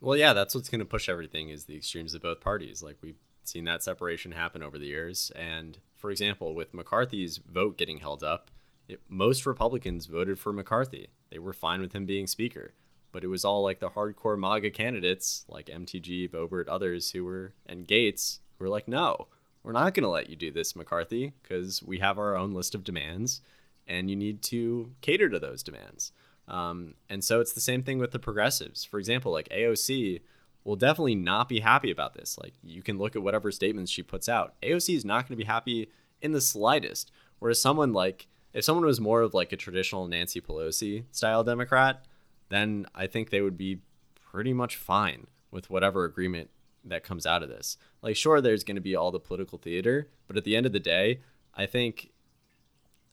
Well, 0.00 0.16
yeah, 0.16 0.32
that's 0.32 0.54
what's 0.54 0.68
going 0.68 0.78
to 0.78 0.84
push 0.84 1.08
everything 1.08 1.48
is 1.48 1.64
the 1.64 1.74
extremes 1.74 2.14
of 2.14 2.22
both 2.22 2.40
parties. 2.40 2.84
Like 2.84 2.98
we've 3.02 3.18
seen 3.42 3.64
that 3.64 3.82
separation 3.82 4.30
happen 4.30 4.62
over 4.62 4.78
the 4.78 4.86
years. 4.86 5.32
And 5.34 5.76
for 5.96 6.12
example, 6.12 6.54
with 6.54 6.72
McCarthy's 6.72 7.38
vote 7.38 7.76
getting 7.76 7.98
held 7.98 8.22
up, 8.22 8.48
it, 8.86 9.00
most 9.08 9.44
Republicans 9.44 10.06
voted 10.06 10.38
for 10.38 10.52
McCarthy. 10.52 11.08
They 11.32 11.40
were 11.40 11.52
fine 11.52 11.80
with 11.80 11.92
him 11.92 12.06
being 12.06 12.28
speaker. 12.28 12.74
But 13.10 13.24
it 13.24 13.26
was 13.26 13.44
all 13.44 13.64
like 13.64 13.80
the 13.80 13.90
hardcore 13.90 14.38
MAGA 14.38 14.70
candidates 14.70 15.44
like 15.48 15.66
MTG, 15.66 16.30
Boebert, 16.30 16.66
others 16.68 17.10
who 17.10 17.24
were, 17.24 17.54
and 17.66 17.88
Gaetz 17.88 18.38
who 18.56 18.66
were 18.66 18.70
like, 18.70 18.86
no, 18.86 19.26
we're 19.62 19.72
not 19.72 19.94
going 19.94 20.04
to 20.04 20.10
let 20.10 20.30
you 20.30 20.36
do 20.36 20.50
this, 20.50 20.74
McCarthy, 20.74 21.32
because 21.42 21.82
we 21.82 21.98
have 21.98 22.18
our 22.18 22.36
own 22.36 22.52
list 22.52 22.74
of 22.74 22.84
demands 22.84 23.42
and 23.86 24.08
you 24.08 24.16
need 24.16 24.40
to 24.42 24.92
cater 25.00 25.28
to 25.28 25.38
those 25.38 25.62
demands. 25.62 26.12
Um, 26.48 26.94
and 27.08 27.22
so 27.22 27.40
it's 27.40 27.52
the 27.52 27.60
same 27.60 27.82
thing 27.82 27.98
with 27.98 28.12
the 28.12 28.18
progressives. 28.18 28.84
For 28.84 28.98
example, 28.98 29.32
like 29.32 29.48
AOC 29.50 30.20
will 30.64 30.76
definitely 30.76 31.14
not 31.14 31.48
be 31.48 31.60
happy 31.60 31.90
about 31.90 32.14
this. 32.14 32.38
Like 32.38 32.54
you 32.62 32.82
can 32.82 32.98
look 32.98 33.16
at 33.16 33.22
whatever 33.22 33.50
statements 33.50 33.90
she 33.90 34.02
puts 34.02 34.28
out. 34.28 34.54
AOC 34.62 34.96
is 34.96 35.04
not 35.04 35.28
going 35.28 35.38
to 35.38 35.44
be 35.44 35.48
happy 35.48 35.90
in 36.20 36.32
the 36.32 36.40
slightest. 36.40 37.10
Whereas 37.38 37.60
someone 37.60 37.92
like, 37.92 38.28
if 38.52 38.64
someone 38.64 38.84
was 38.84 39.00
more 39.00 39.22
of 39.22 39.34
like 39.34 39.52
a 39.52 39.56
traditional 39.56 40.06
Nancy 40.06 40.40
Pelosi 40.40 41.04
style 41.10 41.44
Democrat, 41.44 42.04
then 42.48 42.86
I 42.94 43.06
think 43.06 43.30
they 43.30 43.40
would 43.40 43.56
be 43.56 43.80
pretty 44.14 44.52
much 44.52 44.76
fine 44.76 45.26
with 45.50 45.70
whatever 45.70 46.04
agreement 46.04 46.50
that 46.84 47.04
comes 47.04 47.26
out 47.26 47.42
of 47.42 47.48
this. 47.48 47.76
Like, 48.02 48.16
sure, 48.16 48.40
there's 48.40 48.64
going 48.64 48.76
to 48.76 48.80
be 48.80 48.96
all 48.96 49.10
the 49.10 49.20
political 49.20 49.58
theater, 49.58 50.08
but 50.26 50.36
at 50.36 50.44
the 50.44 50.56
end 50.56 50.66
of 50.66 50.72
the 50.72 50.80
day, 50.80 51.20
I 51.54 51.66
think 51.66 52.10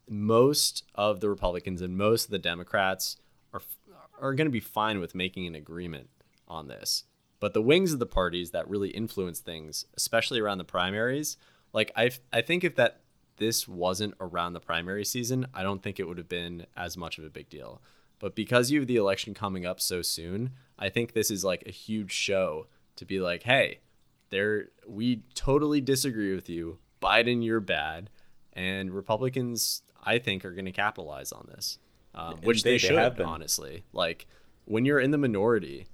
most 0.09 0.83
of 0.95 1.19
the 1.19 1.29
Republicans 1.29 1.81
and 1.81 1.97
most 1.97 2.25
of 2.25 2.31
the 2.31 2.39
Democrats 2.39 3.17
are 3.53 3.61
are 4.19 4.33
going 4.33 4.47
to 4.47 4.51
be 4.51 4.59
fine 4.59 4.99
with 4.99 5.13
making 5.13 5.45
an 5.45 5.55
agreement 5.55 6.09
on 6.47 6.67
this. 6.67 7.03
But 7.39 7.53
the 7.53 7.61
wings 7.61 7.93
of 7.93 7.99
the 7.99 8.05
parties 8.05 8.51
that 8.51 8.67
really 8.67 8.89
influence 8.89 9.39
things, 9.39 9.85
especially 9.95 10.39
around 10.39 10.57
the 10.57 10.63
primaries, 10.63 11.37
like 11.73 11.91
I 11.95 12.11
I 12.31 12.41
think 12.41 12.63
if 12.63 12.75
that 12.75 13.01
this 13.37 13.67
wasn't 13.67 14.15
around 14.19 14.53
the 14.53 14.59
primary 14.59 15.05
season, 15.05 15.47
I 15.53 15.61
don't 15.61 15.83
think 15.83 15.99
it 15.99 16.07
would 16.07 16.17
have 16.17 16.29
been 16.29 16.65
as 16.75 16.97
much 16.97 17.17
of 17.17 17.23
a 17.23 17.29
big 17.29 17.49
deal. 17.49 17.81
But 18.19 18.35
because 18.35 18.71
you 18.71 18.79
have 18.79 18.87
the 18.87 18.95
election 18.95 19.35
coming 19.35 19.65
up 19.65 19.79
so 19.79 20.01
soon, 20.01 20.51
I 20.79 20.89
think 20.89 21.13
this 21.13 21.29
is 21.29 21.45
like 21.45 21.63
a 21.65 21.71
huge 21.71 22.11
show 22.11 22.65
to 22.97 23.05
be 23.05 23.19
like, 23.19 23.43
hey, 23.43 23.79
there 24.29 24.69
we 24.85 25.23
totally 25.33 25.81
disagree 25.81 26.35
with 26.35 26.49
you. 26.49 26.79
Biden, 27.01 27.43
you're 27.43 27.59
bad. 27.59 28.09
And 28.53 28.91
Republicans, 28.91 29.83
I 30.03 30.19
think, 30.19 30.43
are 30.43 30.51
going 30.51 30.65
to 30.65 30.71
capitalize 30.71 31.31
on 31.31 31.47
this, 31.49 31.77
um, 32.15 32.37
which 32.43 32.63
they, 32.63 32.71
they 32.71 32.77
should, 32.79 33.21
honestly. 33.21 33.83
Like 33.93 34.27
when 34.65 34.83
you're 34.85 34.99
in 34.99 35.11
the 35.11 35.17
minority 35.17 35.87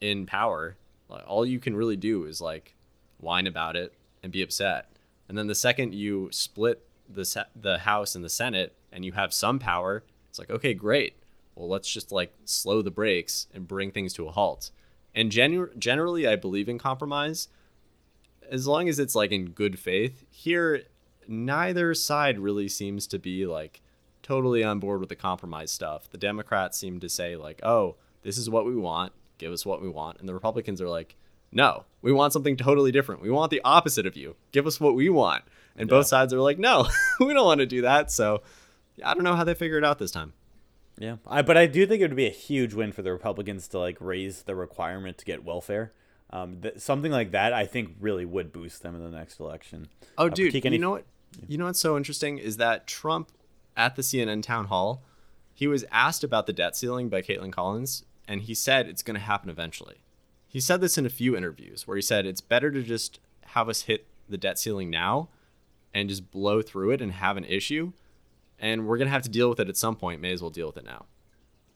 in 0.00 0.26
power, 0.26 0.76
like, 1.08 1.24
all 1.26 1.46
you 1.46 1.58
can 1.58 1.74
really 1.74 1.96
do 1.96 2.24
is 2.24 2.40
like 2.40 2.74
whine 3.18 3.46
about 3.46 3.76
it 3.76 3.94
and 4.22 4.32
be 4.32 4.42
upset. 4.42 4.92
And 5.28 5.38
then 5.38 5.46
the 5.46 5.54
second 5.54 5.94
you 5.94 6.28
split 6.32 6.86
the 7.08 7.24
se- 7.24 7.44
the 7.54 7.78
House 7.78 8.14
and 8.14 8.24
the 8.24 8.28
Senate 8.28 8.74
and 8.92 9.04
you 9.04 9.12
have 9.12 9.32
some 9.32 9.58
power, 9.58 10.04
it's 10.28 10.38
like 10.38 10.50
okay, 10.50 10.74
great. 10.74 11.16
Well, 11.54 11.68
let's 11.68 11.92
just 11.92 12.10
like 12.10 12.32
slow 12.44 12.82
the 12.82 12.90
brakes 12.90 13.46
and 13.54 13.68
bring 13.68 13.90
things 13.90 14.12
to 14.14 14.26
a 14.26 14.30
halt. 14.30 14.70
And 15.14 15.30
genu- 15.30 15.70
generally, 15.78 16.26
I 16.26 16.36
believe 16.36 16.68
in 16.68 16.78
compromise 16.78 17.48
as 18.50 18.66
long 18.66 18.88
as 18.88 18.98
it's 18.98 19.14
like 19.14 19.32
in 19.32 19.50
good 19.50 19.78
faith. 19.78 20.24
Here, 20.30 20.82
neither 21.26 21.94
side 21.94 22.38
really 22.38 22.68
seems 22.68 23.06
to 23.08 23.18
be 23.18 23.46
like 23.46 23.80
totally 24.22 24.62
on 24.62 24.80
board 24.80 25.00
with 25.00 25.08
the 25.08 25.16
compromise 25.16 25.70
stuff. 25.70 26.10
The 26.10 26.18
Democrats 26.18 26.78
seem 26.78 27.00
to 27.00 27.08
say 27.08 27.36
like, 27.36 27.60
"Oh, 27.64 27.96
this 28.22 28.36
is 28.36 28.50
what 28.50 28.66
we 28.66 28.76
want. 28.76 29.12
Give 29.38 29.52
us 29.52 29.64
what 29.64 29.80
we 29.80 29.88
want." 29.88 30.18
And 30.18 30.28
the 30.28 30.34
Republicans 30.34 30.80
are 30.80 30.88
like, 30.88 31.16
"No, 31.52 31.84
we 32.02 32.12
want 32.12 32.32
something 32.32 32.56
totally 32.56 32.92
different. 32.92 33.22
We 33.22 33.30
want 33.30 33.50
the 33.50 33.62
opposite 33.64 34.06
of 34.06 34.16
you. 34.16 34.36
Give 34.52 34.66
us 34.66 34.80
what 34.80 34.94
we 34.94 35.08
want." 35.08 35.44
And 35.76 35.88
yeah. 35.88 35.96
both 35.96 36.06
sides 36.06 36.34
are 36.34 36.40
like, 36.40 36.58
"No, 36.58 36.86
we 37.20 37.32
don't 37.32 37.46
want 37.46 37.60
to 37.60 37.66
do 37.66 37.82
that." 37.82 38.10
So, 38.10 38.42
I 39.04 39.14
don't 39.14 39.24
know 39.24 39.36
how 39.36 39.44
they 39.44 39.54
figure 39.54 39.78
it 39.78 39.84
out 39.84 39.98
this 39.98 40.10
time. 40.10 40.32
Yeah, 41.00 41.16
I, 41.26 41.40
but 41.40 41.56
I 41.56 41.66
do 41.66 41.86
think 41.86 42.02
it 42.02 42.04
would 42.08 42.14
be 42.16 42.26
a 42.26 42.30
huge 42.30 42.74
win 42.74 42.92
for 42.92 43.00
the 43.00 43.10
Republicans 43.10 43.66
to 43.68 43.78
like 43.78 43.96
raise 44.00 44.42
the 44.42 44.54
requirement 44.54 45.16
to 45.18 45.24
get 45.24 45.42
welfare. 45.42 45.92
Um, 46.28 46.60
th- 46.60 46.78
something 46.78 47.10
like 47.10 47.30
that, 47.30 47.54
I 47.54 47.64
think, 47.64 47.96
really 47.98 48.26
would 48.26 48.52
boost 48.52 48.82
them 48.82 48.94
in 48.94 49.02
the 49.02 49.10
next 49.10 49.40
election. 49.40 49.88
Oh, 50.18 50.26
uh, 50.26 50.28
dude, 50.28 50.54
any- 50.66 50.76
you 50.76 50.80
know 50.80 50.90
what? 50.90 51.06
You 51.48 51.56
know 51.56 51.64
what's 51.64 51.80
so 51.80 51.96
interesting 51.96 52.36
is 52.36 52.58
that 52.58 52.86
Trump 52.86 53.30
at 53.76 53.96
the 53.96 54.02
CNN 54.02 54.42
town 54.42 54.66
hall, 54.66 55.02
he 55.54 55.66
was 55.66 55.86
asked 55.90 56.22
about 56.22 56.46
the 56.46 56.52
debt 56.52 56.76
ceiling 56.76 57.08
by 57.08 57.22
Kaitlan 57.22 57.52
Collins, 57.52 58.04
and 58.28 58.42
he 58.42 58.54
said 58.54 58.86
it's 58.86 59.02
going 59.02 59.14
to 59.14 59.20
happen 59.20 59.48
eventually. 59.48 60.02
He 60.48 60.60
said 60.60 60.82
this 60.82 60.98
in 60.98 61.06
a 61.06 61.10
few 61.10 61.34
interviews 61.34 61.86
where 61.86 61.96
he 61.96 62.02
said 62.02 62.26
it's 62.26 62.40
better 62.42 62.70
to 62.72 62.82
just 62.82 63.20
have 63.46 63.68
us 63.70 63.82
hit 63.82 64.06
the 64.28 64.36
debt 64.36 64.58
ceiling 64.58 64.90
now 64.90 65.28
and 65.94 66.08
just 66.10 66.30
blow 66.30 66.60
through 66.60 66.90
it 66.90 67.00
and 67.00 67.12
have 67.12 67.36
an 67.38 67.44
issue 67.44 67.92
and 68.60 68.86
we're 68.86 68.98
gonna 68.98 69.10
have 69.10 69.22
to 69.22 69.28
deal 69.28 69.48
with 69.48 69.60
it 69.60 69.68
at 69.68 69.76
some 69.76 69.96
point. 69.96 70.20
May 70.20 70.32
as 70.32 70.40
well 70.40 70.50
deal 70.50 70.66
with 70.66 70.76
it 70.76 70.84
now. 70.84 71.06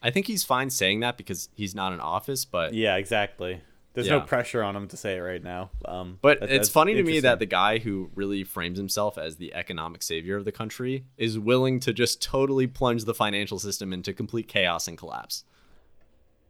I 0.02 0.10
think 0.10 0.26
he's 0.26 0.44
fine 0.44 0.70
saying 0.70 1.00
that 1.00 1.16
because 1.16 1.48
he's 1.54 1.74
not 1.74 1.92
in 1.92 2.00
office, 2.00 2.44
but 2.44 2.74
yeah, 2.74 2.96
exactly. 2.96 3.62
There's 3.94 4.08
yeah. 4.08 4.18
no 4.18 4.20
pressure 4.22 4.62
on 4.62 4.74
him 4.74 4.88
to 4.88 4.96
say 4.96 5.16
it 5.16 5.20
right 5.20 5.42
now. 5.42 5.70
Um, 5.84 6.18
but 6.20 6.40
that, 6.40 6.50
it's 6.50 6.68
funny 6.68 6.94
to 6.94 7.02
me 7.04 7.20
that 7.20 7.38
the 7.38 7.46
guy 7.46 7.78
who 7.78 8.10
really 8.16 8.42
frames 8.42 8.76
himself 8.76 9.16
as 9.16 9.36
the 9.36 9.54
economic 9.54 10.02
savior 10.02 10.36
of 10.36 10.44
the 10.44 10.50
country 10.50 11.04
is 11.16 11.38
willing 11.38 11.78
to 11.80 11.92
just 11.92 12.20
totally 12.20 12.66
plunge 12.66 13.04
the 13.04 13.14
financial 13.14 13.60
system 13.60 13.92
into 13.92 14.12
complete 14.12 14.48
chaos 14.48 14.88
and 14.88 14.98
collapse. 14.98 15.44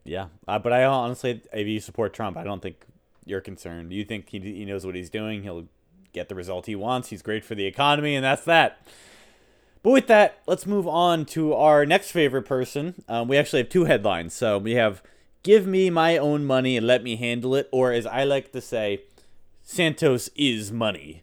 Yeah, 0.03 0.27
uh, 0.47 0.59
but 0.59 0.73
I 0.73 0.85
honestly, 0.85 1.41
if 1.53 1.67
you 1.67 1.79
support 1.79 2.13
Trump, 2.13 2.35
I 2.35 2.43
don't 2.43 2.61
think 2.61 2.83
you're 3.25 3.41
concerned. 3.41 3.93
You 3.93 4.05
think 4.05 4.29
he, 4.29 4.39
he 4.39 4.65
knows 4.65 4.85
what 4.85 4.95
he's 4.95 5.09
doing. 5.09 5.43
He'll 5.43 5.67
get 6.13 6.29
the 6.29 6.35
result 6.35 6.65
he 6.65 6.75
wants. 6.75 7.09
He's 7.09 7.21
great 7.21 7.45
for 7.45 7.55
the 7.55 7.65
economy, 7.65 8.15
and 8.15 8.25
that's 8.25 8.45
that. 8.45 8.87
But 9.85 9.91
with 9.91 10.07
that, 10.07 10.39
let's 10.47 10.65
move 10.65 10.87
on 10.87 11.25
to 11.25 11.53
our 11.53 11.85
next 11.85 12.09
favorite 12.09 12.47
person. 12.47 13.03
Um, 13.07 13.27
we 13.27 13.37
actually 13.37 13.59
have 13.59 13.69
two 13.69 13.83
headlines. 13.85 14.33
So 14.33 14.57
we 14.57 14.71
have 14.71 15.03
Give 15.43 15.67
Me 15.67 15.91
My 15.91 16.17
Own 16.17 16.43
Money 16.43 16.75
and 16.75 16.87
Let 16.87 17.03
Me 17.03 17.17
Handle 17.17 17.53
It, 17.53 17.69
or 17.71 17.91
as 17.91 18.07
I 18.07 18.23
like 18.23 18.51
to 18.53 18.61
say, 18.61 19.03
Santos 19.61 20.31
is 20.35 20.71
money. 20.71 21.21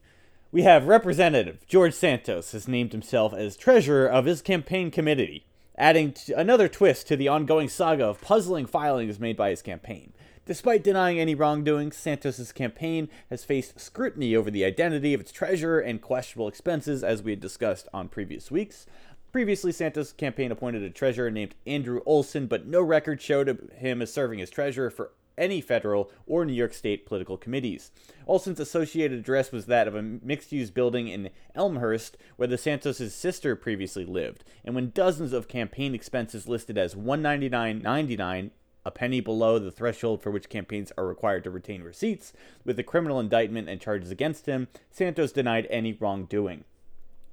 We 0.52 0.62
have 0.62 0.86
Representative 0.86 1.66
George 1.66 1.92
Santos 1.92 2.52
has 2.52 2.68
named 2.68 2.92
himself 2.92 3.34
as 3.34 3.56
treasurer 3.56 4.06
of 4.06 4.26
his 4.26 4.40
campaign 4.40 4.92
committee, 4.92 5.44
adding 5.76 6.14
another 6.36 6.68
twist 6.68 7.08
to 7.08 7.16
the 7.16 7.26
ongoing 7.26 7.68
saga 7.68 8.04
of 8.04 8.20
puzzling 8.20 8.66
filings 8.66 9.18
made 9.18 9.36
by 9.36 9.50
his 9.50 9.60
campaign. 9.60 10.12
Despite 10.44 10.82
denying 10.82 11.20
any 11.20 11.36
wrongdoing, 11.36 11.92
Santos's 11.92 12.50
campaign 12.50 13.08
has 13.30 13.44
faced 13.44 13.78
scrutiny 13.78 14.34
over 14.34 14.50
the 14.50 14.64
identity 14.64 15.14
of 15.14 15.20
its 15.20 15.30
treasurer 15.30 15.78
and 15.78 16.02
questionable 16.02 16.48
expenses, 16.48 17.04
as 17.04 17.22
we 17.22 17.30
had 17.30 17.40
discussed 17.40 17.86
on 17.94 18.08
previous 18.08 18.50
weeks. 18.50 18.84
Previously, 19.30 19.70
Santos' 19.70 20.12
campaign 20.12 20.50
appointed 20.50 20.82
a 20.82 20.90
treasurer 20.90 21.30
named 21.30 21.54
Andrew 21.64 22.00
Olson, 22.04 22.48
but 22.48 22.66
no 22.66 22.82
record 22.82 23.22
showed 23.22 23.70
him 23.76 24.02
as 24.02 24.12
serving 24.12 24.40
as 24.40 24.50
treasurer 24.50 24.90
for 24.90 25.12
any 25.38 25.60
federal 25.60 26.10
or 26.26 26.44
New 26.44 26.52
York 26.52 26.74
State 26.74 27.06
political 27.06 27.38
committees. 27.38 27.92
Olson's 28.26 28.60
associated 28.60 29.20
address 29.20 29.52
was 29.52 29.66
that 29.66 29.88
of 29.88 29.94
a 29.94 30.02
mixed 30.02 30.52
use 30.52 30.70
building 30.70 31.06
in 31.06 31.30
Elmhurst, 31.54 32.18
where 32.36 32.48
the 32.48 32.58
Santos' 32.58 33.14
sister 33.14 33.54
previously 33.54 34.04
lived. 34.04 34.44
And 34.64 34.74
when 34.74 34.90
dozens 34.90 35.32
of 35.32 35.46
campaign 35.46 35.94
expenses 35.94 36.48
listed 36.48 36.76
as 36.76 36.96
$199.99 36.96 38.50
a 38.84 38.90
penny 38.90 39.20
below 39.20 39.58
the 39.58 39.70
threshold 39.70 40.22
for 40.22 40.30
which 40.30 40.48
campaigns 40.48 40.92
are 40.96 41.06
required 41.06 41.44
to 41.44 41.50
retain 41.50 41.82
receipts. 41.82 42.32
With 42.64 42.78
a 42.78 42.82
criminal 42.82 43.20
indictment 43.20 43.68
and 43.68 43.80
charges 43.80 44.10
against 44.10 44.46
him, 44.46 44.68
Santos 44.90 45.32
denied 45.32 45.66
any 45.70 45.92
wrongdoing. 45.92 46.64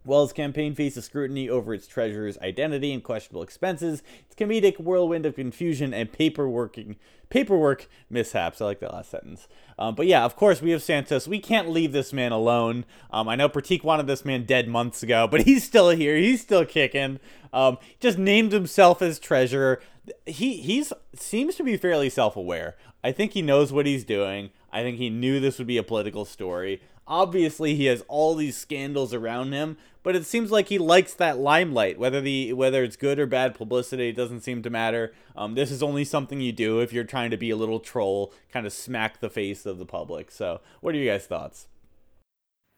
His 0.10 0.34
campaign 0.34 0.76
faces 0.76 1.06
scrutiny 1.06 1.50
over 1.50 1.74
its 1.74 1.88
treasurer's 1.88 2.38
identity 2.40 2.92
and 2.92 3.04
questionable 3.04 3.44
expenses, 3.44 4.04
its 4.26 4.36
comedic 4.36 4.80
whirlwind 4.80 5.26
of 5.26 5.36
confusion 5.36 5.94
and 5.94 6.12
paperworking 6.12 6.96
paperwork 7.30 7.88
mishaps. 8.10 8.62
I 8.62 8.66
like 8.66 8.80
that 8.80 8.94
last 8.94 9.12
sentence. 9.12 9.48
Um, 9.78 9.96
but 9.96 10.08
yeah, 10.08 10.26
of 10.26 10.36
course, 10.36 10.62
we 10.62 10.72
have 10.72 10.84
Santos. 10.84 11.28
We 11.28 11.40
can't 11.40 11.70
leave 11.70 11.92
this 11.92 12.12
man 12.12 12.32
alone. 12.32 12.86
Um, 13.12 13.30
I 13.30 13.36
know 13.36 13.48
Prateek 13.48 13.84
wanted 13.84 14.08
this 14.08 14.26
man 14.26 14.46
dead 14.46 14.68
months 14.68 15.04
ago, 15.04 15.28
but 15.28 15.42
he's 15.46 15.64
still 15.64 15.90
here. 15.90 16.18
He's 16.18 16.42
still 16.42 16.66
kicking. 16.66 17.20
Um, 17.54 17.78
just 18.00 18.18
named 18.18 18.52
himself 18.52 19.02
as 19.02 19.20
treasurer. 19.20 19.82
He 20.26 20.58
he's 20.58 20.92
seems 21.16 21.56
to 21.56 21.64
be 21.64 21.78
fairly 21.78 22.10
self 22.10 22.36
aware. 22.36 22.76
I 23.04 23.12
think 23.12 23.34
he 23.34 23.42
knows 23.42 23.72
what 23.72 23.86
he's 23.86 24.04
doing. 24.04 24.50
I 24.72 24.82
think 24.82 24.98
he 24.98 25.10
knew 25.10 25.40
this 25.40 25.58
would 25.58 25.68
be 25.68 25.78
a 25.78 25.84
political 25.84 26.26
story. 26.26 26.82
Obviously, 27.10 27.74
he 27.76 27.86
has 27.86 28.04
all 28.08 28.36
these 28.36 28.56
scandals 28.56 29.16
around 29.16 29.52
him, 29.52 29.78
but 30.04 30.16
it 30.16 30.28
seems 30.28 30.52
like 30.52 30.70
he 30.70 30.78
likes 30.78 31.16
that 31.16 31.40
limelight. 31.40 31.98
Whether 31.98 32.22
the 32.22 32.54
whether 32.54 32.84
it's 32.84 32.96
good 32.96 33.20
or 33.20 33.26
bad 33.26 33.56
publicity, 33.56 34.10
it 34.10 34.16
doesn't 34.16 34.42
seem 34.42 34.62
to 34.62 34.70
matter. 34.70 35.12
Um, 35.36 35.56
this 35.56 35.72
is 35.72 35.82
only 35.82 36.06
something 36.06 36.40
you 36.40 36.52
do 36.52 36.80
if 36.80 36.94
you're 36.94 37.04
trying 37.04 37.32
to 37.32 37.38
be 37.38 37.50
a 37.50 37.56
little 37.56 37.80
troll, 37.80 38.32
kind 38.54 38.68
of 38.68 38.74
smack 38.74 39.20
the 39.20 39.30
face 39.30 39.66
of 39.66 39.80
the 39.80 39.88
public. 39.88 40.30
So, 40.30 40.62
what 40.82 40.94
are 40.94 41.00
you 41.00 41.10
guys' 41.10 41.26
thoughts? 41.26 41.68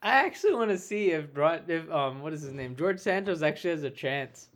I 0.02 0.26
actually 0.26 0.56
want 0.56 0.72
to 0.72 0.78
see 0.78 1.12
if 1.12 1.26
if 1.68 1.92
um 1.92 2.22
what 2.22 2.32
is 2.32 2.42
his 2.42 2.54
name 2.54 2.76
George 2.76 3.00
Santos 3.00 3.42
actually 3.42 3.72
has 3.72 3.84
a 3.84 3.90
chance 3.90 4.48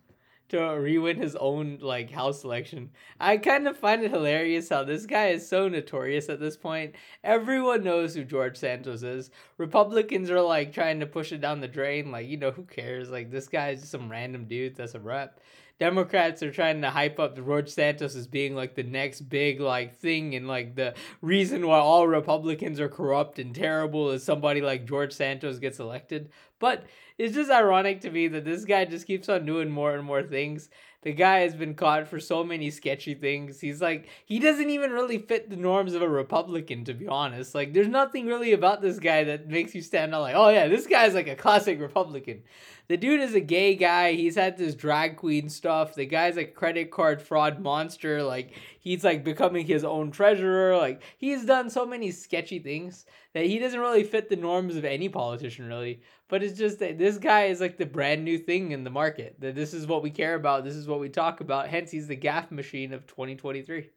to 0.49 0.59
re-win 0.59 1.17
his 1.17 1.35
own 1.35 1.79
like 1.81 2.11
house 2.11 2.43
election. 2.43 2.91
I 3.19 3.37
kind 3.37 3.67
of 3.67 3.77
find 3.77 4.03
it 4.03 4.11
hilarious 4.11 4.69
how 4.69 4.83
this 4.83 5.05
guy 5.05 5.27
is 5.27 5.47
so 5.47 5.67
notorious 5.67 6.29
at 6.29 6.39
this 6.39 6.57
point. 6.57 6.95
Everyone 7.23 7.83
knows 7.83 8.13
who 8.15 8.23
George 8.23 8.57
Santos 8.57 9.03
is. 9.03 9.31
Republicans 9.57 10.29
are 10.29 10.41
like 10.41 10.73
trying 10.73 10.99
to 10.99 11.05
push 11.05 11.31
it 11.31 11.41
down 11.41 11.61
the 11.61 11.67
drain. 11.67 12.11
Like 12.11 12.27
you 12.27 12.37
know 12.37 12.51
who 12.51 12.63
cares? 12.63 13.09
Like 13.09 13.31
this 13.31 13.47
guy 13.47 13.69
is 13.69 13.79
just 13.81 13.91
some 13.91 14.09
random 14.09 14.45
dude 14.45 14.75
that's 14.75 14.95
a 14.95 14.99
rep. 14.99 15.39
Democrats 15.77 16.41
are 16.41 16.51
trying 16.51 16.81
to 16.81 16.89
hype 16.89 17.19
up 17.19 17.35
George 17.35 17.69
Santos 17.69 18.15
as 18.15 18.27
being 18.27 18.55
like 18.55 18.75
the 18.75 18.83
next 18.83 19.21
big 19.21 19.59
like 19.59 19.97
thing 19.97 20.35
and 20.35 20.47
like 20.47 20.75
the 20.75 20.93
reason 21.21 21.67
why 21.67 21.79
all 21.79 22.07
Republicans 22.07 22.79
are 22.79 22.87
corrupt 22.87 23.39
and 23.39 23.53
terrible 23.53 24.11
is 24.11 24.23
somebody 24.23 24.61
like 24.61 24.85
George 24.85 25.11
Santos 25.11 25.59
gets 25.59 25.79
elected. 25.79 26.29
But 26.59 26.85
it's 27.17 27.35
just 27.35 27.51
ironic 27.51 28.01
to 28.01 28.11
me 28.11 28.27
that 28.29 28.45
this 28.45 28.63
guy 28.63 28.85
just 28.85 29.05
keeps 29.05 29.27
on 29.27 29.45
doing 29.45 29.69
more 29.69 29.95
and 29.95 30.05
more 30.05 30.23
things. 30.23 30.69
The 31.01 31.13
guy 31.13 31.41
has 31.41 31.53
been 31.53 31.75
caught 31.75 32.07
for 32.07 32.19
so 32.19 32.43
many 32.43 32.71
sketchy 32.71 33.13
things. 33.13 33.59
He's 33.59 33.79
like 33.81 34.09
he 34.25 34.39
doesn't 34.39 34.69
even 34.69 34.91
really 34.91 35.19
fit 35.19 35.49
the 35.49 35.55
norms 35.55 35.93
of 35.93 36.01
a 36.01 36.09
Republican 36.09 36.83
to 36.85 36.93
be 36.93 37.07
honest. 37.07 37.53
Like 37.53 37.73
there's 37.73 37.87
nothing 37.87 38.25
really 38.25 38.53
about 38.53 38.81
this 38.81 38.97
guy 38.97 39.25
that 39.25 39.47
makes 39.47 39.75
you 39.75 39.81
stand 39.81 40.15
out 40.15 40.21
like, 40.21 40.35
"Oh 40.35 40.49
yeah, 40.49 40.67
this 40.67 40.87
guy's 40.87 41.13
like 41.13 41.27
a 41.27 41.35
classic 41.35 41.79
Republican." 41.79 42.41
The 42.87 42.97
dude 42.97 43.21
is 43.21 43.33
a 43.33 43.39
gay 43.39 43.75
guy. 43.75 44.13
He's 44.13 44.35
had 44.35 44.57
this 44.57 44.75
drag 44.75 45.17
queen 45.17 45.49
stuff. 45.49 45.95
The 45.95 46.05
guy's 46.05 46.37
a 46.37 46.45
credit 46.45 46.91
card 46.91 47.21
fraud 47.21 47.59
monster. 47.59 48.23
Like 48.23 48.51
he's 48.79 49.03
like 49.03 49.23
becoming 49.23 49.65
his 49.65 49.83
own 49.83 50.11
treasurer. 50.11 50.77
Like 50.77 51.01
he's 51.17 51.45
done 51.45 51.69
so 51.69 51.85
many 51.85 52.11
sketchy 52.11 52.59
things 52.59 53.05
that 53.33 53.45
he 53.45 53.59
doesn't 53.59 53.79
really 53.79 54.03
fit 54.03 54.29
the 54.29 54.35
norms 54.35 54.75
of 54.75 54.85
any 54.85 55.09
politician 55.09 55.67
really. 55.67 56.01
But 56.27 56.43
it's 56.43 56.57
just 56.57 56.79
that 56.79 56.97
this 56.97 57.17
guy 57.17 57.45
is 57.45 57.61
like 57.61 57.77
the 57.77 57.85
brand 57.85 58.23
new 58.23 58.37
thing 58.37 58.71
in 58.71 58.83
the 58.83 58.89
market. 58.89 59.35
That 59.39 59.55
this 59.55 59.73
is 59.73 59.87
what 59.87 60.03
we 60.03 60.11
care 60.11 60.35
about. 60.35 60.63
This 60.63 60.75
is 60.75 60.87
what 60.87 60.99
we 60.99 61.09
talk 61.09 61.41
about. 61.41 61.67
Hence, 61.67 61.91
he's 61.91 62.07
the 62.07 62.15
gaff 62.15 62.51
machine 62.51 62.93
of 62.93 63.05
2023. 63.07 63.89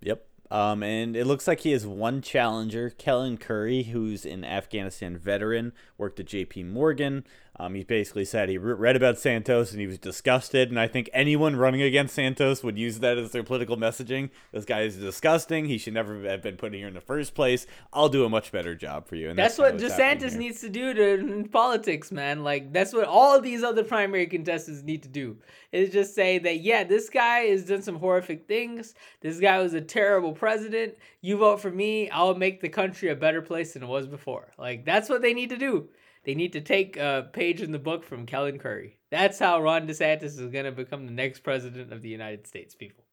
Yep. 0.00 0.26
Um, 0.52 0.82
and 0.82 1.16
it 1.16 1.26
looks 1.26 1.48
like 1.48 1.60
he 1.60 1.72
has 1.72 1.86
one 1.86 2.20
challenger, 2.20 2.90
Kellen 2.90 3.38
Curry, 3.38 3.84
who's 3.84 4.26
an 4.26 4.44
Afghanistan 4.44 5.16
veteran, 5.16 5.72
worked 5.96 6.20
at 6.20 6.26
J.P. 6.26 6.64
Morgan. 6.64 7.24
Um, 7.56 7.74
he 7.74 7.84
basically 7.84 8.24
said 8.24 8.48
he 8.48 8.56
read 8.56 8.96
about 8.96 9.18
Santos 9.18 9.72
and 9.72 9.80
he 9.80 9.86
was 9.86 9.98
disgusted. 9.98 10.70
And 10.70 10.80
I 10.80 10.88
think 10.88 11.10
anyone 11.12 11.54
running 11.54 11.82
against 11.82 12.14
Santos 12.14 12.64
would 12.64 12.78
use 12.78 13.00
that 13.00 13.18
as 13.18 13.32
their 13.32 13.42
political 13.42 13.76
messaging. 13.76 14.30
This 14.52 14.64
guy 14.64 14.82
is 14.82 14.96
disgusting. 14.96 15.66
He 15.66 15.76
should 15.76 15.92
never 15.92 16.22
have 16.22 16.42
been 16.42 16.56
put 16.56 16.72
in 16.72 16.78
here 16.78 16.88
in 16.88 16.94
the 16.94 17.02
first 17.02 17.34
place. 17.34 17.66
I'll 17.92 18.08
do 18.08 18.24
a 18.24 18.30
much 18.30 18.52
better 18.52 18.74
job 18.74 19.06
for 19.06 19.16
you. 19.16 19.28
And 19.28 19.38
that's, 19.38 19.56
that's 19.56 19.82
what 19.82 19.90
DeSantis 19.90 20.34
needs 20.34 20.62
to 20.62 20.70
do 20.70 20.94
to 20.94 21.14
in 21.14 21.48
politics, 21.48 22.10
man. 22.10 22.42
Like 22.42 22.72
that's 22.72 22.94
what 22.94 23.04
all 23.04 23.38
these 23.38 23.62
other 23.62 23.84
primary 23.84 24.26
contestants 24.26 24.82
need 24.82 25.02
to 25.02 25.08
do. 25.10 25.36
Is 25.72 25.90
just 25.90 26.14
say 26.14 26.38
that 26.38 26.60
yeah, 26.60 26.84
this 26.84 27.10
guy 27.10 27.40
has 27.46 27.64
done 27.64 27.82
some 27.82 27.96
horrific 27.96 28.48
things. 28.48 28.94
This 29.20 29.38
guy 29.38 29.58
was 29.58 29.74
a 29.74 29.80
terrible 29.80 30.32
president. 30.32 30.94
You 31.20 31.36
vote 31.36 31.60
for 31.60 31.70
me, 31.70 32.08
I'll 32.10 32.34
make 32.34 32.62
the 32.62 32.68
country 32.70 33.10
a 33.10 33.16
better 33.16 33.42
place 33.42 33.74
than 33.74 33.82
it 33.82 33.88
was 33.88 34.06
before. 34.06 34.52
Like 34.58 34.86
that's 34.86 35.10
what 35.10 35.20
they 35.20 35.34
need 35.34 35.50
to 35.50 35.58
do. 35.58 35.88
They 36.24 36.34
need 36.34 36.52
to 36.52 36.60
take 36.60 36.96
a 36.96 37.28
page 37.32 37.60
in 37.60 37.72
the 37.72 37.78
book 37.78 38.04
from 38.04 38.26
Kellen 38.26 38.58
Curry. 38.58 38.98
That's 39.10 39.38
how 39.38 39.60
Ron 39.60 39.86
DeSantis 39.86 40.22
is 40.22 40.40
going 40.40 40.64
to 40.64 40.72
become 40.72 41.06
the 41.06 41.12
next 41.12 41.40
president 41.40 41.92
of 41.92 42.00
the 42.02 42.08
United 42.08 42.46
States, 42.46 42.74
people. 42.74 43.04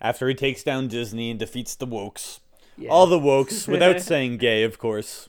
After 0.00 0.28
he 0.28 0.34
takes 0.34 0.62
down 0.62 0.88
Disney 0.88 1.30
and 1.30 1.38
defeats 1.38 1.76
the 1.76 1.86
wokes. 1.86 2.40
Yeah. 2.76 2.90
All 2.90 3.06
the 3.06 3.20
wokes, 3.20 3.68
without 3.68 4.00
saying 4.02 4.38
gay, 4.38 4.64
of 4.64 4.78
course. 4.78 5.28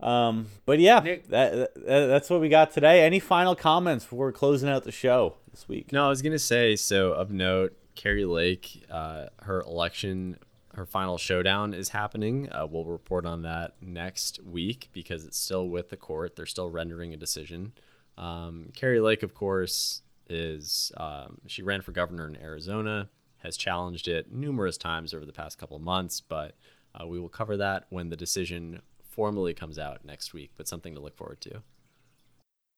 Um, 0.00 0.46
but 0.64 0.78
yeah, 0.78 1.00
Nick, 1.00 1.28
that, 1.28 1.74
that, 1.74 2.06
that's 2.06 2.30
what 2.30 2.40
we 2.40 2.48
got 2.48 2.72
today. 2.72 3.04
Any 3.04 3.20
final 3.20 3.54
comments 3.54 4.04
before 4.06 4.32
closing 4.32 4.68
out 4.68 4.84
the 4.84 4.92
show 4.92 5.34
this 5.50 5.68
week? 5.68 5.92
No, 5.92 6.06
I 6.06 6.08
was 6.08 6.22
gonna 6.22 6.38
say 6.38 6.74
so. 6.76 7.12
Of 7.12 7.30
note, 7.30 7.76
Kari 7.94 8.24
Lake, 8.24 8.86
uh, 8.90 9.26
her 9.42 9.60
election 9.60 10.38
her 10.74 10.86
final 10.86 11.18
showdown 11.18 11.74
is 11.74 11.90
happening. 11.90 12.48
Uh, 12.52 12.66
we'll 12.66 12.84
report 12.84 13.26
on 13.26 13.42
that 13.42 13.74
next 13.80 14.42
week 14.44 14.88
because 14.92 15.24
it's 15.24 15.38
still 15.38 15.68
with 15.68 15.90
the 15.90 15.96
court. 15.96 16.36
They're 16.36 16.46
still 16.46 16.70
rendering 16.70 17.12
a 17.12 17.16
decision. 17.16 17.72
Um, 18.16 18.70
Kari 18.74 19.00
Lake, 19.00 19.22
of 19.22 19.34
course, 19.34 20.02
is 20.28 20.92
um, 20.96 21.38
she 21.46 21.62
ran 21.62 21.82
for 21.82 21.92
governor 21.92 22.28
in 22.28 22.36
Arizona, 22.36 23.08
has 23.38 23.56
challenged 23.56 24.06
it 24.06 24.32
numerous 24.32 24.76
times 24.76 25.12
over 25.12 25.26
the 25.26 25.32
past 25.32 25.58
couple 25.58 25.76
of 25.76 25.82
months, 25.82 26.20
but 26.20 26.54
uh, 26.94 27.06
we 27.06 27.18
will 27.18 27.28
cover 27.28 27.56
that 27.56 27.86
when 27.90 28.10
the 28.10 28.16
decision 28.16 28.80
formally 29.02 29.54
comes 29.54 29.78
out 29.78 30.04
next 30.04 30.32
week. 30.32 30.52
But 30.56 30.68
something 30.68 30.94
to 30.94 31.00
look 31.00 31.16
forward 31.16 31.40
to. 31.42 31.62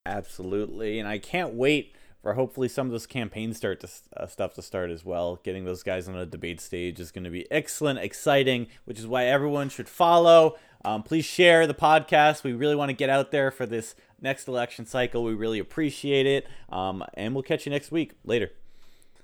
Absolutely, 0.07 0.99
and 0.99 1.07
I 1.07 1.19
can't 1.19 1.55
wait 1.55 1.95
for 2.23 2.35
hopefully 2.35 2.69
some 2.69 2.87
of 2.87 2.93
this 2.93 3.07
campaign 3.07 3.53
start 3.53 3.81
to, 3.81 3.89
uh, 4.17 4.27
stuff 4.27 4.55
to 4.55 4.63
start 4.63 4.91
as 4.91 5.05
well. 5.05 5.41
Getting 5.43 5.65
those 5.65 5.83
guys 5.83 6.09
on 6.09 6.17
a 6.17 6.25
debate 6.25 6.61
stage 6.61 7.01
is 7.01 7.11
going 7.11 7.25
to 7.25 7.31
be 7.31 7.51
excellent, 7.51 7.99
exciting, 7.99 8.69
which 8.85 8.99
is 8.99 9.07
why 9.07 9.25
everyone 9.25 9.69
should 9.69 9.89
follow. 9.89 10.57
Um, 10.85 11.03
please 11.03 11.25
share 11.25 11.67
the 11.67 11.75
podcast. 11.75 12.45
We 12.45 12.53
really 12.53 12.77
want 12.77 12.91
to 12.91 12.95
get 12.95 13.11
out 13.11 13.31
there 13.31 13.51
for 13.51 13.67
this 13.67 13.95
next 14.21 14.49
election 14.49 14.87
cycle. 14.87 15.25
We 15.25 15.35
really 15.35 15.59
appreciate 15.59 16.27
it. 16.27 16.47
Um, 16.71 17.05
and 17.15 17.35
we'll 17.35 17.43
catch 17.43 17.67
you 17.67 17.71
next 17.71 17.91
week. 17.91 18.13
Later. 18.25 18.53